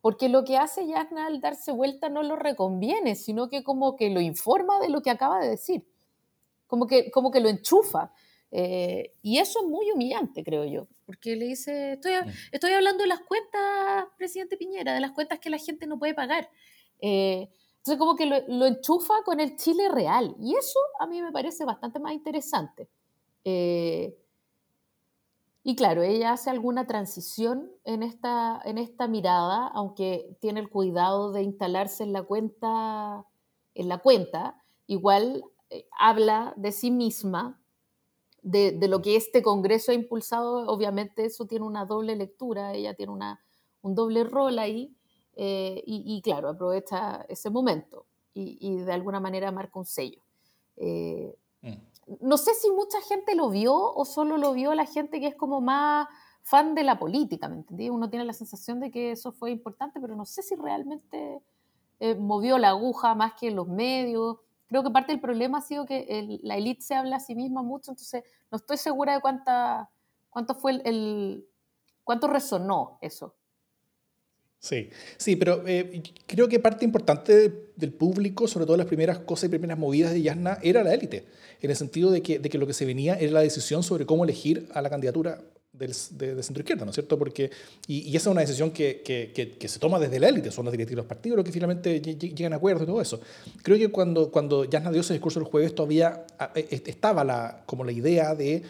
porque 0.00 0.28
lo 0.28 0.42
que 0.42 0.56
hace 0.58 0.84
Yasna 0.88 1.28
al 1.28 1.40
darse 1.40 1.70
vuelta 1.70 2.08
no 2.08 2.24
lo 2.24 2.34
reconviene, 2.34 3.14
sino 3.14 3.48
que 3.48 3.62
como 3.62 3.94
que 3.94 4.10
lo 4.10 4.20
informa 4.20 4.80
de 4.80 4.88
lo 4.88 5.00
que 5.00 5.10
acaba 5.10 5.38
de 5.38 5.50
decir, 5.50 5.86
como 6.66 6.88
que, 6.88 7.12
como 7.12 7.30
que 7.30 7.38
lo 7.38 7.48
enchufa. 7.48 8.10
Eh, 8.50 9.14
y 9.22 9.38
eso 9.38 9.60
es 9.60 9.68
muy 9.68 9.90
humillante, 9.90 10.44
creo 10.44 10.64
yo, 10.64 10.86
porque 11.04 11.36
le 11.36 11.46
dice, 11.46 11.94
estoy, 11.94 12.12
mm. 12.12 12.30
estoy 12.52 12.72
hablando 12.72 13.02
de 13.02 13.08
las 13.08 13.20
cuentas, 13.20 14.06
presidente 14.16 14.56
Piñera, 14.56 14.94
de 14.94 15.00
las 15.00 15.12
cuentas 15.12 15.40
que 15.40 15.50
la 15.50 15.58
gente 15.58 15.86
no 15.86 15.98
puede 15.98 16.14
pagar. 16.14 16.48
Eh, 17.00 17.48
entonces 17.78 17.98
como 17.98 18.16
que 18.16 18.26
lo, 18.26 18.36
lo, 18.48 18.66
enchufa 18.66 19.14
con 19.24 19.40
el 19.40 19.56
Chile 19.56 19.88
real, 19.88 20.34
y 20.40 20.54
eso 20.56 20.78
a 21.00 21.06
mí 21.06 21.20
me 21.22 21.32
parece 21.32 21.64
bastante 21.64 21.98
más 21.98 22.12
interesante. 22.12 22.88
Eh, 23.44 24.16
y 25.62 25.74
claro, 25.74 26.02
ella 26.02 26.32
hace 26.32 26.48
alguna 26.48 26.86
transición 26.86 27.72
en 27.84 28.04
esta, 28.04 28.60
en 28.64 28.78
esta 28.78 29.08
mirada, 29.08 29.66
aunque 29.68 30.36
tiene 30.40 30.60
el 30.60 30.68
cuidado 30.68 31.32
de 31.32 31.42
instalarse 31.42 32.04
en 32.04 32.12
la 32.12 32.22
cuenta, 32.22 33.26
en 33.74 33.88
la 33.88 33.98
cuenta 33.98 34.62
igual 34.86 35.42
habla 35.98 36.54
de 36.56 36.70
sí 36.70 36.92
misma 36.92 37.60
de, 38.46 38.70
de, 38.70 38.86
lo 38.86 39.02
que 39.02 39.16
este 39.16 39.42
Congreso 39.42 39.90
ha 39.90 39.94
impulsado, 39.94 40.68
obviamente 40.68 41.24
eso 41.24 41.46
tiene 41.46 41.64
una 41.64 41.84
doble 41.84 42.14
lectura, 42.14 42.74
ella 42.74 42.94
tiene 42.94 43.10
una, 43.10 43.40
un 43.82 43.96
doble 43.96 44.22
rol 44.22 44.60
ahí, 44.60 44.96
eh, 45.34 45.82
y, 45.84 46.04
y, 46.06 46.22
claro, 46.22 46.50
aprovecha 46.50 47.26
ese 47.28 47.50
momento 47.50 48.06
y, 48.34 48.56
y, 48.60 48.76
de 48.76 48.92
alguna 48.92 49.18
manera 49.18 49.50
marca 49.50 49.80
un 49.80 49.84
sello. 49.84 50.22
Eh, 50.76 51.36
mm. 51.62 52.18
No 52.20 52.36
sé 52.36 52.54
si 52.54 52.70
mucha 52.70 53.00
gente 53.00 53.34
lo 53.34 53.50
vio 53.50 53.74
o 53.74 54.04
solo 54.04 54.36
lo 54.36 54.52
vio 54.52 54.74
la 54.74 54.86
gente 54.86 55.18
que 55.18 55.26
es 55.26 55.34
como 55.34 55.60
más 55.60 56.06
fan 56.42 56.76
de 56.76 56.84
la 56.84 57.00
política, 57.00 57.48
¿me 57.48 57.56
entendí? 57.56 57.90
Uno 57.90 58.08
tiene 58.08 58.24
la 58.24 58.32
sensación 58.32 58.78
de 58.78 58.92
que 58.92 59.10
eso 59.10 59.32
fue 59.32 59.50
importante, 59.50 59.98
pero 60.00 60.14
no 60.14 60.24
sé 60.24 60.44
si 60.44 60.54
realmente 60.54 61.42
eh, 61.98 62.14
movió 62.14 62.58
la 62.58 62.68
aguja 62.68 63.16
más 63.16 63.32
que 63.34 63.50
los 63.50 63.66
medios 63.66 64.36
creo 64.66 64.82
que 64.82 64.90
parte 64.90 65.12
del 65.12 65.20
problema 65.20 65.58
ha 65.58 65.62
sido 65.62 65.86
que 65.86 66.38
la 66.42 66.56
élite 66.56 66.82
se 66.82 66.94
habla 66.94 67.16
a 67.16 67.20
sí 67.20 67.34
misma 67.34 67.62
mucho, 67.62 67.92
entonces 67.92 68.24
no 68.50 68.56
estoy 68.56 68.76
segura 68.76 69.14
de 69.14 69.20
cuánta, 69.20 69.90
cuánto 70.30 70.54
fue 70.54 70.72
el, 70.72 70.82
el 70.84 71.48
cuánto 72.04 72.28
resonó 72.28 72.98
eso. 73.00 73.34
Sí, 74.58 74.90
sí, 75.16 75.36
pero 75.36 75.62
eh, 75.66 76.02
creo 76.26 76.48
que 76.48 76.58
parte 76.58 76.84
importante 76.84 77.70
del 77.76 77.92
público, 77.92 78.48
sobre 78.48 78.66
todo 78.66 78.76
las 78.76 78.86
primeras 78.86 79.18
cosas 79.20 79.44
y 79.44 79.50
primeras 79.50 79.78
movidas 79.78 80.12
de 80.12 80.22
Yasna, 80.22 80.58
era 80.62 80.82
la 80.82 80.94
élite, 80.94 81.26
en 81.60 81.70
el 81.70 81.76
sentido 81.76 82.10
de 82.10 82.22
que, 82.22 82.38
de 82.38 82.48
que 82.48 82.58
lo 82.58 82.66
que 82.66 82.72
se 82.72 82.84
venía 82.84 83.14
era 83.14 83.32
la 83.32 83.40
decisión 83.40 83.82
sobre 83.82 84.06
cómo 84.06 84.24
elegir 84.24 84.68
a 84.72 84.82
la 84.82 84.90
candidatura 84.90 85.44
del, 85.78 85.92
de, 86.10 86.34
de, 86.34 86.42
centro 86.42 86.62
izquierda, 86.62 86.84
¿no 86.84 86.90
es 86.90 86.94
cierto? 86.94 87.18
Porque, 87.18 87.50
y, 87.86 88.10
y, 88.10 88.16
esa 88.16 88.28
es 88.28 88.32
una 88.32 88.40
decisión 88.40 88.70
que, 88.70 89.02
que, 89.02 89.32
que, 89.32 89.68
se 89.68 89.78
toma 89.78 89.98
desde 89.98 90.18
la 90.18 90.28
élite, 90.28 90.50
son 90.50 90.64
las 90.64 90.72
directivas 90.72 90.96
de 90.96 91.02
los 91.02 91.06
partidos 91.06 91.36
los 91.36 91.44
que 91.44 91.52
finalmente 91.52 92.00
llegan 92.00 92.52
a 92.52 92.56
acuerdos 92.56 92.84
y 92.84 92.86
todo 92.86 93.00
eso. 93.00 93.20
Creo 93.62 93.78
que 93.78 93.88
cuando, 93.88 94.30
cuando 94.30 94.64
Yasna 94.64 94.90
dio 94.90 95.00
ese 95.00 95.12
discurso 95.12 95.38
el 95.38 95.46
jueves 95.46 95.74
todavía 95.74 96.24
e, 96.54 96.60
e, 96.70 96.82
estaba 96.86 97.24
la, 97.24 97.62
como 97.66 97.84
la 97.84 97.92
idea 97.92 98.34
de, 98.34 98.62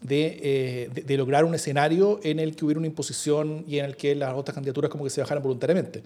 de, 0.00 0.40
eh, 0.42 0.90
de, 0.92 1.02
de, 1.02 1.16
lograr 1.16 1.44
un 1.44 1.54
escenario 1.54 2.20
en 2.22 2.38
el 2.38 2.54
que 2.54 2.64
hubiera 2.64 2.78
una 2.78 2.86
imposición 2.86 3.64
y 3.66 3.78
en 3.78 3.86
el 3.86 3.96
que 3.96 4.14
las 4.14 4.34
otras 4.34 4.54
candidaturas 4.54 4.90
como 4.90 5.04
que 5.04 5.10
se 5.10 5.20
bajaran 5.20 5.42
voluntariamente. 5.42 6.02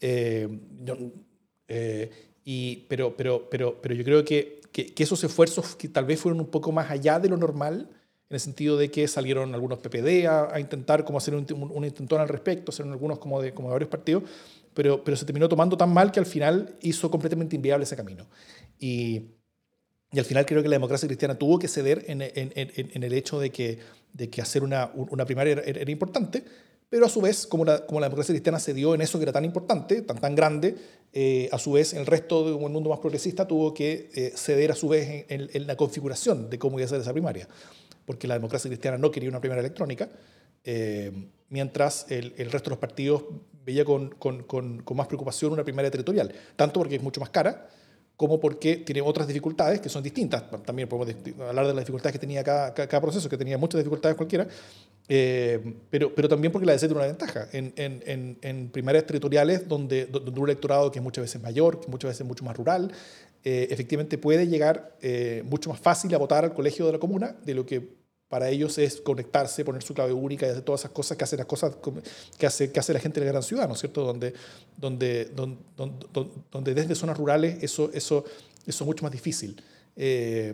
Eh, 0.00 0.48
yo, 0.84 0.96
eh, 1.68 2.10
y, 2.44 2.86
pero, 2.88 3.14
pero, 3.16 3.48
pero, 3.50 3.80
pero 3.80 3.94
yo 3.94 4.04
creo 4.04 4.24
que, 4.24 4.60
que, 4.72 4.86
que 4.86 5.02
esos 5.02 5.22
esfuerzos 5.24 5.76
que 5.76 5.88
tal 5.88 6.04
vez 6.04 6.20
fueron 6.20 6.40
un 6.40 6.46
poco 6.46 6.72
más 6.72 6.90
allá 6.90 7.18
de 7.18 7.28
lo 7.28 7.36
normal, 7.36 7.88
en 8.30 8.34
el 8.34 8.40
sentido 8.40 8.76
de 8.76 8.90
que 8.90 9.08
salieron 9.08 9.54
algunos 9.54 9.78
PPD 9.78 10.26
a, 10.26 10.54
a 10.54 10.60
intentar 10.60 11.04
como 11.04 11.18
hacer 11.18 11.34
un, 11.34 11.46
un, 11.54 11.70
un, 11.70 11.84
intentón 11.84 12.20
al 12.20 12.28
respecto, 12.28 12.72
salieron 12.72 12.92
algunos 12.92 13.18
como 13.18 13.40
de, 13.40 13.54
como 13.54 13.68
de 13.68 13.72
varios 13.72 13.90
partidos, 13.90 14.24
pero, 14.74 15.02
pero 15.02 15.16
se 15.16 15.24
terminó 15.24 15.48
tomando 15.48 15.76
tan 15.76 15.92
mal 15.92 16.12
que 16.12 16.20
al 16.20 16.26
final 16.26 16.76
hizo 16.82 17.10
completamente 17.10 17.56
inviable 17.56 17.84
ese 17.84 17.96
camino. 17.96 18.26
Y, 18.78 19.22
y 20.12 20.18
al 20.18 20.26
final 20.26 20.44
creo 20.44 20.62
que 20.62 20.68
la 20.68 20.76
democracia 20.76 21.08
cristiana 21.08 21.38
tuvo 21.38 21.58
que 21.58 21.68
ceder 21.68 22.04
en, 22.06 22.20
en, 22.20 22.30
en, 22.34 22.70
en 22.74 23.02
el 23.02 23.12
hecho 23.14 23.40
de 23.40 23.50
que, 23.50 23.78
de 24.12 24.28
que 24.28 24.42
hacer 24.42 24.62
una, 24.62 24.90
una 24.94 25.24
primaria 25.24 25.54
era, 25.54 25.62
era, 25.62 25.90
importante, 25.90 26.44
pero 26.90 27.06
a 27.06 27.08
su 27.08 27.22
vez, 27.22 27.46
como 27.46 27.64
la, 27.64 27.86
como 27.86 27.98
la 27.98 28.06
democracia 28.06 28.34
cristiana 28.34 28.60
cedió 28.60 28.94
en 28.94 29.00
eso 29.00 29.18
que 29.18 29.24
era 29.24 29.32
tan 29.32 29.44
importante, 29.44 30.02
tan, 30.02 30.18
tan 30.18 30.34
grande, 30.34 30.76
eh, 31.14 31.48
a 31.50 31.58
su 31.58 31.72
vez 31.72 31.94
el 31.94 32.04
resto 32.04 32.44
del 32.44 32.58
mundo 32.70 32.90
más 32.90 32.98
progresista 32.98 33.48
tuvo 33.48 33.72
que 33.72 34.10
eh, 34.14 34.32
ceder 34.36 34.70
a 34.70 34.74
su 34.74 34.88
vez 34.88 35.24
en, 35.28 35.66
la 35.66 35.76
configuración 35.76 36.50
de 36.50 36.58
cómo 36.58 36.78
iba 36.78 36.84
a 36.84 36.88
ser 36.88 37.00
esa 37.00 37.12
primaria 37.12 37.48
porque 38.08 38.26
la 38.26 38.32
democracia 38.32 38.70
cristiana 38.70 38.96
no 38.96 39.10
quería 39.10 39.28
una 39.28 39.38
primera 39.38 39.60
electrónica, 39.60 40.08
eh, 40.64 41.12
mientras 41.50 42.10
el, 42.10 42.32
el, 42.38 42.50
resto 42.50 42.70
de 42.70 42.76
los 42.76 42.78
partidos 42.78 43.22
veía 43.66 43.84
con, 43.84 44.08
con, 44.08 44.44
con, 44.44 44.80
con, 44.82 44.96
más 44.96 45.08
preocupación 45.08 45.52
una 45.52 45.62
primaria 45.62 45.90
territorial, 45.90 46.32
tanto 46.56 46.80
porque 46.80 46.96
es 46.96 47.02
mucho 47.02 47.20
más 47.20 47.28
cara, 47.28 47.68
como 48.16 48.40
porque 48.40 48.78
tiene 48.78 49.02
otras 49.02 49.28
dificultades 49.28 49.80
que 49.82 49.90
son 49.90 50.02
distintas. 50.02 50.42
También 50.64 50.88
podemos 50.88 51.14
hablar 51.46 51.66
de 51.66 51.74
las 51.74 51.82
dificultades 51.82 52.14
que 52.14 52.18
tenía 52.18 52.42
cada, 52.42 52.72
cada 52.72 53.00
proceso, 53.02 53.28
que 53.28 53.36
tenía 53.36 53.58
muchas 53.58 53.78
dificultades 53.78 54.16
cualquiera, 54.16 54.48
eh, 55.06 55.74
pero, 55.90 56.14
pero 56.14 56.30
también 56.30 56.50
porque 56.50 56.64
la 56.64 56.72
DC 56.72 56.86
tiene 56.86 56.98
una 56.98 57.08
ventaja. 57.08 57.46
En, 57.52 57.74
en, 57.76 58.38
en, 58.40 58.70
primarias 58.70 59.04
territoriales, 59.04 59.68
donde, 59.68 60.06
donde 60.06 60.40
un 60.40 60.48
electorado 60.48 60.90
que 60.90 60.98
es 60.98 61.02
muchas 61.02 61.24
veces 61.24 61.42
mayor, 61.42 61.78
que 61.78 61.88
muchas 61.88 62.08
veces 62.08 62.26
mucho 62.26 62.42
más 62.42 62.56
rural, 62.56 62.90
eh, 63.50 63.66
efectivamente 63.70 64.18
puede 64.18 64.46
llegar 64.46 64.94
eh, 65.00 65.42
mucho 65.46 65.70
más 65.70 65.80
fácil 65.80 66.14
a 66.14 66.18
votar 66.18 66.44
al 66.44 66.52
colegio 66.52 66.84
de 66.84 66.92
la 66.92 66.98
comuna 66.98 67.34
de 67.46 67.54
lo 67.54 67.64
que 67.64 67.96
para 68.28 68.50
ellos 68.50 68.76
es 68.76 69.00
conectarse, 69.00 69.64
poner 69.64 69.82
su 69.82 69.94
clave 69.94 70.12
única 70.12 70.46
y 70.46 70.50
hacer 70.50 70.62
todas 70.62 70.82
esas 70.82 70.90
cosas 70.90 71.16
que 71.16 71.24
hace 71.24 71.38
las 71.38 71.46
cosas 71.46 71.76
que 72.36 72.46
hace, 72.46 72.70
que 72.70 72.78
hace 72.78 72.92
la 72.92 73.00
gente 73.00 73.20
de 73.20 73.24
la 73.24 73.32
gran 73.32 73.42
ciudad, 73.42 73.66
¿no 73.66 73.72
es 73.72 73.80
cierto? 73.80 74.04
Donde, 74.04 74.34
donde, 74.76 75.30
donde, 75.34 75.56
donde, 75.74 76.30
donde 76.52 76.74
desde 76.74 76.94
zonas 76.94 77.16
rurales 77.16 77.56
eso, 77.62 77.90
eso, 77.94 78.22
eso 78.66 78.84
es 78.84 78.86
mucho 78.86 79.02
más 79.02 79.12
difícil. 79.12 79.58
Eh, 79.96 80.52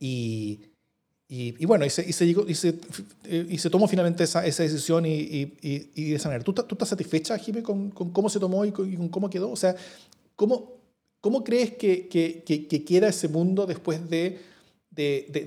y, 0.00 0.62
y, 1.28 1.54
y, 1.62 1.64
bueno, 1.64 1.86
y 1.86 1.90
se, 1.90 2.02
y 2.02 2.12
se, 2.12 2.24
y 2.24 2.54
se, 2.56 2.74
se 3.56 3.70
tomó 3.70 3.86
finalmente 3.86 4.24
esa, 4.24 4.44
esa 4.44 4.64
decisión 4.64 5.06
y, 5.06 5.44
de 5.44 6.14
esa 6.16 6.28
manera. 6.28 6.42
¿Tú, 6.42 6.52
¿Tú 6.54 6.74
estás 6.74 6.88
satisfecha, 6.88 7.38
Jimé, 7.38 7.62
con, 7.62 7.92
con, 7.92 8.10
cómo 8.10 8.28
se 8.28 8.40
tomó 8.40 8.64
y 8.64 8.72
con, 8.72 8.92
con, 8.96 9.08
cómo 9.10 9.30
quedó? 9.30 9.48
O 9.48 9.56
sea, 9.56 9.76
¿cómo, 10.34 10.81
cómo 11.22 11.42
crees 11.42 11.70
que, 11.76 12.08
que, 12.08 12.42
que, 12.44 12.68
que 12.68 12.84
queda 12.84 13.08
ese 13.08 13.28
mundo 13.28 13.64
después 13.64 14.10
de 14.10 14.38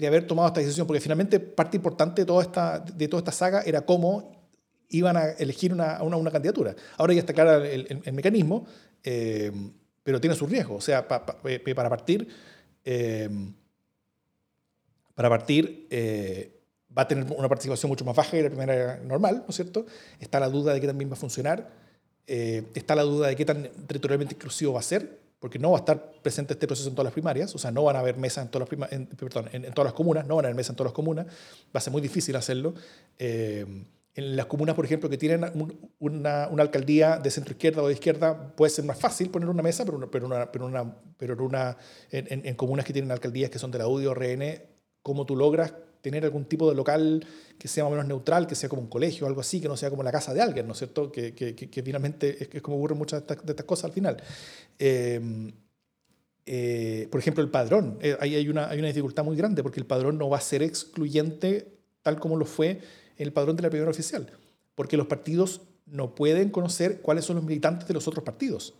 haber 0.08 0.26
tomado 0.26 0.48
esta 0.48 0.62
decisión, 0.62 0.88
porque 0.88 1.02
finalmente 1.02 1.40
parte 1.40 1.78
importante 1.78 2.24
de 2.24 2.26
toda 2.26 2.42
esta, 2.42 2.80
de 2.80 3.08
toda 3.08 3.20
esta 3.20 3.32
saga 3.32 3.62
era 3.62 3.82
cómo 3.82 4.32
iban 4.90 5.18
a 5.18 5.32
elegir 5.32 5.74
una, 5.74 6.02
una, 6.02 6.32
candidatura. 6.32 6.76
Ahora 6.98 7.14
ya 7.14 7.20
está 7.20 7.34
claro 7.34 7.64
el, 7.64 8.14
mecanismo, 8.14 8.66
eh, 9.04 9.52
pero 10.02 10.22
tiene 10.22 10.36
sus 10.36 10.50
riesgos. 10.50 10.78
O 10.78 10.82
sea, 10.82 11.08
pa, 11.08 11.26
pa, 11.26 11.38
para 11.76 11.90
partir, 11.90 12.28
eh, 12.84 13.30
para 15.14 15.30
partir 15.30 15.88
eh, 15.90 16.56
va 16.98 17.02
a 17.02 17.08
tener 17.08 17.26
una 17.36 17.50
participación 17.50 17.90
mucho 17.90 18.06
más 18.06 18.16
baja 18.16 18.32
que 18.32 18.44
la 18.44 18.50
primera 18.50 18.98
normal, 19.04 19.38
¿no 19.40 19.50
es 19.50 19.56
cierto? 19.56 19.86
Está 20.20 20.40
la 20.40 20.50
duda 20.50 20.74
de 20.74 20.80
qué 20.80 20.88
también 20.88 21.10
va 21.10 21.16
a 21.16 21.18
funcionar, 21.18 21.70
eh, 22.28 22.64
está 22.74 22.96
la 22.96 23.04
duda 23.04 23.28
de 23.28 23.36
qué 23.36 23.46
tan 23.46 23.64
territorialmente 23.88 24.34
exclusivo 24.34 24.74
va 24.74 24.80
a 24.80 24.84
ser, 24.84 25.20
porque 25.40 25.60
no 25.60 25.72
va 25.72 25.78
a 25.78 25.80
estar 25.80 26.12
presente 26.22 26.54
este 26.54 26.68
proceso 26.68 26.90
en 26.90 26.96
todas 26.96 27.06
las 27.06 27.14
primarias, 27.14 27.54
o 27.54 27.58
sea, 27.58 27.72
no 27.72 27.84
van 27.84 27.96
a 27.96 28.00
haber 28.00 28.18
mesas 28.18 28.46
en 28.46 28.52
todas 28.52 28.70
las, 28.70 28.92
en, 28.92 29.08
perdón, 29.08 29.50
en, 29.52 29.74
todas 29.74 29.86
las 29.86 29.94
comunas, 29.94 30.26
no 30.26 30.36
van 30.36 30.46
a 30.46 30.48
haber 30.48 30.56
mesas 30.56 30.72
en 30.72 30.76
todas 30.76 30.92
las 30.92 30.96
comunas, 30.96 31.26
va 31.28 31.32
a 31.74 31.82
ser 31.82 31.92
muy 31.92 32.02
difícil 32.02 32.36
hacerlo. 32.36 32.74
Eh, 33.20 33.66
en 34.16 34.38
las 34.38 34.46
comunas, 34.46 34.76
por 34.76 34.86
ejemplo, 34.86 35.10
que 35.10 35.18
tienen 35.18 35.44
una, 36.00 36.48
una, 36.48 36.64
alcaldía 36.64 37.18
de 37.18 37.30
centro 37.30 37.52
izquierda 37.52 37.84
o 37.84 37.88
de 37.88 37.94
izquierda, 37.94 38.56
puede 38.56 38.70
ser 38.70 38.86
más 38.86 38.98
fácil 38.98 39.30
poner 39.30 39.50
una 39.50 39.62
mesa, 39.62 39.84
pero, 39.84 40.10
pero, 40.10 40.26
una, 40.26 40.50
pero, 40.52 40.66
una, 40.66 40.96
pero 41.18 41.46
una, 41.46 41.78
en, 42.12 42.46
en, 42.46 42.56
comunas 42.56 42.86
que 42.86 42.94
tienen 42.94 43.12
alcaldías 43.12 43.50
que 43.50 43.60
son 43.60 43.72
de 43.72 43.80
la 43.80 43.90
UDI 43.90 44.06
o 44.06 44.14
RN, 44.14 44.62
¿cómo 45.02 45.26
tú 45.26 45.36
logras 45.36 45.74
tener 46.06 46.24
algún 46.24 46.46
tipo 46.46 46.70
de 46.70 46.76
local 46.76 47.26
que 47.58 47.68
sea 47.68 47.84
más 47.84 47.90
o 47.90 47.96
menos 47.96 48.08
neutral, 48.08 48.46
que 48.46 48.54
sea 48.54 48.70
como 48.70 48.84
un 48.84 48.88
colegio 48.88 49.26
o 49.26 49.28
algo 49.28 49.42
así, 49.42 49.60
que 49.60 49.68
no 49.68 49.76
sea 49.76 49.90
como 49.90 50.04
la 50.04 50.12
casa 50.12 50.36
de 50.36 50.42
alguien, 50.42 50.68
¿no 50.68 50.74
es 50.74 50.78
cierto? 50.78 51.12
Que, 51.12 51.34
que, 51.34 51.56
que, 51.56 51.84
finalmente 51.84 52.56
es, 52.56 52.62
como 52.62 52.78
ocurren 52.78 53.00
muchas 53.00 53.26
de 53.26 53.34
estas, 53.34 53.66
cosas 53.66 53.86
al 53.86 53.92
final. 53.92 54.18
Eh, 54.78 55.52
eh, 56.46 57.08
por 57.10 57.20
ejemplo, 57.20 57.44
el 57.44 57.50
padrón. 57.50 57.98
Eh, 58.02 58.16
ahí 58.20 58.36
hay 58.36 58.48
una, 58.48 58.70
hay 58.70 58.78
una 58.78 58.90
dificultad 58.90 59.24
muy 59.24 59.36
grande 59.36 59.64
porque 59.64 59.80
el 59.80 59.88
padrón 59.88 60.20
no 60.20 60.30
va 60.30 60.38
a 60.38 60.42
ser 60.42 60.62
excluyente 60.62 61.74
tal 62.04 62.20
como 62.20 62.38
lo 62.38 62.46
fue 62.46 62.82
el 63.18 63.34
padrón 63.34 63.56
de 63.56 63.64
la 63.64 63.72
primera 63.72 63.90
oficial, 63.90 64.30
porque 64.76 64.96
los 64.96 65.08
partidos 65.08 65.62
no 65.88 66.14
pueden 66.14 66.52
conocer 66.52 67.02
cuáles 67.02 67.26
son 67.26 67.38
los 67.38 67.46
militantes 67.46 67.88
de 67.88 67.96
los 67.96 68.08
otros 68.08 68.24
partidos. 68.24 68.76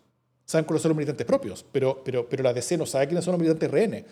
Saben 0.46 0.66
cuáles 0.66 0.84
son 0.84 0.90
los 0.90 0.98
militantes 0.98 1.26
propios, 1.26 1.66
pero, 1.72 2.04
pero, 2.06 2.30
pero 2.30 2.44
la 2.44 2.54
DC 2.54 2.78
no 2.78 2.86
sabe 2.86 3.08
quiénes 3.08 3.26
son 3.26 3.32
los 3.32 3.42
militantes 3.42 3.72
RN. 3.72 4.06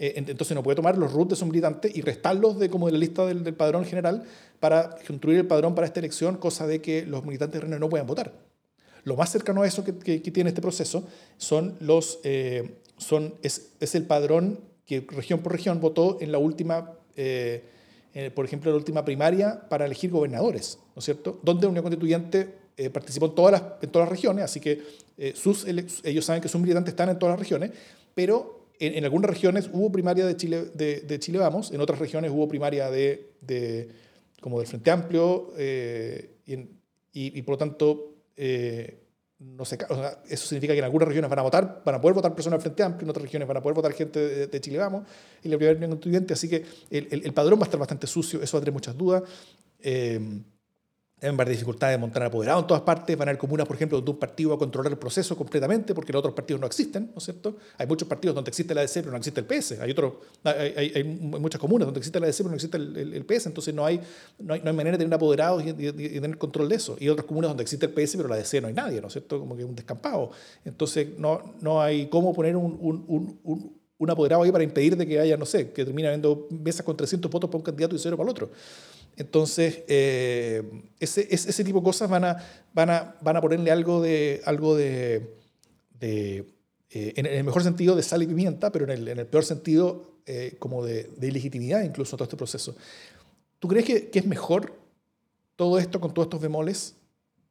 Eh, 0.00 0.14
entonces 0.16 0.54
no 0.54 0.62
puede 0.62 0.76
tomar 0.76 0.96
los 0.96 1.12
root 1.12 1.30
de 1.30 1.34
esos 1.34 1.48
militantes 1.48 1.94
y 1.94 2.02
restarlos 2.02 2.56
de, 2.58 2.70
como 2.70 2.86
de 2.86 2.92
la 2.92 2.98
lista 2.98 3.26
del, 3.26 3.42
padrón 3.54 3.84
general 3.84 4.22
para 4.60 4.94
construir 5.04 5.38
el 5.38 5.46
padrón 5.46 5.74
para 5.74 5.88
esta 5.88 5.98
elección, 5.98 6.36
cosa 6.36 6.68
de 6.68 6.80
que 6.80 7.04
los 7.04 7.24
militantes 7.24 7.60
RN 7.60 7.80
no 7.80 7.88
puedan 7.88 8.06
votar. 8.06 8.32
Lo 9.02 9.16
más 9.16 9.32
cercano 9.32 9.62
a 9.62 9.66
eso 9.66 9.82
que, 9.82 9.92
tiene 9.92 10.50
este 10.50 10.62
proceso 10.62 11.04
son 11.36 11.76
los, 11.80 12.20
eh, 12.22 12.76
son, 12.96 13.34
es, 13.42 13.72
es, 13.80 13.94
el 13.96 14.04
padrón 14.04 14.60
que 14.86 15.04
región 15.08 15.40
por 15.40 15.52
región 15.52 15.80
votó 15.80 16.18
en 16.20 16.30
la 16.30 16.38
última, 16.38 16.92
eh, 17.16 17.64
por 18.34 18.44
ejemplo, 18.44 18.70
la 18.70 18.76
última 18.76 19.04
primaria 19.04 19.68
para 19.68 19.84
elegir 19.84 20.10
gobernadores, 20.10 20.78
¿no 20.94 21.00
es 21.00 21.04
cierto? 21.04 21.40
Donde 21.42 21.66
una 21.66 21.82
constituyente 21.82 22.54
participó 22.92 23.26
en 23.26 23.34
todas, 23.34 23.52
las, 23.52 23.62
en 23.82 23.90
todas 23.90 24.06
las 24.06 24.10
regiones, 24.10 24.44
así 24.44 24.60
que 24.60 24.80
sus, 25.34 25.66
ellos 25.66 26.24
saben 26.24 26.40
que 26.40 26.48
sus 26.48 26.60
militantes 26.60 26.92
están 26.92 27.08
en 27.08 27.18
todas 27.18 27.32
las 27.32 27.40
regiones, 27.40 27.72
pero 28.14 28.57
en, 28.80 29.04
algunas 29.04 29.30
regiones 29.30 29.70
hubo 29.72 29.90
primaria 29.90 30.26
de 30.26 30.36
Chile, 30.36 30.70
de, 30.74 31.18
Chile 31.18 31.38
Vamos, 31.38 31.72
en 31.72 31.80
otras 31.80 31.98
regiones 31.98 32.30
hubo 32.30 32.48
primaria 32.48 32.90
de, 32.90 33.88
como 34.40 34.58
del 34.58 34.68
Frente 34.68 34.90
Amplio, 34.90 35.52
eh, 35.56 36.36
y, 37.12 37.42
por 37.42 37.54
lo 37.54 37.58
tanto, 37.58 38.14
eh, 38.36 39.02
no 39.40 39.64
sé, 39.64 39.78
eso 40.28 40.46
significa 40.46 40.72
que 40.72 40.78
en 40.78 40.84
algunas 40.84 41.08
regiones 41.08 41.28
van 41.28 41.40
a 41.40 41.42
votar, 41.42 41.82
van 41.84 41.94
a 41.96 42.00
poder 42.00 42.14
votar 42.14 42.34
personas 42.34 42.58
del 42.58 42.62
Frente 42.62 42.82
Amplio, 42.82 43.06
en 43.06 43.10
otras 43.10 43.22
regiones 43.24 43.48
van 43.48 43.56
a 43.56 43.62
poder 43.62 43.74
votar 43.74 43.92
gente 43.92 44.46
de, 44.46 44.60
Chile 44.60 44.78
Vamos, 44.78 45.04
y 45.42 45.48
la 45.48 45.56
primera 45.56 45.88
constituyente, 45.88 46.34
así 46.34 46.48
que 46.48 46.64
el, 46.90 47.08
el, 47.10 47.32
padrón 47.32 47.58
va 47.58 47.64
a 47.64 47.66
estar 47.66 47.80
bastante 47.80 48.06
sucio, 48.06 48.42
eso 48.42 48.56
va 48.56 48.60
a 48.60 48.62
tener 48.62 48.74
muchas 48.74 48.96
dudas. 48.96 49.22
Eh, 49.80 50.20
Deben 51.20 51.34
haber 51.34 51.48
dificultades 51.48 51.94
de 51.94 51.98
montar 51.98 52.22
apoderado 52.22 52.60
en 52.60 52.66
todas 52.66 52.82
partes. 52.82 53.16
Van 53.16 53.26
a 53.26 53.30
haber 53.30 53.38
comunas, 53.38 53.66
por 53.66 53.74
ejemplo, 53.74 53.98
donde 53.98 54.12
un 54.12 54.18
partido 54.18 54.50
va 54.50 54.56
a 54.56 54.58
controlar 54.58 54.92
el 54.92 54.98
proceso 54.98 55.36
completamente 55.36 55.92
porque 55.92 56.12
los 56.12 56.20
otros 56.20 56.34
partidos 56.34 56.60
no 56.60 56.66
existen, 56.66 57.10
¿no 57.12 57.18
es 57.18 57.24
cierto? 57.24 57.56
Hay 57.76 57.88
muchos 57.88 58.06
partidos 58.06 58.36
donde 58.36 58.50
existe 58.50 58.72
la 58.74 58.82
ADC 58.82 58.94
pero 58.94 59.10
no 59.10 59.16
existe 59.16 59.40
el 59.40 59.46
PS. 59.46 59.80
Hay, 59.80 59.90
otro, 59.90 60.20
hay, 60.44 60.92
hay, 60.94 61.04
muchas 61.04 61.60
comunas 61.60 61.86
donde 61.86 61.98
existe 61.98 62.20
la 62.20 62.26
ADC 62.26 62.36
pero 62.36 62.48
no 62.50 62.54
existe 62.54 62.76
el, 62.76 63.24
PS. 63.26 63.46
Entonces 63.46 63.74
no 63.74 63.84
hay, 63.84 64.00
no 64.38 64.54
hay, 64.54 64.60
no 64.60 64.70
hay, 64.70 64.76
manera 64.76 64.96
de 64.96 65.04
tener 65.04 65.14
apoderados 65.14 65.64
y, 65.66 65.72
tener 65.72 66.38
control 66.38 66.68
de 66.68 66.76
eso. 66.76 66.96
Y 67.00 67.08
otras 67.08 67.26
comunas 67.26 67.50
donde 67.50 67.64
existe 67.64 67.86
el 67.86 67.92
PS 67.92 68.16
pero 68.16 68.28
la 68.28 68.36
ADC 68.36 68.60
no 68.62 68.68
hay 68.68 68.74
nadie, 68.74 69.00
¿no 69.00 69.08
es 69.08 69.12
cierto? 69.12 69.40
Como 69.40 69.56
que 69.56 69.62
es 69.62 69.68
un 69.68 69.74
descampado. 69.74 70.30
Entonces 70.64 71.08
no, 71.18 71.54
no 71.60 71.82
hay 71.82 72.06
cómo 72.06 72.32
poner 72.32 72.54
un, 72.54 72.78
un, 72.80 73.04
un, 73.42 73.78
un 73.98 74.10
apoderado 74.10 74.42
ahí 74.42 74.52
para 74.52 74.64
impedir 74.64 74.96
de 74.96 75.06
que 75.06 75.18
haya, 75.18 75.36
no 75.36 75.44
sé, 75.44 75.72
que 75.72 75.84
termine 75.84 76.08
habiendo 76.08 76.46
mesas 76.50 76.86
con 76.86 76.96
300 76.96 77.30
votos 77.30 77.50
para 77.50 77.58
un 77.58 77.64
candidato 77.64 77.96
y 77.96 77.98
cero 77.98 78.16
para 78.16 78.28
el 78.28 78.30
otro. 78.30 78.50
Entonces, 79.18 79.82
eh, 79.88 80.62
ese, 81.00 81.26
ese, 81.28 81.64
tipo 81.64 81.80
de 81.80 81.84
cosas 81.84 82.08
van 82.08 82.24
a, 82.24 82.36
van 82.72 82.88
a, 82.88 83.16
van 83.20 83.36
a 83.36 83.40
ponerle 83.40 83.72
algo 83.72 84.00
de, 84.00 84.40
algo 84.44 84.76
de, 84.76 85.34
de 85.98 86.46
eh, 86.90 87.14
en 87.16 87.26
el 87.26 87.42
mejor 87.42 87.64
sentido 87.64 87.96
de 87.96 88.04
sal 88.04 88.22
y 88.22 88.28
pimienta, 88.28 88.70
pero 88.70 88.84
en 88.84 88.92
el, 88.92 89.08
en 89.08 89.18
el 89.18 89.26
peor 89.26 89.44
sentido 89.44 90.20
eh, 90.24 90.54
como 90.60 90.84
de, 90.84 91.10
de, 91.16 91.26
ilegitimidad 91.26 91.82
incluso 91.82 92.16
todo 92.16 92.24
este 92.24 92.36
proceso. 92.36 92.76
¿Tú 93.58 93.66
crees 93.66 93.84
que, 93.84 94.08
que, 94.08 94.20
es 94.20 94.26
mejor 94.26 94.72
todo 95.56 95.80
esto 95.80 96.00
con 96.00 96.14
todos 96.14 96.26
estos 96.26 96.40
bemoles 96.40 96.94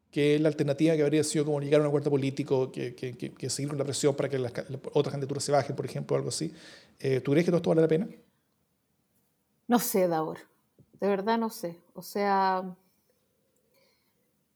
que 0.09 0.39
la 0.39 0.47
alternativa 0.47 0.95
que 0.95 1.03
habría 1.03 1.25
sido 1.25 1.43
como 1.43 1.59
llegar 1.59 1.81
a 1.81 1.83
un 1.83 1.87
acuerdo 1.87 2.09
político, 2.09 2.71
que, 2.71 2.95
que, 2.95 3.13
que 3.13 3.49
seguir 3.49 3.67
con 3.67 3.77
la 3.77 3.83
presión 3.83 4.15
para 4.15 4.29
que 4.29 4.39
las, 4.39 4.53
otras 4.93 5.11
candidaturas 5.11 5.43
se 5.43 5.51
bajen, 5.51 5.75
por 5.75 5.85
ejemplo, 5.85 6.15
o 6.15 6.17
algo 6.17 6.29
así? 6.29 6.53
¿Tú 7.25 7.31
crees 7.31 7.43
que 7.43 7.51
todo 7.51 7.57
esto 7.57 7.69
vale 7.71 7.81
la 7.81 7.89
pena? 7.89 8.07
No 9.67 9.79
sé, 9.79 10.07
Daur 10.07 10.37
de 10.99 11.07
verdad 11.07 11.37
no 11.37 11.49
sé. 11.49 11.79
O 11.93 12.01
sea, 12.01 12.75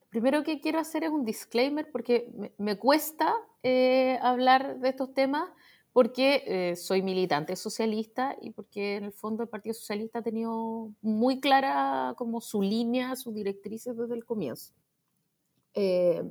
primero 0.09 0.43
que 0.43 0.59
quiero 0.59 0.79
hacer 0.79 1.03
es 1.03 1.09
un 1.09 1.25
disclaimer 1.25 1.89
porque 1.91 2.31
me, 2.57 2.77
cuesta 2.77 3.33
eh, 3.63 4.17
hablar 4.21 4.79
de 4.79 4.89
estos 4.89 5.13
temas 5.13 5.49
porque 5.93 6.43
eh, 6.47 6.75
soy 6.77 7.01
militante 7.01 7.55
socialista 7.55 8.37
y 8.41 8.51
porque 8.51 8.95
en 8.95 9.05
el 9.05 9.11
fondo 9.11 9.43
el 9.43 9.49
Partido 9.49 9.73
Socialista 9.73 10.19
ha 10.19 10.23
tenido 10.23 10.91
muy 11.01 11.41
clara 11.41 12.13
como 12.17 12.39
su 12.39 12.61
línea, 12.61 13.15
sus 13.15 13.33
directrices 13.33 13.97
desde 13.97 14.15
el 14.15 14.23
comienzo. 14.25 14.73
Eh, 15.73 16.23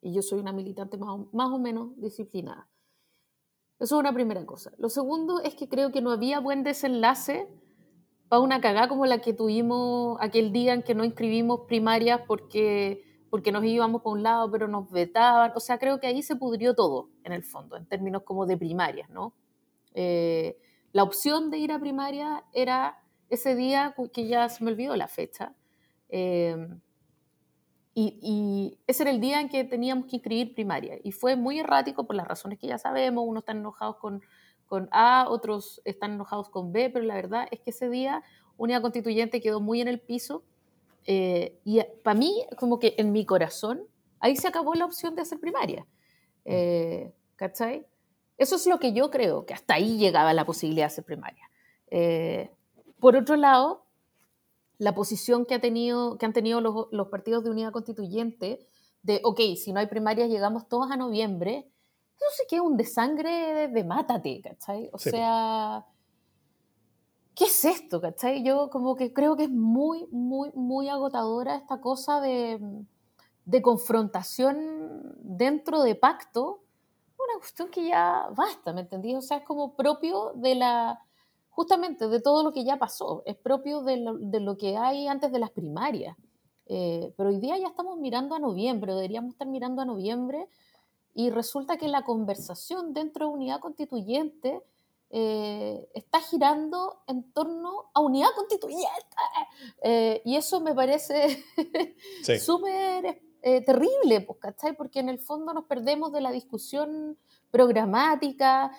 y 0.00 0.12
yo 0.12 0.22
soy 0.22 0.38
una 0.38 0.52
militante 0.52 0.96
más 0.96 1.18
más 1.32 1.50
o 1.50 1.58
menos 1.58 1.90
disciplinada. 2.00 2.68
Eso 3.78 3.96
es 3.96 4.00
una 4.00 4.12
primera 4.12 4.44
cosa. 4.44 4.72
Lo 4.78 4.88
segundo 4.88 5.40
es 5.40 5.54
que 5.54 5.68
creo 5.68 5.92
que 5.92 6.00
no 6.00 6.10
había 6.10 6.40
buen 6.40 6.64
desenlace 6.64 7.46
para 8.28 8.40
una 8.40 8.60
cagada 8.60 8.88
como 8.88 9.06
la 9.06 9.20
que 9.20 9.32
tuvimos 9.32 10.18
aquel 10.20 10.52
día 10.52 10.74
en 10.74 10.82
que 10.82 10.94
no 10.94 11.04
inscribimos 11.04 11.60
primarias 11.66 12.20
porque, 12.26 13.02
porque 13.30 13.52
nos 13.52 13.64
íbamos 13.64 14.02
por 14.02 14.16
un 14.16 14.22
lado, 14.22 14.50
pero 14.50 14.68
nos 14.68 14.90
vetaban. 14.90 15.52
O 15.54 15.60
sea, 15.60 15.78
creo 15.78 15.98
que 15.98 16.06
ahí 16.06 16.22
se 16.22 16.36
pudrió 16.36 16.74
todo, 16.74 17.10
en 17.24 17.32
el 17.32 17.42
fondo, 17.42 17.76
en 17.76 17.86
términos 17.86 18.22
como 18.24 18.46
de 18.46 18.56
primarias, 18.56 19.08
¿no? 19.10 19.34
Eh, 19.94 20.58
la 20.92 21.02
opción 21.02 21.50
de 21.50 21.58
ir 21.58 21.72
a 21.72 21.78
primaria 21.78 22.44
era 22.52 22.98
ese 23.30 23.54
día, 23.54 23.94
que 24.12 24.26
ya 24.26 24.48
se 24.48 24.62
me 24.62 24.70
olvidó 24.70 24.96
la 24.96 25.08
fecha, 25.08 25.54
eh, 26.08 26.56
y, 27.94 28.18
y, 28.22 28.78
ese 28.86 29.02
era 29.02 29.10
el 29.10 29.20
día 29.20 29.40
en 29.40 29.48
que 29.48 29.64
teníamos 29.64 30.06
que 30.06 30.16
inscribir 30.16 30.54
primaria. 30.54 30.98
Y 31.02 31.10
fue 31.10 31.34
muy 31.34 31.58
errático 31.58 32.06
por 32.06 32.14
las 32.14 32.28
razones 32.28 32.58
que 32.58 32.68
ya 32.68 32.78
sabemos, 32.78 33.24
unos 33.26 33.42
están 33.42 33.58
enojados 33.58 33.96
con 33.96 34.22
con 34.68 34.88
A, 34.92 35.26
otros 35.28 35.80
están 35.84 36.12
enojados 36.12 36.48
con 36.50 36.72
B, 36.72 36.90
pero 36.90 37.04
la 37.04 37.14
verdad 37.14 37.48
es 37.50 37.60
que 37.60 37.70
ese 37.70 37.88
día 37.88 38.22
Unidad 38.56 38.82
Constituyente 38.82 39.40
quedó 39.40 39.60
muy 39.60 39.80
en 39.80 39.88
el 39.88 39.98
piso 39.98 40.44
eh, 41.10 41.58
y 41.64 41.80
para 42.02 42.18
mí, 42.18 42.44
como 42.58 42.78
que 42.78 42.94
en 42.98 43.12
mi 43.12 43.24
corazón, 43.24 43.82
ahí 44.20 44.36
se 44.36 44.46
acabó 44.46 44.74
la 44.74 44.84
opción 44.84 45.14
de 45.14 45.22
hacer 45.22 45.40
primaria. 45.40 45.86
Eh, 46.44 47.12
¿Cachai? 47.36 47.86
Eso 48.36 48.56
es 48.56 48.66
lo 48.66 48.78
que 48.78 48.92
yo 48.92 49.10
creo, 49.10 49.46
que 49.46 49.54
hasta 49.54 49.74
ahí 49.74 49.96
llegaba 49.96 50.34
la 50.34 50.44
posibilidad 50.44 50.82
de 50.84 50.92
hacer 50.92 51.04
primaria. 51.04 51.50
Eh, 51.90 52.50
por 53.00 53.16
otro 53.16 53.36
lado, 53.36 53.86
la 54.76 54.94
posición 54.94 55.46
que, 55.46 55.54
ha 55.54 55.60
tenido, 55.60 56.18
que 56.18 56.26
han 56.26 56.34
tenido 56.34 56.60
los, 56.60 56.88
los 56.90 57.08
partidos 57.08 57.42
de 57.42 57.50
unidad 57.50 57.72
constituyente 57.72 58.66
de, 59.02 59.20
ok, 59.24 59.40
si 59.56 59.72
no 59.72 59.80
hay 59.80 59.86
primarias, 59.86 60.28
llegamos 60.28 60.68
todos 60.68 60.90
a 60.90 60.96
noviembre, 60.96 61.66
eso 62.18 62.26
sí 62.36 62.44
que 62.48 62.56
es 62.56 62.62
un 62.62 62.76
desangre 62.76 63.68
de, 63.68 63.84
mátate, 63.84 64.40
¿cachai? 64.42 64.90
O 64.92 64.98
sea, 64.98 65.84
¿qué 67.34 67.44
es 67.44 67.64
esto, 67.64 68.00
cachai? 68.00 68.42
Yo 68.42 68.70
como 68.70 68.96
que 68.96 69.12
creo 69.12 69.36
que 69.36 69.44
es 69.44 69.50
muy, 69.50 70.06
muy, 70.10 70.50
muy 70.54 70.88
agotadora 70.88 71.54
esta 71.54 71.80
cosa 71.80 72.20
de, 72.20 72.58
de 73.44 73.62
confrontación 73.62 75.16
dentro 75.20 75.82
de 75.82 75.94
pacto, 75.94 76.64
una 77.18 77.38
cuestión 77.38 77.70
que 77.70 77.86
ya 77.86 78.28
basta, 78.34 78.72
¿me 78.72 78.80
entendí? 78.80 79.14
O 79.14 79.22
sea, 79.22 79.38
es 79.38 79.44
como 79.44 79.74
propio 79.76 80.32
de 80.34 80.56
la, 80.56 81.00
justamente 81.50 82.08
de 82.08 82.20
todo 82.20 82.42
lo 82.42 82.52
que 82.52 82.64
ya 82.64 82.78
pasó, 82.78 83.22
es 83.26 83.36
propio 83.36 83.82
de 83.82 83.98
lo, 83.98 84.18
de 84.18 84.40
lo 84.40 84.56
que 84.56 84.76
hay 84.76 85.06
antes 85.06 85.30
de 85.30 85.38
las 85.38 85.50
primarias. 85.50 86.16
Eh, 86.66 87.14
pero 87.16 87.30
hoy 87.30 87.38
día 87.38 87.56
ya 87.56 87.68
estamos 87.68 87.98
mirando 87.98 88.34
a 88.34 88.38
noviembre, 88.38 88.94
deberíamos 88.94 89.32
estar 89.32 89.46
mirando 89.48 89.82
a 89.82 89.84
noviembre 89.84 90.48
y 91.18 91.30
resulta 91.30 91.78
que 91.78 91.88
la 91.88 92.04
conversación 92.04 92.94
dentro 92.94 93.26
de 93.26 93.32
unidad 93.32 93.58
constituyente 93.58 94.62
eh, 95.10 95.90
está 95.92 96.20
girando 96.20 97.02
en 97.08 97.32
torno 97.32 97.90
a 97.92 97.98
unidad 97.98 98.28
constituyente. 98.36 98.86
Eh, 99.82 100.22
y 100.24 100.36
eso 100.36 100.60
me 100.60 100.76
parece 100.76 101.44
súper 102.40 103.20
eh, 103.42 103.64
terrible, 103.64 104.20
pues, 104.20 104.38
¿cachai? 104.38 104.76
Porque 104.76 105.00
en 105.00 105.08
el 105.08 105.18
fondo 105.18 105.52
nos 105.52 105.64
perdemos 105.64 106.12
de 106.12 106.20
la 106.20 106.30
discusión 106.30 107.18
programática, 107.50 108.70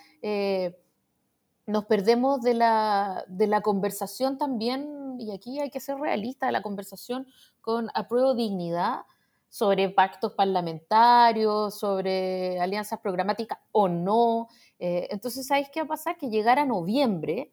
nos 1.65 1.85
perdemos 1.87 2.41
de 2.41 2.53
la, 2.53 3.25
de 3.27 3.47
la 3.47 3.59
conversación 3.59 4.37
también 4.37 5.17
y 5.19 5.31
aquí 5.31 5.59
hay 5.59 5.71
que 5.71 5.81
ser 5.81 5.97
realista 5.97 6.45
de 6.45 6.53
la 6.53 6.61
conversación 6.61 7.27
con 7.59 7.89
apruebo 7.93 8.33
dignidad 8.33 9.01
sobre 9.49 9.89
pactos 9.89 10.33
parlamentarios, 10.33 11.77
sobre 11.79 12.59
alianzas 12.59 12.99
programáticas 12.99 13.57
o 13.71 13.87
no. 13.87 14.47
Eh, 14.77 15.07
entonces, 15.11 15.47
¿sabéis 15.47 15.69
qué 15.69 15.81
va 15.81 15.85
a 15.85 15.89
pasar? 15.89 16.17
Que 16.17 16.29
llegar 16.29 16.59
a 16.59 16.65
noviembre, 16.65 17.51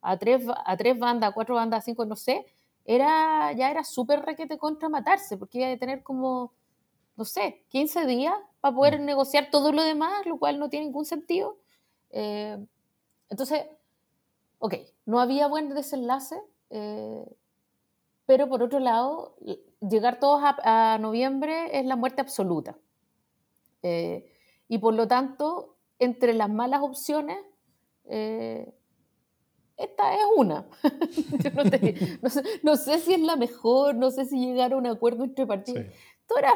a 0.00 0.18
tres, 0.18 0.46
a 0.64 0.76
tres 0.76 0.98
bandas, 0.98 1.30
a 1.30 1.34
cuatro 1.34 1.54
bandas, 1.54 1.78
a 1.78 1.84
cinco, 1.84 2.04
no 2.04 2.16
sé, 2.16 2.46
era, 2.84 3.52
ya 3.52 3.70
era 3.70 3.84
súper 3.84 4.20
requete 4.20 4.58
contra 4.58 4.88
matarse, 4.88 5.36
porque 5.36 5.58
iba 5.58 5.70
a 5.70 5.78
tener 5.78 6.02
como, 6.02 6.52
no 7.16 7.24
sé, 7.24 7.64
15 7.68 8.06
días 8.06 8.34
para 8.60 8.74
poder 8.74 9.00
mm. 9.00 9.04
negociar 9.04 9.48
todo 9.50 9.72
lo 9.72 9.82
demás, 9.82 10.26
lo 10.26 10.38
cual 10.38 10.58
no 10.58 10.68
tiene 10.68 10.86
ningún 10.86 11.04
sentido. 11.04 11.58
Eh, 12.10 12.58
entonces, 13.30 13.66
ok, 14.58 14.74
no 15.06 15.20
había 15.20 15.46
buen 15.46 15.68
desenlace, 15.74 16.36
eh, 16.70 17.24
pero 18.26 18.48
por 18.48 18.62
otro 18.62 18.80
lado, 18.80 19.36
llegar 19.88 20.18
todos 20.18 20.40
a, 20.42 20.98
noviembre 21.00 21.78
es 21.78 21.84
la 21.86 21.96
muerte 21.96 22.20
absoluta. 22.20 22.76
Eh, 23.82 24.30
y 24.68 24.78
por 24.78 24.94
lo 24.94 25.06
tanto, 25.06 25.76
entre 25.98 26.34
las 26.34 26.50
malas 26.50 26.80
opciones, 26.82 27.38
esta 29.76 30.14
es 30.14 30.20
una. 30.36 30.66
no, 32.62 32.76
sé, 32.76 32.98
si 32.98 33.14
es 33.14 33.20
la 33.20 33.36
mejor, 33.36 33.94
no 33.94 34.10
sé 34.10 34.24
si 34.24 34.38
llegar 34.38 34.72
a 34.72 34.76
un 34.76 34.86
acuerdo 34.86 35.24
entre 35.24 35.46
partidos. 35.46 35.86
Todo 36.26 36.38
era 36.38 36.52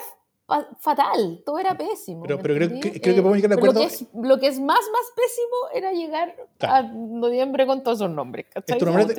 fatal, 0.78 1.42
todo 1.44 1.58
era 1.58 1.76
pésimo. 1.76 2.22
Pero, 2.22 2.38
creo, 2.38 2.80
que, 2.80 3.00
podemos 3.00 3.36
llegar 3.36 3.52
a 3.52 3.54
acuerdo. 3.56 3.80
Lo 3.80 3.86
que, 3.86 3.94
es, 3.94 4.06
lo 4.14 4.40
que, 4.40 4.46
es, 4.46 4.58
más, 4.58 4.80
más 4.92 5.12
pésimo 5.14 5.56
era 5.74 5.92
llegar 5.92 6.34
a 6.60 6.82
noviembre 6.82 7.66
con 7.66 7.82
todos 7.82 7.98
esos 7.98 8.10
nombres. 8.10 8.46
Es 8.66 8.82
una, 8.82 8.92
mala, 8.92 9.12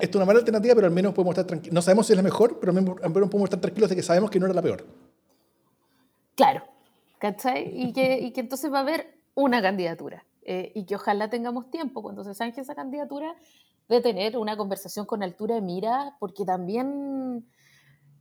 es, 0.00 0.14
una 0.14 0.24
mala 0.24 0.38
alternativa, 0.38 0.74
pero 0.74 0.86
al 0.86 0.92
menos 0.92 1.12
podemos 1.12 1.32
estar 1.32 1.46
tranquilos. 1.46 1.74
No 1.74 1.82
sabemos 1.82 2.06
si 2.06 2.14
es 2.14 2.16
la 2.16 2.22
mejor, 2.22 2.58
pero 2.58 2.70
al 2.70 2.82
menos, 2.82 2.98
podemos 3.00 3.44
estar 3.44 3.60
tranquilos 3.60 3.90
de 3.90 3.96
que 3.96 4.02
sabemos 4.02 4.30
que 4.30 4.40
no 4.40 4.46
era 4.46 4.54
la 4.54 4.62
peor. 4.62 4.86
Claro, 6.34 6.62
¿cachai? 7.18 7.70
Y 7.74 7.92
que, 7.92 8.18
y 8.20 8.32
que 8.32 8.40
entonces 8.40 8.72
va 8.72 8.78
a 8.78 8.82
haber 8.82 9.14
una 9.34 9.60
candidatura. 9.60 10.24
Eh, 10.44 10.72
y 10.74 10.86
que 10.86 10.96
ojalá 10.96 11.28
tengamos 11.28 11.70
tiempo 11.70 12.02
cuando 12.02 12.24
se 12.24 12.34
zanje 12.34 12.62
esa 12.62 12.74
candidatura 12.74 13.36
de 13.88 14.00
tener 14.00 14.38
una 14.38 14.56
conversación 14.56 15.04
con 15.04 15.22
altura 15.22 15.56
de 15.56 15.60
mira, 15.60 16.16
porque 16.18 16.44
también 16.44 17.46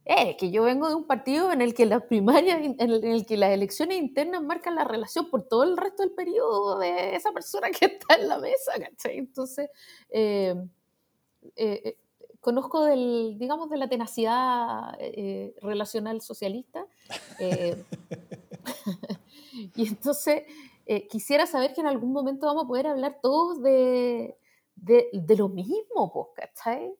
eh, 0.03 0.35
que 0.35 0.49
yo 0.49 0.63
vengo 0.63 0.89
de 0.89 0.95
un 0.95 1.05
partido 1.05 1.51
en 1.51 1.61
el 1.61 1.75
que 1.75 1.85
las 1.85 2.01
primarias, 2.03 2.59
en 2.59 2.75
el, 2.79 3.25
que 3.25 3.37
las 3.37 3.51
elecciones 3.51 3.99
internas 3.99 4.41
marcan 4.41 4.73
la 4.73 4.83
relación 4.83 5.29
por 5.29 5.47
todo 5.47 5.63
el 5.63 5.77
resto 5.77 6.01
del 6.01 6.11
periodo 6.11 6.79
de 6.79 7.15
esa 7.15 7.31
persona 7.31 7.69
que 7.69 7.85
está 7.85 8.15
en 8.15 8.27
la 8.27 8.39
mesa, 8.39 8.73
¿cachai? 8.79 9.19
Entonces, 9.19 9.69
eh, 10.09 10.55
eh, 11.55 11.97
conozco 12.39 12.83
del, 12.83 13.35
digamos, 13.37 13.69
de 13.69 13.77
la 13.77 13.89
tenacidad 13.89 14.97
relacional 15.61 16.21
socialista. 16.21 16.87
y 19.75 19.87
entonces 19.87 20.43
quisiera 21.09 21.45
saber 21.45 21.75
que 21.75 21.81
en 21.81 21.87
algún 21.87 22.11
momento 22.11 22.47
vamos 22.47 22.65
a 22.65 22.67
poder 22.67 22.87
hablar 22.87 23.19
todos 23.21 23.61
de, 23.61 24.35
de, 24.75 25.09
de 25.13 25.35
lo 25.35 25.47
mismo, 25.47 26.11
pues, 26.11 26.27
¿cachai? 26.35 26.91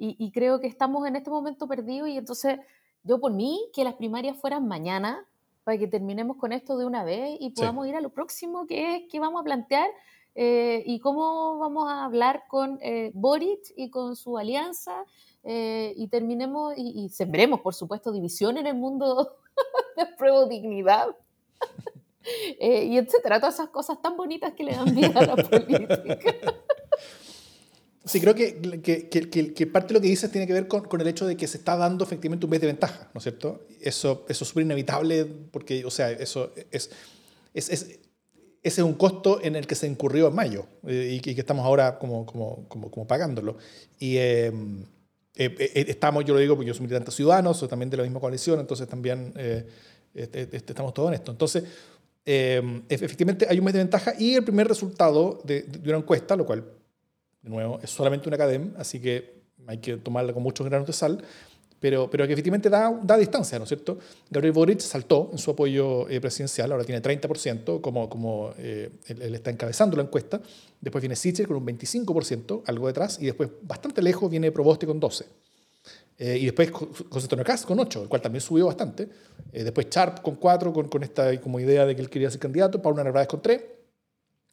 Y, 0.00 0.30
creo 0.30 0.60
que 0.60 0.68
estamos 0.68 1.06
en 1.08 1.16
este 1.16 1.28
momento 1.28 1.66
perdidos 1.66 2.08
y 2.08 2.16
entonces 2.16 2.60
yo 3.02 3.18
por 3.18 3.32
mí 3.32 3.68
que 3.72 3.82
las 3.82 3.94
primarias 3.94 4.36
fueran 4.36 4.68
mañana 4.68 5.26
para 5.64 5.76
que 5.76 5.88
terminemos 5.88 6.36
con 6.36 6.52
esto 6.52 6.78
de 6.78 6.86
una 6.86 7.02
vez 7.02 7.36
y 7.40 7.50
podamos 7.50 7.86
ir 7.88 7.96
a 7.96 8.00
lo 8.00 8.10
próximo 8.10 8.66
que 8.66 8.94
es 8.94 9.02
que 9.10 9.18
vamos 9.18 9.40
a 9.40 9.44
plantear 9.44 9.88
eh, 10.36 10.84
y 10.86 11.00
cómo 11.00 11.58
vamos 11.58 11.90
a 11.90 12.04
hablar 12.04 12.44
con 12.46 12.78
eh, 12.80 13.10
Boric 13.12 13.72
y 13.76 13.90
con 13.90 14.14
su 14.14 14.38
alianza 14.38 15.04
eh, 15.42 15.92
y 15.96 16.06
terminemos 16.06 16.74
y, 16.76 17.08
sembremos, 17.08 17.60
por 17.60 17.74
supuesto, 17.74 18.12
división 18.12 18.56
en 18.56 18.68
el 18.68 18.76
mundo 18.76 19.36
de 19.96 20.06
prueba 20.16 20.46
dignidad. 20.46 21.08
y 22.60 22.98
etcétera, 22.98 23.40
todas 23.40 23.54
esas 23.54 23.70
cosas 23.70 24.00
tan 24.00 24.16
bonitas 24.16 24.52
que 24.52 24.62
le 24.62 24.76
dan 24.76 24.94
vida 24.94 25.18
a 25.18 25.26
la 25.26 25.36
política. 25.36 26.04
Sí, 28.08 28.20
creo 28.20 28.34
que, 28.34 28.80
que, 28.80 29.54
que, 29.54 29.66
parte 29.66 29.88
de 29.88 29.94
lo 29.94 30.00
que 30.00 30.08
dices 30.08 30.30
tiene 30.30 30.46
que 30.46 30.54
ver 30.54 30.66
con, 30.66 30.82
con, 30.82 31.00
el 31.00 31.08
hecho 31.08 31.26
de 31.26 31.36
que 31.36 31.46
se 31.46 31.58
está 31.58 31.76
dando 31.76 32.04
efectivamente 32.04 32.46
un 32.46 32.50
mes 32.50 32.60
de 32.60 32.66
ventaja, 32.68 33.10
¿no 33.12 33.18
es 33.18 33.22
cierto? 33.22 33.66
Eso, 33.80 34.24
eso 34.28 34.44
es 34.44 34.48
súper 34.48 34.64
inevitable 34.64 35.26
porque, 35.26 35.84
o 35.84 35.90
sea, 35.90 36.10
eso 36.10 36.52
es, 36.70 36.90
es, 37.52 37.68
es, 37.68 37.98
ese 38.62 38.80
es 38.80 38.84
un 38.84 38.94
costo 38.94 39.40
en 39.42 39.56
el 39.56 39.66
que 39.66 39.74
se 39.74 39.86
incurrió 39.86 40.28
en 40.28 40.34
mayo 40.34 40.66
eh, 40.86 41.18
y, 41.18 41.20
que 41.20 41.32
estamos 41.32 41.64
ahora 41.64 41.98
como, 41.98 42.24
como, 42.24 42.66
como, 42.68 42.90
como 42.90 43.06
pagándolo. 43.06 43.56
Y 43.98 44.16
eh, 44.16 44.52
eh, 45.36 45.84
estamos, 45.88 46.24
yo 46.24 46.34
lo 46.34 46.40
digo 46.40 46.56
porque 46.56 46.68
yo 46.68 46.74
soy 46.74 46.82
militante 46.82 47.10
ciudadano, 47.10 47.52
soy 47.52 47.68
también 47.68 47.90
de 47.90 47.98
la 47.98 48.02
misma 48.04 48.20
coalición, 48.20 48.58
entonces 48.58 48.88
también 48.88 49.32
este, 50.14 50.42
este, 50.42 50.72
estamos 50.72 50.94
todos 50.94 51.08
en 51.08 51.14
esto. 51.14 51.30
Entonces, 51.30 51.64
efectivamente 52.24 53.46
hay 53.48 53.58
un 53.58 53.64
mes 53.64 53.74
de 53.74 53.80
ventaja 53.80 54.14
y 54.18 54.34
el 54.34 54.44
primer 54.44 54.66
resultado 54.66 55.40
de, 55.44 55.62
de 55.62 55.88
una 55.90 55.98
encuesta, 55.98 56.34
lo 56.34 56.44
cual 56.44 56.64
de 57.48 57.54
nuevo, 57.54 57.80
es 57.82 57.90
solamente 57.90 58.28
una 58.28 58.36
academia, 58.36 58.72
así 58.76 59.00
que 59.00 59.38
hay 59.66 59.78
que 59.78 59.96
tomarla 59.96 60.32
con 60.32 60.42
muchos 60.42 60.66
granos 60.66 60.86
de 60.86 60.92
sal, 60.92 61.22
pero, 61.80 62.10
pero 62.10 62.26
que 62.26 62.32
efectivamente 62.32 62.68
da, 62.68 62.98
da 63.02 63.16
distancia, 63.16 63.58
¿no 63.58 63.64
es 63.64 63.68
cierto? 63.68 63.98
Gabriel 64.30 64.52
Boric 64.52 64.80
saltó 64.80 65.30
en 65.32 65.38
su 65.38 65.52
apoyo 65.52 66.08
eh, 66.08 66.20
presidencial, 66.20 66.72
ahora 66.72 66.84
tiene 66.84 67.00
30%, 67.00 67.80
como, 67.80 68.08
como 68.08 68.52
eh, 68.58 68.90
él, 69.06 69.34
está 69.34 69.50
encabezando 69.50 69.96
la 69.96 70.02
encuesta. 70.02 70.40
Después 70.80 71.00
viene 71.00 71.14
Sichel 71.14 71.46
con 71.46 71.56
un 71.56 71.66
25%, 71.66 72.62
algo 72.66 72.86
detrás, 72.88 73.18
y 73.20 73.26
después, 73.26 73.50
bastante 73.62 74.02
lejos, 74.02 74.28
viene 74.28 74.50
Proboste 74.50 74.86
con 74.86 75.00
12%. 75.00 75.24
Eh, 76.20 76.36
y 76.40 76.46
después 76.46 76.72
José 76.72 77.26
Antonio 77.26 77.44
Caz 77.44 77.64
con 77.64 77.78
8, 77.78 78.02
el 78.02 78.08
cual 78.08 78.20
también 78.20 78.40
subió 78.40 78.66
bastante. 78.66 79.08
después 79.52 79.88
Sharp 79.88 80.20
con 80.20 80.34
4, 80.34 80.72
con, 80.72 80.88
con, 80.88 81.04
esta 81.04 81.40
como 81.40 81.60
idea 81.60 81.86
de 81.86 81.94
que 81.94 82.02
él 82.02 82.10
quería 82.10 82.28
ser 82.28 82.40
candidato. 82.40 82.82
Paula 82.82 83.04
Narváez 83.04 83.28
con 83.28 83.40
3. 83.40 83.77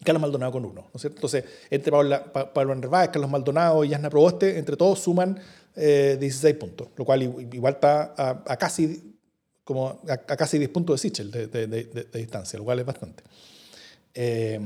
Carlos 0.03 0.21
Maldonado 0.21 0.51
con 0.51 0.65
uno, 0.65 0.81
¿no 0.81 0.91
es 0.93 1.01
cierto? 1.01 1.17
Entonces, 1.17 1.45
entre 1.69 1.91
Pablo 1.91 2.75
Narváez, 2.75 3.09
Carlos 3.09 3.29
Maldonado 3.29 3.83
y 3.83 3.89
Yasna 3.89 4.09
Proboste, 4.09 4.57
entre 4.57 4.75
todos 4.75 4.99
suman 4.99 5.39
16 5.75 6.43
eh, 6.45 6.53
puntos, 6.55 6.89
lo 6.95 7.05
cual 7.05 7.23
igual 7.23 7.73
está 7.73 8.13
a, 8.17 8.57
casi, 8.57 9.15
como 9.63 10.01
a, 10.07 10.17
casi 10.17 10.57
10 10.57 10.69
puntos 10.69 11.01
de 11.01 11.09
Sichel 11.09 11.31
de, 11.31 12.07
distancia, 12.13 12.59
lo 12.59 12.65
cual 12.65 12.79
es 12.79 12.85
bastante. 12.85 13.23
Eh, 14.13 14.59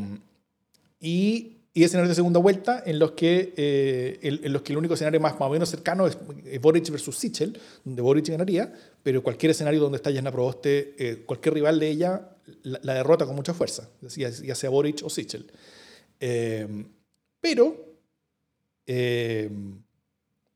y, 1.00 1.58
y 1.74 1.84
escenarios 1.84 2.10
de 2.10 2.16
segunda 2.16 2.40
vuelta 2.40 2.84
en 2.86 3.00
los 3.00 3.12
que, 3.12 3.54
eh, 3.56 4.20
en, 4.22 4.52
los 4.52 4.64
que 4.64 4.74
el 4.74 4.78
único 4.78 4.96
escenario 4.96 5.20
más, 5.20 5.34
más 5.34 5.48
o 5.48 5.52
menos 5.52 5.70
cercano 5.70 6.08
es, 6.08 6.18
Boric 6.60 6.90
versus 6.90 7.18
Sichel, 7.18 7.60
donde 7.86 8.02
Boric 8.02 8.28
ganaría, 8.30 8.74
pero 9.04 9.24
cualquier 9.24 9.52
escenario 9.52 9.80
donde 9.80 9.98
está 9.98 10.10
Yasna 10.10 10.32
Proboste, 10.32 11.24
cualquier 11.26 11.54
rival 11.54 11.80
de 11.80 11.88
ella 11.88 12.30
la, 12.64 12.94
derrota 12.94 13.26
con 13.26 13.36
mucha 13.36 13.54
fuerza, 13.54 13.90
ya, 14.02 14.56
sea 14.56 14.70
Boric 14.70 15.02
o 15.04 15.10
Sichel. 15.10 15.52
Eh, 16.20 16.86
pero, 17.42 17.96
eh, 18.86 19.50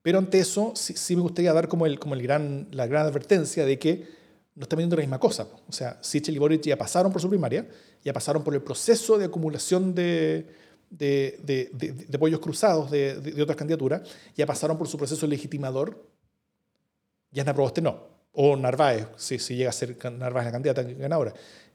pero 0.01 0.17
ante 0.17 0.39
eso 0.39 0.73
sí, 0.75 1.15
me 1.15 1.21
gustaría 1.21 1.53
dar 1.53 1.67
como, 1.67 1.85
el, 1.85 1.99
como 1.99 2.15
el 2.15 2.21
gran, 2.21 2.67
la 2.71 2.87
gran 2.87 3.05
advertencia 3.05 3.65
de 3.65 3.79
que 3.79 4.07
no 4.55 4.63
están 4.63 4.77
viendo 4.77 4.95
la 4.95 5.01
misma 5.01 5.19
cosa. 5.19 5.47
O 5.67 5.71
sea, 5.71 5.97
Sichel 6.01 6.35
y 6.35 6.39
Boric 6.39 6.61
ya 6.61 6.77
pasaron 6.77 7.11
por 7.11 7.21
su 7.21 7.29
primaria, 7.29 7.67
ya 8.03 8.13
pasaron 8.13 8.43
por 8.43 8.53
el 8.53 8.61
proceso 8.61 9.17
de 9.17 9.25
acumulación 9.25 9.95
de, 9.95 10.45
de, 10.89 11.39
de, 11.73 12.15
apoyos 12.15 12.39
cruzados 12.39 12.91
de, 12.91 13.41
otras 13.41 13.57
candidaturas, 13.57 14.01
ya 14.35 14.45
pasaron 14.45 14.77
por 14.77 14.87
su 14.87 14.97
proceso 14.97 15.25
legitimador. 15.27 16.07
Ya 17.31 17.43
Proboste 17.45 17.81
no. 17.81 18.13
O 18.33 18.55
Narváez, 18.55 19.07
si, 19.17 19.37
llega 19.55 19.69
a 19.69 19.73
ser 19.73 19.97
Narváez 20.11 20.45
la 20.45 20.51
candidata. 20.51 20.85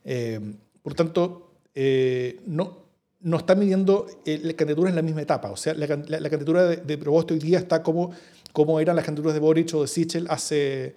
Eh, 0.05 0.41
por 0.83 0.95
tanto, 0.95 1.53
eh, 1.75 2.41
no, 2.47 2.85
no 3.21 3.37
está 3.37 3.55
midiendo 3.55 4.07
eh, 4.25 4.41
la 4.43 4.55
candidatura 4.55 4.91
en 4.91 4.97
la 4.97 5.03
misma 5.03 5.23
etapa. 5.23 5.51
O 5.51 5.57
sea, 5.57 5.75
la, 5.75 5.87
la, 5.87 6.31
candidatura 6.31 6.65
de, 6.67 6.77
de, 6.79 6.99
Proboste 6.99 7.35
hoy 7.35 7.41
día 7.41 7.59
está 7.59 7.83
como, 7.83 8.13
como 8.53 8.81
eran 8.81 8.97
las 8.97 9.05
candidaturas 9.05 9.35
de 9.35 9.41
Boric 9.41 9.75
o 9.75 9.83
de 9.83 9.89
Sichel 9.89 10.27
hace, 10.31 10.95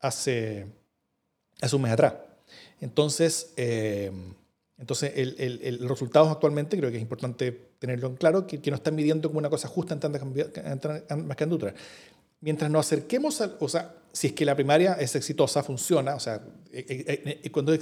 hace, 0.00 0.66
hace 1.60 1.76
un 1.76 1.82
mes 1.82 1.92
atrás. 1.92 2.14
Entonces, 2.80 3.54
entonces 4.76 5.12
el, 5.14 5.36
el, 5.38 5.88
resultados 5.88 6.28
actualmente 6.28 6.76
creo 6.76 6.90
que 6.90 6.96
es 6.96 7.02
importante 7.02 7.52
tenerlo 7.78 8.08
en 8.08 8.16
claro, 8.16 8.44
que, 8.46 8.60
que 8.60 8.70
no 8.70 8.76
están 8.76 8.96
midiendo 8.96 9.28
como 9.28 9.38
una 9.38 9.48
cosa 9.50 9.68
justa 9.68 9.94
en 9.94 10.00
ambas 11.08 11.36
candidaturas 11.36 11.74
mientras 12.42 12.70
nos 12.70 12.86
acerquemos, 12.86 13.40
a, 13.40 13.56
o 13.58 13.68
sea, 13.68 13.94
si 14.12 14.26
es 14.26 14.32
que 14.34 14.44
la 14.44 14.54
primaria 14.54 14.94
es 14.94 15.16
exitosa, 15.16 15.62
funciona, 15.62 16.14
o 16.14 16.20
sea, 16.20 16.42
eh, 16.70 16.84
eh, 16.88 17.40
eh, 17.42 17.50
cuando 17.50 17.72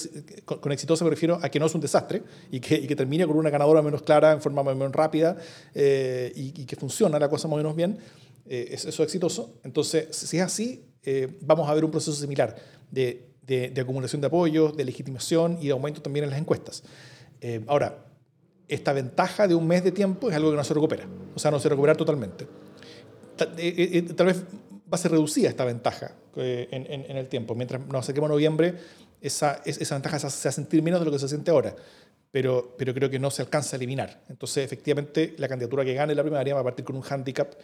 con, 0.45 0.71
exitosa 0.71 1.05
me 1.05 1.11
refiero 1.11 1.39
a 1.43 1.49
que 1.49 1.59
no 1.59 1.67
es 1.67 1.75
un 1.75 1.81
desastre 1.81 2.23
y 2.53 2.61
que, 2.61 2.77
y 2.77 2.87
termine 2.95 3.27
con 3.27 3.37
una 3.37 3.51
ganadora 3.51 3.83
menos 3.83 4.03
clara, 4.03 4.33
en 4.33 4.41
forma 4.41 4.63
menos 4.63 4.93
rápida 4.93 5.37
y, 5.75 6.65
que 6.65 6.77
funciona 6.77 7.19
la 7.19 7.29
cosa 7.29 7.49
más 7.49 7.55
o 7.55 7.57
menos 7.57 7.75
bien, 7.75 7.99
eso 8.47 8.89
es 8.89 9.01
exitoso. 9.01 9.59
Entonces, 9.65 10.15
si 10.15 10.39
es 10.39 10.43
así, 10.43 10.85
vamos 11.41 11.69
a 11.69 11.75
ver 11.75 11.85
un 11.85 11.91
proceso 11.91 12.13
similar 12.13 12.55
de, 12.91 13.27
de, 13.43 13.71
de, 13.71 13.81
acumulación 13.81 14.21
de 14.21 14.29
apoyos, 14.29 14.77
de 14.77 14.85
legitimación 14.85 15.59
y 15.61 15.67
de 15.67 15.73
aumento 15.73 16.01
también 16.01 16.25
en 16.25 16.31
las 16.31 16.39
encuestas. 16.39 16.85
ahora, 17.67 18.07
esta 18.69 18.93
ventaja 18.93 19.49
de 19.49 19.57
un 19.57 19.67
mes 19.67 19.83
de 19.83 19.91
tiempo 19.91 20.31
es 20.31 20.37
algo 20.37 20.51
que 20.51 20.57
no 20.57 20.63
se 20.63 20.75
recupera, 20.75 21.05
o 21.35 21.39
sea, 21.41 21.51
no 21.51 21.59
se 21.59 21.69
recupera 21.69 21.97
totalmente. 21.97 22.47
Tal 23.47 24.27
vez 24.27 24.43
va 24.93 24.97
a 24.97 24.99
ser 24.99 25.11
reducida 25.13 25.49
esta 25.49 25.65
ventaja 25.65 26.13
en, 26.37 26.87
en, 26.87 27.17
el 27.17 27.29
tiempo. 27.29 27.55
Mientras 27.55 27.87
nos 27.87 28.01
acerquemos 28.01 28.29
a 28.29 28.33
noviembre, 28.33 28.75
esa, 29.21 29.61
esa 29.65 29.95
ventaja 29.95 30.19
se 30.19 30.27
va 30.27 30.51
a 30.51 30.53
sentir 30.53 30.83
menos 30.83 31.01
de 31.01 31.07
lo 31.07 31.13
que 31.13 31.19
se 31.19 31.29
siente 31.29 31.51
ahora. 31.51 31.75
Pero, 32.33 32.75
pero 32.79 32.95
creo 32.95 33.11
que 33.11 33.19
no 33.19 33.31
se 33.31 33.43
alcanza 33.43 33.75
a 33.75 33.79
eliminar. 33.79 34.23
Entonces, 34.29 34.65
efectivamente, 34.65 35.35
la 35.39 35.49
candidatura 35.49 35.85
que 35.85 35.95
gane 35.95 36.15
la 36.15 36.23
primaria 36.23 36.55
va 36.55 36.61
a 36.61 36.65
partir 36.65 36.85
con 36.85 36.95
un 36.95 37.03
hándicap, 37.03 37.55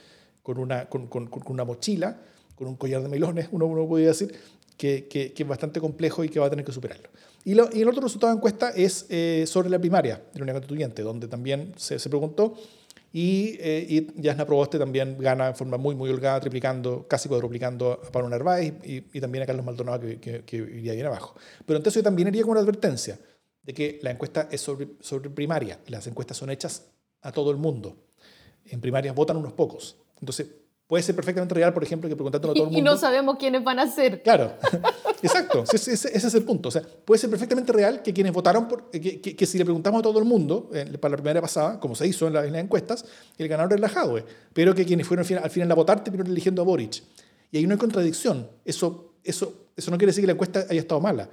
con 0.42 0.58
una, 0.58 0.88
con, 0.88 1.06
con, 1.06 1.28
con 1.28 1.42
una 1.46 1.64
mochila, 1.64 2.20
con 2.56 2.66
un 2.66 2.76
collar 2.76 3.02
de 3.02 3.08
melones, 3.08 3.48
uno, 3.52 3.66
uno 3.66 3.86
podría 3.86 4.08
decir, 4.08 4.34
que, 4.76 5.06
que, 5.08 5.32
que, 5.32 5.42
es 5.42 5.48
bastante 5.48 5.80
complejo 5.80 6.24
y 6.24 6.28
que 6.28 6.40
va 6.40 6.46
a 6.46 6.50
tener 6.50 6.64
que 6.64 6.72
superarlo. 6.72 7.08
Y, 7.44 7.54
lo, 7.54 7.68
y 7.72 7.80
el 7.80 7.88
otro 7.88 8.02
resultado 8.02 8.32
de 8.32 8.38
encuesta 8.38 8.70
es 8.70 9.06
eh, 9.08 9.44
sobre 9.46 9.70
la 9.70 9.78
primaria 9.78 10.16
de 10.32 10.38
la 10.38 10.42
Unidad 10.42 10.54
Constituyente, 10.56 11.02
donde 11.02 11.28
también 11.28 11.72
se, 11.76 11.98
se 11.98 12.08
preguntó 12.08 12.54
y, 13.18 13.56
eh, 13.60 13.86
y 13.88 14.20
Yasna 14.20 14.44
Proboste 14.44 14.78
también 14.78 15.16
gana 15.18 15.48
en 15.48 15.56
forma 15.56 15.78
muy, 15.78 15.94
muy 15.94 16.10
holgada, 16.10 16.38
triplicando, 16.38 17.08
casi 17.08 17.30
cuadruplicando 17.30 17.92
a 17.92 18.12
Pablo 18.12 18.28
Narváez 18.28 18.74
y, 18.84 19.20
también 19.22 19.42
a 19.42 19.46
Carlos 19.46 19.64
Maldonado, 19.64 20.00
que, 20.00 20.20
que, 20.20 20.44
que, 20.44 20.56
iría 20.58 20.92
bien 20.92 21.06
abajo. 21.06 21.34
Pero 21.64 21.78
entonces 21.78 22.00
yo 22.00 22.04
también 22.04 22.28
iría 22.28 22.42
con 22.42 22.50
una 22.50 22.60
advertencia 22.60 23.18
de 23.62 23.72
que 23.72 23.98
la 24.02 24.10
encuesta 24.10 24.50
es 24.50 24.60
sobre, 24.60 24.88
sobre 25.00 25.30
primaria. 25.30 25.80
Las 25.86 26.06
encuestas 26.06 26.36
son 26.36 26.50
hechas 26.50 26.88
a 27.22 27.32
todo 27.32 27.50
el 27.50 27.56
mundo. 27.56 27.96
En 28.66 28.82
primarias 28.82 29.14
votan 29.14 29.38
unos 29.38 29.54
pocos. 29.54 29.96
Entonces, 30.20 30.48
Puede 30.86 31.02
ser 31.02 31.16
perfectamente 31.16 31.52
real, 31.52 31.74
por 31.74 31.82
ejemplo, 31.82 32.08
que 32.08 32.14
preguntándolo 32.14 32.52
a 32.52 32.54
todo 32.54 32.64
el 32.64 32.70
mundo. 32.70 32.78
Y 32.78 32.82
no 32.82 32.96
sabemos 32.96 33.36
quiénes 33.38 33.64
van 33.64 33.80
a 33.80 33.90
ser. 33.90 34.22
Claro, 34.22 34.52
exacto, 35.22 35.64
ese, 35.72 35.92
ese, 35.92 36.16
es 36.16 36.34
el 36.34 36.44
punto. 36.44 36.68
O 36.68 36.72
sea, 36.72 36.82
puede 36.82 37.18
ser 37.18 37.28
perfectamente 37.28 37.72
real 37.72 38.02
que 38.02 38.12
quienes 38.12 38.32
votaron, 38.32 38.68
por, 38.68 38.88
que, 38.90 39.20
que, 39.20 39.46
si 39.46 39.58
le 39.58 39.64
preguntamos 39.64 39.98
a 39.98 40.02
todo 40.04 40.20
el 40.20 40.24
mundo, 40.24 40.70
eh, 40.72 40.96
para 41.00 41.12
la 41.12 41.16
primera 41.16 41.40
pasada, 41.40 41.80
como 41.80 41.96
se 41.96 42.06
hizo 42.06 42.28
en, 42.28 42.34
la, 42.34 42.46
en 42.46 42.52
las 42.52 42.62
encuestas, 42.62 43.04
el 43.36 43.48
ganador 43.48 43.74
es 43.74 43.80
la 43.80 43.88
Jadwe, 43.88 44.24
pero 44.52 44.76
que 44.76 44.86
quienes 44.86 45.08
fueron 45.08 45.22
al 45.22 45.26
final, 45.26 45.42
al 45.42 45.50
final 45.50 45.72
a 45.72 45.74
votar 45.74 46.04
terminaron 46.04 46.30
eligiendo 46.30 46.62
a 46.62 46.64
Boric. 46.64 47.02
Y 47.50 47.58
hay 47.58 47.64
una 47.64 47.76
contradicción. 47.76 48.48
Eso, 48.64 49.14
eso, 49.24 49.70
eso 49.76 49.90
no 49.90 49.98
quiere 49.98 50.10
decir 50.10 50.22
que 50.22 50.28
la 50.28 50.34
encuesta 50.34 50.66
haya 50.70 50.80
estado 50.80 51.00
mala. 51.00 51.28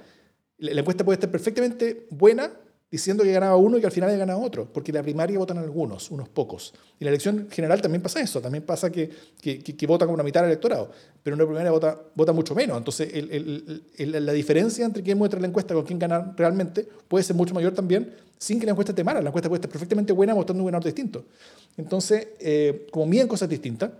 La, 0.58 0.74
la 0.74 0.80
encuesta 0.80 1.04
puede 1.04 1.14
estar 1.14 1.30
perfectamente 1.30 2.08
buena 2.10 2.50
diciendo 2.94 3.24
que 3.24 3.32
ganaba 3.32 3.56
uno 3.56 3.76
y 3.76 3.80
que 3.80 3.86
al 3.86 3.92
final 3.92 4.16
ganado 4.16 4.40
otro, 4.40 4.72
porque 4.72 4.92
la 4.92 5.02
primaria 5.02 5.36
votan 5.36 5.58
algunos, 5.58 6.12
unos 6.12 6.28
pocos. 6.28 6.72
Y 7.00 7.02
la 7.02 7.10
elección 7.10 7.48
general 7.50 7.82
también 7.82 8.00
pasa 8.00 8.20
eso, 8.20 8.40
también 8.40 8.62
pasa 8.62 8.88
que, 8.88 9.10
que, 9.40 9.58
que, 9.58 9.86
votan 9.88 10.06
como 10.06 10.14
una 10.14 10.22
mitad 10.22 10.42
del 10.42 10.50
electorado, 10.50 10.92
pero 11.20 11.34
en 11.34 11.40
la 11.40 11.44
primaria 11.44 11.72
vota, 11.72 12.00
vota 12.14 12.32
mucho 12.32 12.54
menos. 12.54 12.78
Entonces, 12.78 13.12
el, 13.12 13.82
el, 13.96 14.24
la 14.24 14.32
diferencia 14.32 14.84
entre 14.84 15.02
quién 15.02 15.18
muestra 15.18 15.40
la 15.40 15.48
encuesta 15.48 15.74
con 15.74 15.82
quién 15.82 15.98
gana 15.98 16.34
realmente 16.36 16.86
puede 17.08 17.24
ser 17.24 17.34
mucho 17.34 17.52
mayor 17.52 17.72
también 17.74 18.12
sin 18.38 18.60
que 18.60 18.66
la 18.66 18.70
encuesta 18.70 18.92
esté 18.92 19.02
mala. 19.02 19.20
La 19.20 19.30
encuesta 19.30 19.48
puede 19.48 19.58
estar 19.58 19.70
perfectamente 19.72 20.12
buena 20.12 20.32
mostrando 20.32 20.62
un 20.62 20.68
ganador 20.68 20.84
distinto. 20.84 21.24
Entonces, 21.76 22.28
eh, 22.38 22.86
como 22.92 23.06
miden 23.06 23.26
cosas 23.26 23.48
distintas, 23.48 23.90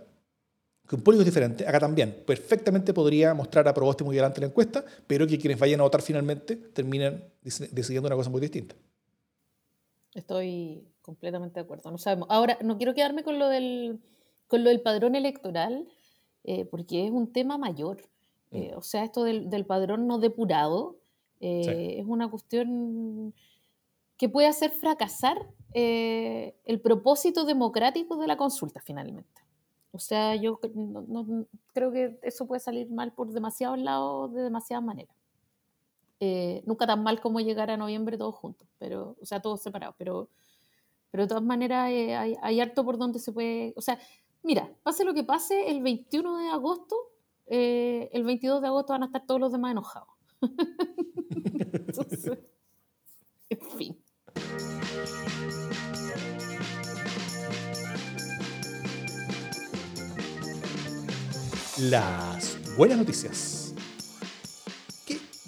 con 0.87 1.01
públicos 1.01 1.25
diferentes, 1.25 1.67
acá 1.67 1.81
también 1.81 2.15
perfectamente 2.25 2.93
podría 2.93 3.33
mostrar 3.33 3.67
a 3.67 3.73
Proboste 3.73 4.05
muy 4.05 4.15
delante 4.15 4.39
la 4.39 4.47
encuesta, 4.47 4.85
pero 5.05 5.27
que 5.27 5.37
quienes 5.37 5.59
vayan 5.59 5.81
a 5.81 5.83
votar 5.83 6.01
finalmente 6.01 6.55
terminen 6.55 7.23
decidiendo 7.43 8.07
una 8.07 8.15
cosa 8.15 8.29
muy 8.29 8.39
distinta. 8.39 8.75
Estoy 10.15 10.87
completamente 11.01 11.59
de 11.59 11.65
acuerdo. 11.65 11.91
No 11.91 11.97
sabemos. 11.97 12.27
Ahora, 12.31 12.57
no 12.63 12.77
quiero 12.77 12.95
quedarme 12.95 13.23
con 13.23 13.37
lo 13.37 13.47
del, 13.47 13.99
con 14.47 14.63
lo 14.63 14.69
del 14.69 14.81
padrón 14.81 15.13
electoral, 15.15 15.87
eh, 16.43 16.65
porque 16.65 17.05
es 17.05 17.11
un 17.11 17.31
tema 17.31 17.57
mayor. 17.57 18.01
Eh, 18.51 18.71
mm. 18.73 18.77
o 18.77 18.81
sea, 18.81 19.03
esto 19.03 19.23
del, 19.23 19.49
del, 19.49 19.65
padrón 19.65 20.07
no 20.07 20.17
depurado 20.17 20.95
eh, 21.41 21.97
es 21.99 22.05
una 22.07 22.29
cuestión 22.29 23.33
que 24.17 24.29
puede 24.29 24.47
hacer 24.47 24.71
fracasar 24.71 25.37
el 25.73 26.79
propósito 26.81 27.43
democrático 27.43 28.15
de 28.15 28.27
la 28.27 28.37
consulta 28.37 28.79
finalmente. 28.81 29.41
O 29.91 29.99
sea, 29.99 30.35
yo 30.35 30.59
no, 30.73 31.45
creo 31.73 31.91
que 31.91 32.17
eso 32.21 32.47
puede 32.47 32.61
salir 32.61 32.89
mal 32.89 33.11
por 33.11 33.31
demasiados 33.31 33.77
lados, 33.79 34.33
de 34.33 34.43
demasiadas 34.43 34.85
maneras. 34.85 35.15
Eh, 36.19 36.63
nunca 36.65 36.87
tan 36.87 37.03
mal 37.03 37.19
como 37.19 37.39
llegar 37.39 37.69
a 37.69 37.77
noviembre 37.77 38.17
todos 38.17 38.35
juntos, 38.35 38.67
pero, 38.77 39.17
o 39.21 39.25
sea, 39.25 39.41
todos 39.41 39.61
separados, 39.61 39.95
pero, 39.97 40.29
pero 41.11 41.23
de 41.23 41.27
todas 41.27 41.43
maneras 41.43 41.89
eh, 41.91 42.15
hay, 42.15 42.35
hay, 42.41 42.61
harto 42.61 42.85
por 42.85 42.97
donde 42.97 43.19
se 43.19 43.33
puede, 43.33 43.73
o 43.75 43.81
sea, 43.81 43.99
mira, 44.41 44.73
pase 44.83 45.03
lo 45.03 45.13
que 45.13 45.25
pase, 45.25 45.69
el 45.69 45.83
21 45.83 46.37
de 46.37 46.47
agosto, 46.49 46.95
eh, 47.47 48.09
el 48.13 48.23
22 48.23 48.61
de 48.61 48.67
agosto 48.67 48.93
van 48.93 49.03
a 49.03 49.07
estar 49.07 49.25
todos 49.25 49.41
los 49.41 49.51
demás 49.51 49.71
enojados. 49.71 50.09
Entonces, 51.73 52.39
en 53.49 53.61
fin. 53.77 54.05
las 61.77 62.57
buenas 62.77 62.97
noticias. 62.97 63.64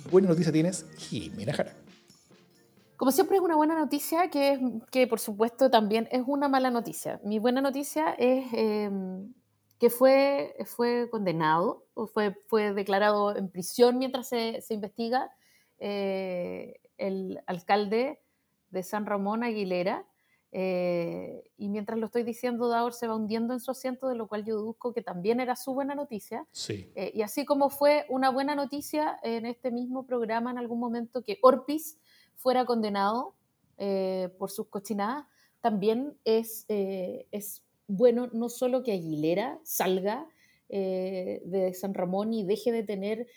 ¿Qué 0.08 0.12
buena 0.12 0.30
noticia 0.30 0.54
tienes, 0.54 0.86
Jimena 0.98 1.52
Jara? 1.52 1.74
Como 2.96 3.12
siempre 3.12 3.36
es 3.36 3.44
una 3.44 3.58
buena 3.58 3.78
noticia 3.78 4.30
que, 4.30 4.80
que 4.90 5.06
por 5.06 5.20
supuesto 5.20 5.70
también 5.70 6.08
es 6.14 6.24
una 6.26 6.48
mala 6.48 6.72
noticia. 6.72 7.20
Mi 7.26 7.40
buena 7.40 7.60
noticia 7.60 8.12
es 8.18 8.46
em, 8.54 9.34
que 9.78 9.90
fue, 9.90 10.56
fue 10.66 11.10
condenado, 11.12 11.88
o 11.94 12.08
fue, 12.08 12.38
fue 12.48 12.74
declarado 12.74 13.36
en 13.36 13.50
prisión 13.50 13.98
mientras 13.98 14.30
se, 14.30 14.62
se 14.62 14.76
investiga 14.76 15.30
eh, 15.78 16.80
el 16.98 17.42
alcalde 17.46 18.22
de 18.70 18.84
San 18.84 19.06
Ramón 19.06 19.44
Aguilera, 19.44 20.06
eh, 20.52 21.44
y 21.58 21.70
mientras 21.70 22.00
lo 22.00 22.06
estoy 22.06 22.24
diciendo, 22.24 22.70
Daur 22.70 22.94
se 22.94 23.08
va 23.08 23.16
hundiendo 23.16 23.54
en 23.54 23.60
su 23.60 23.72
asiento, 23.72 24.08
de 24.08 24.16
lo 24.16 24.28
cual 24.28 24.46
yo 24.46 24.56
deduzco 24.56 24.94
que 24.94 25.02
también 25.02 25.40
era 25.40 25.56
su 25.56 25.74
buena 25.74 25.96
noticia. 25.96 26.46
Sí. 26.52 26.92
Eh, 26.96 27.12
y 27.14 27.22
así 27.22 27.46
como 27.46 27.70
fue 27.70 28.06
una 28.10 28.30
buena 28.30 28.56
noticia 28.56 29.20
en 29.24 29.46
este 29.46 29.72
mismo 29.72 30.06
programa 30.06 30.52
en 30.52 30.58
algún 30.58 30.80
momento 30.80 31.22
que 31.24 31.40
Orpis 31.42 32.00
fuera 32.36 32.66
condenado 32.66 33.36
eh, 33.78 34.34
por 34.38 34.50
sus 34.50 34.68
cochinadas, 34.68 35.26
también 35.62 36.16
es, 36.24 36.66
es 36.70 37.64
bueno 37.88 38.30
no 38.32 38.48
solo 38.48 38.84
que 38.84 38.94
Aguilera 38.94 39.60
salga 39.64 40.28
de 40.70 41.72
San 41.74 41.94
Ramón 41.94 42.34
y 42.34 42.46
deje 42.46 42.72
de 42.72 42.84
tener 42.84 43.28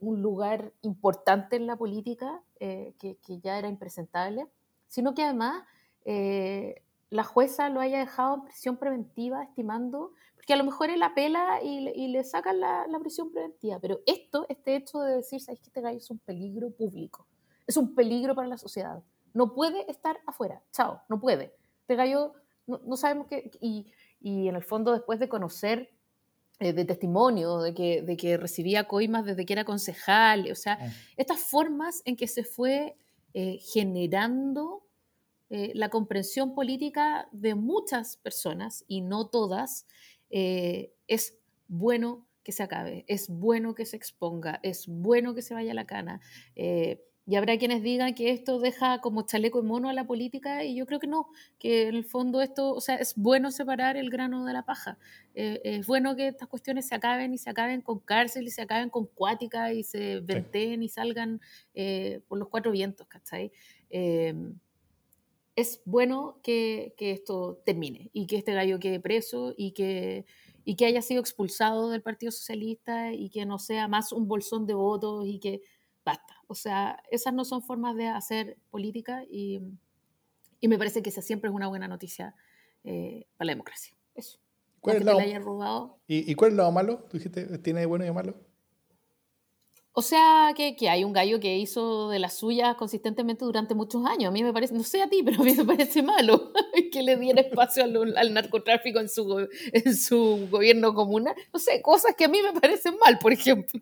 un 0.00 0.20
lugar 0.20 0.72
importante 0.82 1.56
en 1.56 1.66
la 1.66 1.76
política, 1.76 2.42
que, 2.58 2.94
que 2.98 3.40
ya 3.40 3.58
era 3.58 3.68
impresentable, 3.68 4.46
sino 4.86 5.14
que 5.14 5.22
además 5.22 5.64
eh, 6.04 6.82
la 7.10 7.24
jueza 7.24 7.68
lo 7.68 7.80
haya 7.80 7.98
dejado 7.98 8.34
en 8.36 8.42
prisión 8.44 8.76
preventiva, 8.76 9.42
estimando, 9.42 10.12
porque 10.34 10.54
a 10.54 10.56
lo 10.56 10.64
mejor 10.64 10.90
él 10.90 11.02
apela 11.02 11.62
y, 11.62 11.88
y 11.94 12.08
le 12.08 12.24
sacan 12.24 12.58
la, 12.58 12.86
la, 12.88 12.98
prisión 12.98 13.30
preventiva, 13.30 13.78
pero 13.80 14.00
esto, 14.06 14.46
este 14.48 14.76
hecho 14.76 15.00
de 15.00 15.16
decir, 15.16 15.40
¿sabes 15.40 15.60
que 15.60 15.66
este 15.66 15.80
gallo 15.80 15.98
es 15.98 16.10
un 16.10 16.18
peligro 16.18 16.70
público? 16.70 17.26
Es 17.66 17.76
un 17.76 17.94
peligro 17.94 18.34
para 18.34 18.48
la 18.48 18.58
sociedad. 18.58 19.02
No 19.34 19.54
puede 19.54 19.90
estar 19.90 20.18
afuera. 20.26 20.62
Chao, 20.72 21.00
no 21.08 21.20
puede. 21.20 21.54
Este 21.80 21.96
gallo, 21.96 22.34
no, 22.66 22.80
no 22.84 22.96
sabemos 22.96 23.26
qué. 23.28 23.50
Y, 23.60 23.86
y, 24.20 24.48
en 24.48 24.56
el 24.56 24.62
fondo, 24.62 24.92
después 24.92 25.20
de 25.20 25.28
conocer 25.28 25.90
eh, 26.60 26.72
de 26.72 26.84
testimonio, 26.84 27.60
de 27.60 27.74
que, 27.74 28.02
de 28.02 28.16
que 28.16 28.36
recibía 28.36 28.88
coimas 28.88 29.24
desde 29.24 29.44
que 29.44 29.52
era 29.52 29.64
concejal, 29.64 30.50
o 30.50 30.54
sea, 30.54 30.76
mm. 30.76 30.90
estas 31.16 31.40
formas 31.40 32.02
en 32.04 32.16
que 32.16 32.28
se 32.28 32.44
fue 32.44 32.96
eh, 33.34 33.58
generando 33.58 34.82
eh, 35.54 35.70
la 35.74 35.90
comprensión 35.90 36.54
política 36.54 37.28
de 37.30 37.54
muchas 37.54 38.16
personas, 38.16 38.86
y 38.88 39.02
no 39.02 39.26
todas, 39.26 39.86
eh, 40.30 40.94
es 41.08 41.38
bueno 41.68 42.26
que 42.42 42.52
se 42.52 42.62
acabe, 42.62 43.04
es 43.06 43.28
bueno 43.28 43.74
que 43.74 43.84
se 43.84 43.96
exponga, 43.98 44.60
es 44.62 44.86
bueno 44.88 45.34
que 45.34 45.42
se 45.42 45.52
vaya 45.52 45.72
a 45.72 45.74
la 45.74 45.84
cana. 45.84 46.22
Eh, 46.56 47.04
y 47.26 47.36
habrá 47.36 47.58
quienes 47.58 47.82
digan 47.82 48.14
que 48.14 48.30
esto 48.30 48.60
deja 48.60 49.02
como 49.02 49.26
chaleco 49.26 49.58
y 49.58 49.62
mono 49.62 49.90
a 49.90 49.92
la 49.92 50.06
política, 50.06 50.64
y 50.64 50.74
yo 50.74 50.86
creo 50.86 50.98
que 50.98 51.06
no, 51.06 51.28
que 51.58 51.88
en 51.88 51.96
el 51.96 52.06
fondo 52.06 52.40
esto, 52.40 52.72
o 52.72 52.80
sea, 52.80 52.94
es 52.94 53.12
bueno 53.14 53.50
separar 53.50 53.98
el 53.98 54.08
grano 54.08 54.46
de 54.46 54.54
la 54.54 54.64
paja. 54.64 54.96
es 55.34 55.86
bueno 55.86 56.16
que 56.16 56.28
estas 56.28 56.48
cuestiones 56.48 56.88
se 56.88 56.94
acaben 56.94 57.34
y 57.34 57.38
se 57.38 57.50
acaben 57.50 57.82
con 57.82 57.98
cárcel 57.98 58.46
y 58.46 58.50
se 58.50 58.62
acaben 58.62 58.88
con 58.88 59.04
cuática 59.04 59.74
y 59.74 59.82
se 59.82 60.20
venteen 60.20 60.82
y 60.82 60.88
salgan 60.88 61.42
por 62.26 62.38
los 62.38 62.48
cuatro 62.48 62.72
vientos, 62.72 63.06
¿cachai? 63.06 63.52
Es 65.56 65.82
bueno 65.84 66.40
que, 66.42 66.94
que, 66.96 67.10
esto 67.10 67.60
termine 67.64 68.10
y 68.12 68.26
que 68.26 68.36
este 68.36 68.54
gallo 68.54 68.78
quede 68.78 69.00
preso 69.00 69.54
y 69.56 69.72
que, 69.72 70.24
y 70.64 70.76
que 70.76 70.86
haya 70.86 71.02
sido 71.02 71.20
expulsado 71.20 71.90
del 71.90 72.02
Partido 72.02 72.32
Socialista 72.32 73.12
y 73.12 73.28
que 73.30 73.44
no 73.44 73.58
sea 73.58 73.88
más 73.88 74.12
un 74.12 74.28
bolsón 74.28 74.66
de 74.66 74.74
votos 74.74 75.26
y 75.26 75.38
que 75.38 75.62
basta. 76.04 76.36
O 76.46 76.54
sea, 76.54 77.02
esas 77.10 77.34
no 77.34 77.44
son 77.44 77.62
formas 77.62 77.96
de 77.96 78.08
hacer 78.08 78.56
política 78.70 79.24
y, 79.30 79.60
y 80.60 80.68
me 80.68 80.78
parece 80.78 81.02
que 81.02 81.10
esa 81.10 81.22
siempre 81.22 81.50
es 81.50 81.54
una 81.54 81.68
buena 81.68 81.88
noticia 81.88 82.34
eh, 82.84 83.26
para 83.36 83.46
la 83.46 83.52
democracia. 83.52 83.94
Eso. 84.14 84.38
¿Cuál 84.80 84.96
es, 84.96 85.04
lado, 85.04 85.98
¿Y, 86.08 86.30
¿Y, 86.30 86.34
cuál 86.34 86.48
es 86.48 86.52
el 86.52 86.56
lado 86.56 86.72
malo? 86.72 87.04
¿Tú 87.08 87.16
dijiste, 87.18 87.58
tiene 87.58 87.86
bueno 87.86 88.04
y 88.04 88.10
malo? 88.10 88.34
O 89.94 90.00
sea, 90.00 90.54
que, 90.56 90.74
que, 90.74 90.88
hay 90.88 91.04
un 91.04 91.12
gallo 91.12 91.38
que 91.38 91.58
hizo 91.58 92.08
de 92.08 92.18
las 92.18 92.38
suyas 92.38 92.76
consistentemente 92.76 93.44
durante 93.44 93.74
muchos 93.74 94.06
años. 94.06 94.28
A 94.28 94.30
mí 94.30 94.42
me 94.42 94.52
parece, 94.52 94.72
no 94.72 94.82
sé 94.84 95.02
a 95.02 95.08
ti, 95.08 95.22
pero 95.22 95.42
a 95.42 95.44
mí 95.44 95.54
me 95.54 95.64
parece 95.66 96.02
malo 96.02 96.50
que 96.92 97.02
le 97.02 97.16
diera 97.16 97.42
espacio 97.42 97.84
al, 97.84 98.16
al, 98.16 98.32
narcotráfico 98.32 99.00
en 99.00 99.10
su, 99.10 99.46
en 99.72 99.96
su 99.96 100.48
gobierno 100.50 100.94
comunal. 100.94 101.34
No 101.52 101.60
sé, 101.60 101.82
cosas 101.82 102.14
que 102.16 102.24
a 102.24 102.28
mí 102.28 102.40
me 102.40 102.58
parecen 102.58 102.96
mal, 103.04 103.18
por 103.18 103.32
ejemplo. 103.32 103.78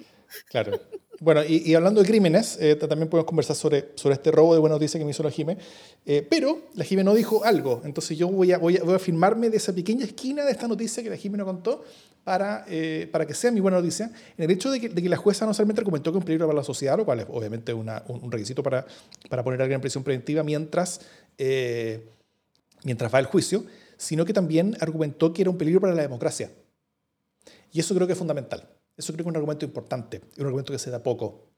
Claro. 0.47 0.81
Bueno, 1.23 1.43
y, 1.47 1.75
hablando 1.75 2.01
de 2.01 2.07
crímenes, 2.07 2.57
eh, 2.63 2.77
también 2.77 3.07
podemos 3.11 3.27
conversar 3.27 3.55
sobre, 3.55 3.91
sobre 3.95 4.15
este 4.15 4.31
robo 4.31 4.55
de 4.55 4.61
buena 4.61 4.77
noticia 4.77 4.99
que 4.99 5.05
me 5.05 5.11
hizo 5.11 5.23
la 5.23 5.31
Jime. 5.31 5.59
Eh, 6.07 6.27
pero 6.29 6.71
la 6.77 6.83
Jime 6.83 7.05
no 7.05 7.13
dijo 7.13 7.45
algo. 7.45 7.83
Entonces 7.85 8.17
yo 8.17 8.29
voy 8.29 8.53
a, 8.53 8.59
voy, 8.59 8.79
a, 8.79 8.83
voy 8.83 8.95
a 8.95 8.99
firmarme 8.99 9.51
de 9.51 9.59
esa 9.59 9.75
pequeña 9.75 10.07
esquina 10.07 10.47
de 10.47 10.53
esta 10.53 10.67
noticia 10.67 11.03
que 11.03 11.11
la 11.11 11.19
Jime 11.19 11.37
no 11.37 11.45
contó 11.45 11.85
para, 12.25 12.65
eh, 12.69 13.07
para 13.13 13.27
que 13.27 13.35
sea 13.35 13.51
mi 13.51 13.61
buena 13.61 13.77
noticia. 13.77 14.11
En 14.39 14.45
el 14.45 14.51
hecho 14.51 14.71
de 14.71 14.81
que, 14.81 14.89
de 14.89 15.03
que, 15.03 15.11
la 15.11 15.19
jueza 15.19 15.45
no 15.45 15.53
solamente 15.53 15.83
argumentó 15.83 16.11
que 16.11 16.17
es 16.17 16.23
un 16.23 16.25
peligro 16.25 16.47
para 16.47 16.57
la 16.57 16.65
sociedad, 16.65 16.97
lo 16.97 17.05
cual 17.05 17.21
es 17.21 17.27
obviamente 17.29 17.75
una, 17.75 18.03
un 18.09 18.33
requisito 18.33 18.63
para, 18.63 18.87
para 19.29 19.45
poner 19.45 19.61
a 19.61 19.65
alguien 19.65 19.75
en 19.75 19.83
prisión 19.83 20.03
preventiva 20.03 20.43
mientras, 20.43 21.03
mientras 22.83 23.15
va 23.15 23.19
el 23.19 23.27
juicio, 23.27 23.67
sino 23.99 24.25
que 24.25 24.33
también 24.33 24.75
argumentó 24.81 25.35
que 25.35 25.43
era 25.43 25.51
un 25.51 25.59
peligro 25.59 25.83
para 25.83 25.95
la 25.95 26.01
democracia. 26.01 26.51
Y 27.73 27.81
eso 27.81 27.95
creo 27.95 28.07
que 28.07 28.15
es 28.15 28.19
fundamental. 28.19 28.67
Eso 29.01 29.13
creo 29.15 29.25
que 29.25 29.31
es 29.31 29.33
un 29.33 29.37
argumento 29.37 29.65
importante, 29.65 30.21
es 30.33 30.39
un 30.39 30.45
argumento 30.45 30.73
que 30.73 30.79
se 30.79 30.91
da 30.91 31.03
poco. 31.03 31.49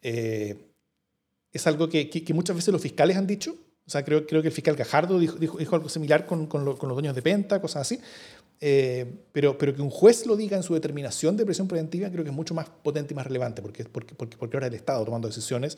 Eh, 0.00 0.70
es 1.52 1.66
algo 1.66 1.88
que, 1.88 2.08
que, 2.08 2.34
muchas 2.34 2.54
veces 2.54 2.72
los 2.72 2.80
fiscales 2.80 3.16
han 3.16 3.26
dicho. 3.26 3.56
O 3.86 3.90
sea, 3.90 4.04
creo, 4.04 4.26
creo 4.26 4.42
que 4.42 4.48
el 4.48 4.54
fiscal 4.54 4.76
Gajardo 4.76 5.18
dijo, 5.18 5.36
dijo, 5.36 5.58
dijo 5.58 5.74
algo 5.74 5.88
similar 5.88 6.24
con, 6.24 6.46
con, 6.46 6.76
con, 6.76 6.88
los 6.88 6.96
dueños 6.96 7.14
de 7.14 7.22
Penta, 7.22 7.60
cosas 7.60 7.82
así. 7.82 8.00
Eh, 8.60 9.26
pero, 9.32 9.58
pero 9.58 9.74
que 9.74 9.82
un 9.82 9.90
juez 9.90 10.24
lo 10.24 10.36
diga 10.36 10.56
en 10.56 10.62
su 10.62 10.72
determinación 10.72 11.36
de 11.36 11.44
prisión 11.44 11.66
preventiva 11.66 12.08
creo 12.08 12.22
que 12.22 12.30
es 12.30 12.36
mucho 12.36 12.54
más 12.54 12.70
potente 12.70 13.12
y 13.12 13.16
más 13.16 13.26
relevante, 13.26 13.60
porque, 13.60 13.84
porque, 13.84 14.14
porque, 14.14 14.36
porque 14.36 14.56
ahora 14.56 14.68
el 14.68 14.74
Estado 14.74 15.04
tomando 15.04 15.26
decisiones 15.26 15.76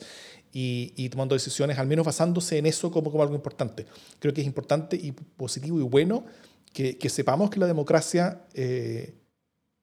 y, 0.53 0.93
y, 0.95 1.09
tomando 1.09 1.33
decisiones, 1.33 1.79
al 1.79 1.87
menos 1.87 2.05
basándose 2.05 2.59
en 2.59 2.67
eso 2.67 2.91
como, 2.91 3.09
como 3.09 3.23
algo 3.23 3.35
importante. 3.35 3.87
Creo 4.19 4.33
que 4.33 4.41
es 4.41 4.47
importante 4.47 4.95
y 4.95 5.11
positivo 5.11 5.79
y 5.79 5.83
bueno 5.83 6.25
que, 6.71 6.97
que 6.97 7.09
sepamos 7.09 7.49
que 7.49 7.59
la 7.59 7.67
democracia 7.67 8.43
eh, 8.53 9.15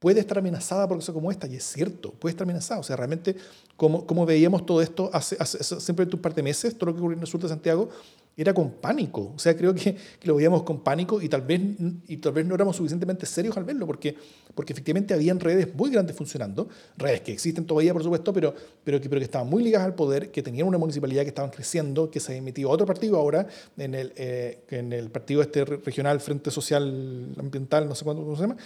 puede 0.05 0.21
estar 0.21 0.37
amenazada 0.37 0.87
por 0.87 0.99
cosas 0.99 1.15
como 1.15 1.31
esta, 1.31 1.47
y 1.47 1.57
es 1.57 1.65
cierto, 1.65 2.11
puede 2.11 2.33
estar 2.33 2.45
amenazada. 2.45 2.79
O 2.79 2.83
sea, 2.83 2.95
realmente, 2.95 3.37
como, 3.75 4.07
como 4.07 4.27
veíamos 4.27 4.67
todo 4.67 4.83
esto 4.83 5.09
hace, 5.15 5.35
hace, 5.41 5.65
siempre 5.81 6.07
un 6.13 6.21
par 6.21 6.35
de 6.35 6.43
meses, 6.43 6.77
todo 6.77 6.91
lo 6.91 6.93
que 6.93 6.99
ocurrió 6.99 7.17
en 7.17 7.23
el 7.23 7.27
sur 7.27 7.41
de 7.41 7.49
Santiago, 7.49 7.89
era 8.37 8.53
con 8.53 8.73
pánico. 8.73 9.33
O 9.35 9.39
sea, 9.39 9.57
creo 9.57 9.75
que, 9.75 9.95
que, 9.95 10.29
lo 10.29 10.35
veíamos 10.37 10.63
con 10.65 10.81
pánico 10.81 11.23
y 11.23 11.29
tal, 11.29 11.43
vez, 11.43 11.61
y 12.09 12.17
tal 12.19 12.33
vez 12.33 12.45
no 12.45 12.55
éramos 12.55 12.77
suficientemente 12.77 13.27
serios 13.27 13.57
al 13.57 13.65
verlo, 13.65 13.87
porque, 13.87 14.15
porque 14.55 14.73
efectivamente 14.73 15.15
habían 15.15 15.41
redes 15.41 15.75
muy 15.75 15.91
grandes 15.91 16.17
funcionando, 16.17 16.69
redes 16.97 17.21
que 17.23 17.33
existen 17.33 17.65
todavía, 17.65 17.93
por 17.93 18.03
supuesto, 18.03 18.33
pero, 18.33 18.55
pero, 18.83 19.01
que, 19.01 19.09
pero 19.09 19.21
que 19.21 19.25
estaban 19.25 19.49
muy 19.49 19.63
ligadas 19.63 19.87
al 19.87 19.95
poder, 19.95 20.31
que 20.31 20.43
tenían 20.43 20.67
una 20.67 20.79
municipalidad 20.79 21.23
que 21.23 21.29
estaban 21.29 21.51
creciendo, 21.51 22.11
que 22.11 22.21
se 22.21 22.33
ha 22.33 22.37
emitido 22.37 22.71
otro 22.71 22.87
partido 22.87 23.17
ahora, 23.17 23.47
en 23.77 23.95
el, 23.95 24.13
eh, 24.17 24.65
en 24.71 24.93
el 24.93 25.11
partido 25.11 25.41
este 25.41 25.65
regional 25.65 26.21
Frente 26.21 26.51
Social 26.51 27.35
Ambiental, 27.39 27.89
no 27.89 27.95
sé 27.95 28.05
cuándo 28.05 28.35
se 28.35 28.43
llama, 28.43 28.57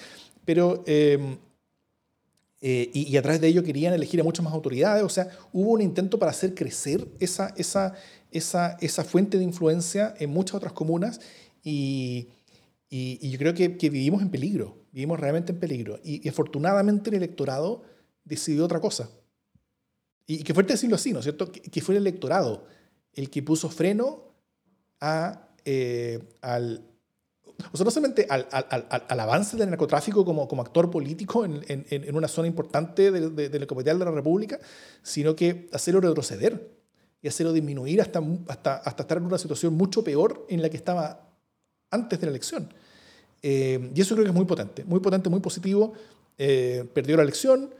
pero... 0.49 0.83
Eh, 0.87 1.37
eh, 2.63 2.91
y, 2.93 3.17
a 3.19 3.23
través 3.23 3.41
de 3.41 3.49
ello 3.49 3.63
querían 3.63 3.93
elegir 3.93 4.19
a 4.21 4.25
muchas 4.25 4.43
más 4.43 4.53
autoridades, 4.53 5.05
o 5.05 5.09
sea, 5.09 5.29
hubo 5.53 5.73
un 5.73 5.81
intento 5.81 6.19
para 6.19 6.33
hacer 6.33 6.55
crecer 6.55 7.07
esa, 7.21 7.55
esa, 7.57 7.95
esa, 8.33 8.77
esa 8.81 9.05
fuente 9.05 9.39
de 9.39 9.45
influencia 9.45 10.15
en 10.19 10.31
muchas 10.31 10.57
otras 10.57 10.73
comunas 10.73 11.21
y, 11.63 12.31
y, 12.89 13.31
yo 13.31 13.39
creo 13.39 13.55
que, 13.55 13.69
vivimos 13.69 14.23
en 14.23 14.31
peligro, 14.31 14.79
vivimos 14.91 15.21
realmente 15.21 15.53
en 15.53 15.61
peligro. 15.61 16.01
Y, 16.03 16.27
afortunadamente 16.29 17.11
el 17.11 17.17
electorado 17.17 17.83
decidió 18.25 18.65
otra 18.65 18.81
cosa. 18.81 19.09
Y, 20.27 20.43
qué 20.43 20.55
fuerte 20.55 20.73
decirlo 20.73 20.97
así, 20.97 21.13
¿no 21.13 21.21
es 21.21 21.27
cierto? 21.27 21.53
Que, 21.53 21.61
que, 21.61 21.81
fue 21.81 21.95
el 21.95 22.01
electorado 22.01 22.67
el 23.13 23.31
que 23.31 23.43
puso 23.43 23.69
freno 23.69 24.33
a, 25.01 25.49
eh, 25.65 26.19
al, 26.41 26.88
o 27.73 27.77
sea, 27.77 27.85
no 27.85 27.91
solamente 27.91 28.27
al, 28.31 28.47
al, 28.53 28.87
al, 29.09 29.21
avance 29.21 29.57
del 29.57 29.69
narcotráfico 29.69 30.25
como, 30.25 30.47
como 30.47 30.63
actor 30.63 30.91
político 30.91 31.45
en, 31.45 31.65
en, 31.69 31.87
en 31.91 32.17
una 32.17 32.29
zona 32.29 32.47
importante 32.47 33.11
de, 33.11 33.31
de, 33.31 33.49
de 33.49 33.59
la 33.59 33.67
capital 33.67 33.99
de 33.99 34.05
la 34.05 34.11
República, 34.13 34.61
sino 35.03 35.35
que 35.35 35.69
hacerlo 35.73 36.01
retroceder 36.01 36.79
y 37.21 37.29
hacerlo 37.29 37.53
disminuir 37.53 38.01
hasta, 38.01 38.23
hasta, 38.47 38.77
hasta 38.77 39.03
estar 39.03 39.19
en 39.19 39.25
una 39.25 39.39
situación 39.39 39.75
mucho 39.75 40.05
peor 40.05 40.47
en 40.49 40.63
la 40.63 40.71
que 40.71 40.77
estaba 40.77 41.29
antes 41.91 42.21
de 42.21 42.27
la 42.27 42.31
elección. 42.31 42.73
Eh, 43.43 43.91
y 43.95 44.01
eso 44.01 44.15
creo 44.15 44.25
que 44.25 44.31
es 44.31 44.37
muy 44.37 44.45
potente, 44.45 44.85
muy 44.85 45.01
potente, 45.01 45.29
muy 45.29 45.41
positivo. 45.41 45.93
Eh, 46.37 46.85
perdió 46.95 47.17
la 47.17 47.25
elección, 47.25 47.75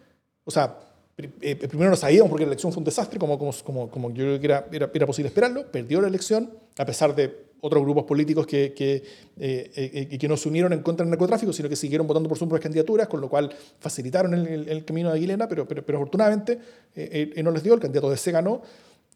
o 0.45 0.51
sea, 0.51 0.81
eh, 1.17 1.55
primero 1.55 1.91
no 1.91 1.97
sabíamos 1.97 2.31
porque 2.31 2.45
la 2.45 2.51
elección 2.51 2.73
fue 2.73 2.81
un 2.81 2.85
desastre, 2.85 3.19
como, 3.19 3.39
como, 3.39 3.53
como, 3.65 3.91
como 3.91 4.11
yo 4.11 4.25
creo 4.25 4.41
que 4.41 4.47
era, 4.47 4.69
era, 4.73 4.91
era 4.93 5.07
posible 5.07 5.29
esperarlo, 5.29 5.71
perdió 5.71 6.01
la 6.01 6.09
elección, 6.09 6.51
a 6.77 6.85
pesar 6.85 7.15
de 7.15 7.48
otros 7.61 7.83
grupos 7.83 8.05
políticos 8.05 8.47
que, 8.47 8.73
que, 8.73 9.03
eh, 9.37 10.09
eh, 10.11 10.19
que 10.19 10.29
no 10.29 10.37
se 10.37 10.49
unieron 10.49 10.73
en 10.73 10.83
contra 10.83 11.05
del 11.05 11.11
narcotráfico, 11.11 11.53
sino 11.53 11.69
que 11.69 11.77
siguieron 11.77 12.07
votando 12.07 12.29
por 12.29 12.39
sus 12.39 12.47
propias 12.47 12.63
candidaturas, 12.63 13.09
con 13.09 13.21
lo 13.21 13.29
cual 13.29 13.53
facilitaron 13.79 14.35
el, 14.35 14.47
el, 14.47 14.69
el 14.69 14.85
camino 14.85 15.11
de 15.11 15.17
Aguilena, 15.17 15.49
pero, 15.49 15.67
pero, 15.67 15.85
pero 15.85 15.99
afortunadamente 15.99 16.59
eh, 16.95 17.41
no 17.43 17.51
les 17.51 17.63
dio, 17.63 17.75
el 17.75 17.81
candidato 17.81 18.11
de 18.11 18.17
C 18.17 18.31
ganó, 18.31 18.63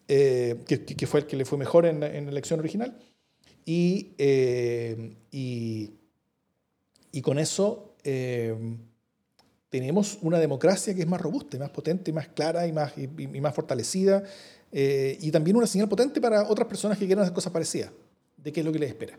que, 0.07 0.59
que, 0.67 1.07
fue 1.07 1.21
el 1.21 1.27
que 1.27 1.37
le 1.37 1.45
fue 1.45 1.57
mejor 1.57 1.87
en, 1.87 2.03
en 2.03 2.25
la 2.27 2.31
elección 2.33 2.61
original, 2.61 2.99
y, 3.65 4.11
y, 5.31 5.91
y, 7.13 7.23
con 7.23 7.39
eso 7.39 7.95
tenemos 9.71 10.19
una 10.21 10.39
democracia 10.39 10.95
que 10.95 11.03
es 11.03 11.09
más 11.09 11.21
robusta, 11.21 11.57
más 11.59 11.71
potente, 11.71 12.13
más 12.13 12.29
clara 12.29 12.67
y 12.67 12.73
más, 12.73 12.93
y, 12.99 13.05
y 13.05 13.41
más 13.41 13.55
fortalecida, 13.55 14.23
y 14.71 15.31
también 15.31 15.57
una 15.57 15.67
señal 15.67 15.89
potente 15.89 16.21
para 16.21 16.47
otras 16.47 16.69
personas 16.69 16.99
que 16.99 17.07
quieran 17.07 17.23
hacer 17.23 17.35
cosas 17.35 17.53
parecidas 17.53 17.91
de 18.43 18.53
qué 18.53 18.61
es 18.61 18.67
lo 18.67 18.73
que 18.73 18.79
les 18.79 18.91
espera. 18.91 19.19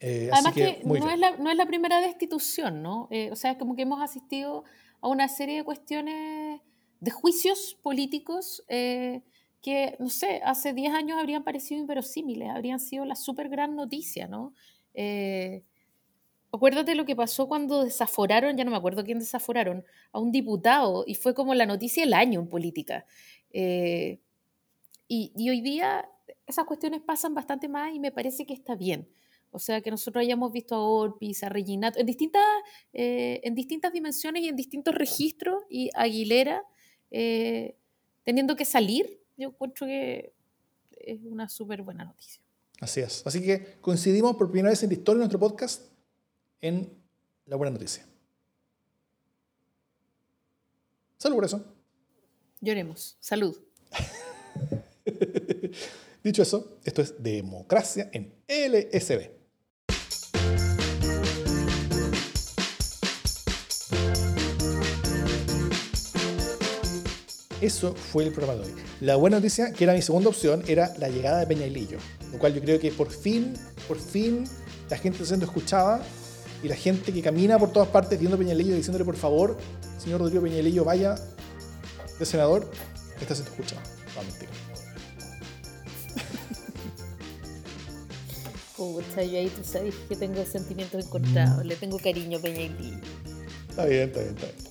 Eh, 0.00 0.30
Además 0.32 0.54
que, 0.54 0.80
no, 0.84 0.94
es 0.94 1.18
la, 1.18 1.36
no, 1.36 1.50
es 1.50 1.56
la, 1.56 1.66
primera 1.66 2.00
destitución, 2.00 2.82
¿no? 2.82 3.08
Eh, 3.10 3.30
o 3.32 3.36
sea, 3.36 3.52
es 3.52 3.58
como 3.58 3.74
que 3.74 3.82
hemos 3.82 4.00
asistido 4.00 4.64
a 5.00 5.08
una 5.08 5.28
serie 5.28 5.56
de 5.56 5.64
cuestiones, 5.64 6.60
de 7.00 7.10
juicios 7.10 7.76
políticos 7.82 8.64
eh, 8.68 9.22
que, 9.60 9.96
no 9.98 10.08
sé, 10.08 10.40
hace 10.44 10.72
10 10.72 10.94
años 10.94 11.18
habrían 11.18 11.42
parecido 11.42 11.80
inverosímiles, 11.80 12.48
habrían 12.50 12.78
sido 12.78 13.04
la 13.04 13.16
súper 13.16 13.48
gran 13.48 13.74
noticia, 13.74 14.28
¿no? 14.28 14.54
Eh, 14.94 15.64
acuérdate 16.52 16.94
lo 16.94 17.04
que 17.04 17.16
pasó 17.16 17.48
cuando 17.48 17.82
desaforaron, 17.82 18.56
ya 18.56 18.64
no 18.64 18.70
me 18.70 18.76
acuerdo 18.76 19.04
quién 19.04 19.18
desaforaron, 19.18 19.84
a 20.12 20.20
un 20.20 20.30
diputado 20.30 21.04
y 21.08 21.16
fue 21.16 21.34
como 21.34 21.54
la 21.54 21.66
noticia 21.66 22.04
del 22.04 22.14
año 22.14 22.38
en 22.38 22.48
política. 22.48 23.04
Y, 23.50 24.20
y, 25.34 25.50
hoy 25.50 25.60
día 25.62 26.08
esas 26.48 26.64
cuestiones 26.64 27.02
pasan 27.02 27.34
bastante 27.34 27.68
más 27.68 27.94
y 27.94 28.00
me 28.00 28.10
parece 28.10 28.46
que 28.46 28.54
está 28.54 28.74
bien. 28.74 29.08
O 29.50 29.58
sea, 29.58 29.80
que 29.80 29.90
nosotros 29.90 30.22
hayamos 30.22 30.52
visto 30.52 30.74
a 30.74 30.82
Orpis, 30.82 31.42
a 31.42 31.48
Reginato, 31.48 31.98
en 31.98 32.06
distintas, 32.06 32.44
eh, 32.92 33.40
en 33.44 33.54
distintas 33.54 33.92
dimensiones 33.92 34.42
y 34.42 34.48
en 34.48 34.56
distintos 34.56 34.94
registros, 34.94 35.62
y 35.70 35.90
Aguilera 35.94 36.64
eh, 37.10 37.76
teniendo 38.24 38.56
que 38.56 38.64
salir, 38.64 39.20
yo 39.36 39.48
encuentro 39.48 39.86
que 39.86 40.32
es 40.90 41.20
una 41.24 41.48
súper 41.48 41.82
buena 41.82 42.04
noticia. 42.04 42.42
Así 42.80 43.00
es. 43.00 43.26
Así 43.26 43.42
que 43.42 43.78
coincidimos 43.80 44.36
por 44.36 44.50
primera 44.50 44.70
vez 44.70 44.82
en 44.82 44.90
la 44.90 44.94
historia 44.94 45.18
de 45.18 45.24
nuestro 45.24 45.38
podcast 45.38 45.90
en 46.60 46.92
la 47.46 47.56
buena 47.56 47.72
noticia. 47.72 48.06
Salud 51.16 51.36
por 51.36 51.44
eso. 51.46 51.64
Lloremos. 52.60 53.16
Salud. 53.20 53.58
Dicho 56.28 56.42
eso, 56.42 56.76
esto 56.84 57.00
es 57.00 57.14
democracia 57.22 58.10
en 58.12 58.34
LSB. 58.48 59.30
Eso 67.62 67.94
fue 67.94 68.24
el 68.24 68.32
programa 68.34 68.60
de 68.60 68.66
hoy. 68.66 68.74
La 69.00 69.16
buena 69.16 69.38
noticia, 69.38 69.72
que 69.72 69.84
era 69.84 69.94
mi 69.94 70.02
segunda 70.02 70.28
opción, 70.28 70.62
era 70.68 70.92
la 70.98 71.08
llegada 71.08 71.40
de 71.40 71.46
Peñalillo, 71.46 71.96
lo 72.30 72.38
cual 72.38 72.52
yo 72.52 72.60
creo 72.60 72.78
que 72.78 72.92
por 72.92 73.10
fin, 73.10 73.54
por 73.88 73.98
fin, 73.98 74.44
la 74.90 74.98
gente 74.98 75.16
está 75.16 75.28
siendo 75.28 75.46
escuchada 75.46 76.02
y 76.62 76.68
la 76.68 76.76
gente 76.76 77.10
que 77.10 77.22
camina 77.22 77.58
por 77.58 77.72
todas 77.72 77.88
partes 77.88 78.20
viendo 78.20 78.36
Peñalillo 78.36 78.74
diciéndole 78.74 79.06
por 79.06 79.16
favor, 79.16 79.56
señor 79.96 80.20
Rodrigo 80.20 80.42
Peñalillo, 80.42 80.84
vaya 80.84 81.14
de 82.18 82.26
senador, 82.26 82.70
está 83.18 83.34
siendo 83.34 83.50
escuchado. 83.50 83.80
No, 84.14 84.22
mentira. 84.24 84.67
Pucha, 88.78 89.24
yo 89.24 89.38
ahí 89.38 89.48
tú 89.48 89.64
sabes 89.64 89.92
que 90.08 90.14
tengo 90.14 90.44
sentimientos 90.46 91.04
encontrados. 91.04 91.66
Le 91.66 91.74
tengo 91.74 91.98
cariño 91.98 92.38
a 92.38 92.40
Peña 92.40 92.60
y 92.60 92.68
Lillo. 92.68 92.98
Está 93.68 93.86
bien, 93.86 94.02
está 94.02 94.20
bien, 94.20 94.34
está 94.36 94.46
bien. 94.46 94.68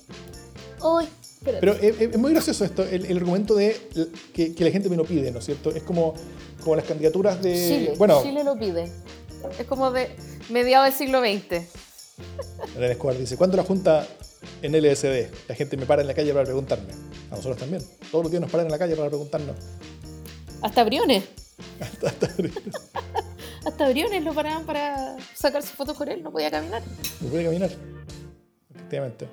Ay, 0.81 1.09
Pero 1.43 1.73
eh, 1.73 1.95
eh, 1.99 2.09
es, 2.13 2.17
muy 2.17 2.31
gracioso 2.31 2.63
esto, 2.63 2.83
el, 2.83 3.17
argumento 3.17 3.53
de 3.55 3.75
que, 4.33 4.53
la 4.59 4.71
gente 4.71 4.87
me 4.87 4.95
lo 4.95 5.03
pide, 5.03 5.29
¿no 5.29 5.39
es 5.39 5.45
cierto? 5.45 5.71
Es 5.71 5.83
como, 5.83 6.13
como 6.63 6.77
las 6.77 6.85
candidaturas 6.85 7.41
de... 7.41 7.53
Chile, 7.53 7.93
bueno, 7.97 8.23
Chile 8.23 8.45
lo 8.45 8.57
pide. 8.57 8.89
Es 9.59 9.65
como 9.67 9.91
de 9.91 10.09
mediados 10.49 10.85
del 10.87 10.97
siglo 10.97 11.19
XX. 11.19 11.67
René 12.75 12.91
Escobar 12.93 13.17
dice, 13.17 13.35
¿cuándo 13.35 13.57
la 13.57 13.63
Junta 13.63 14.07
en 14.61 14.71
LSD? 14.71 15.49
La 15.49 15.55
gente 15.55 15.75
me 15.75 15.85
para 15.85 16.01
en 16.01 16.07
la 16.07 16.13
calle 16.13 16.31
para 16.31 16.45
preguntarme. 16.45 16.93
A 17.29 17.35
nosotros 17.35 17.57
también. 17.57 17.83
Todos 18.09 18.23
los 18.23 18.31
días 18.31 18.39
nos 18.39 18.49
paran 18.49 18.67
en 18.67 18.71
la 18.71 18.79
calle 18.79 18.95
para 18.95 19.09
preguntarnos. 19.09 19.55
Hasta 20.61 20.85
Briones. 20.85 21.25
hasta, 21.81 22.07
hasta 22.07 22.27
Briones. 22.37 22.73
Hasta 23.67 23.89
Briones 23.89 24.23
lo 24.23 24.33
paraban 24.33 24.65
para 24.65 25.17
sacarse 25.33 25.75
fotos 25.75 25.97
con 25.97 26.07
él, 26.07 26.23
no 26.23 26.31
podía 26.31 26.49
caminar. 26.49 26.81
No 27.19 27.27
podía 27.27 27.47
caminar, 27.47 27.69
efectivamente. 28.73 29.27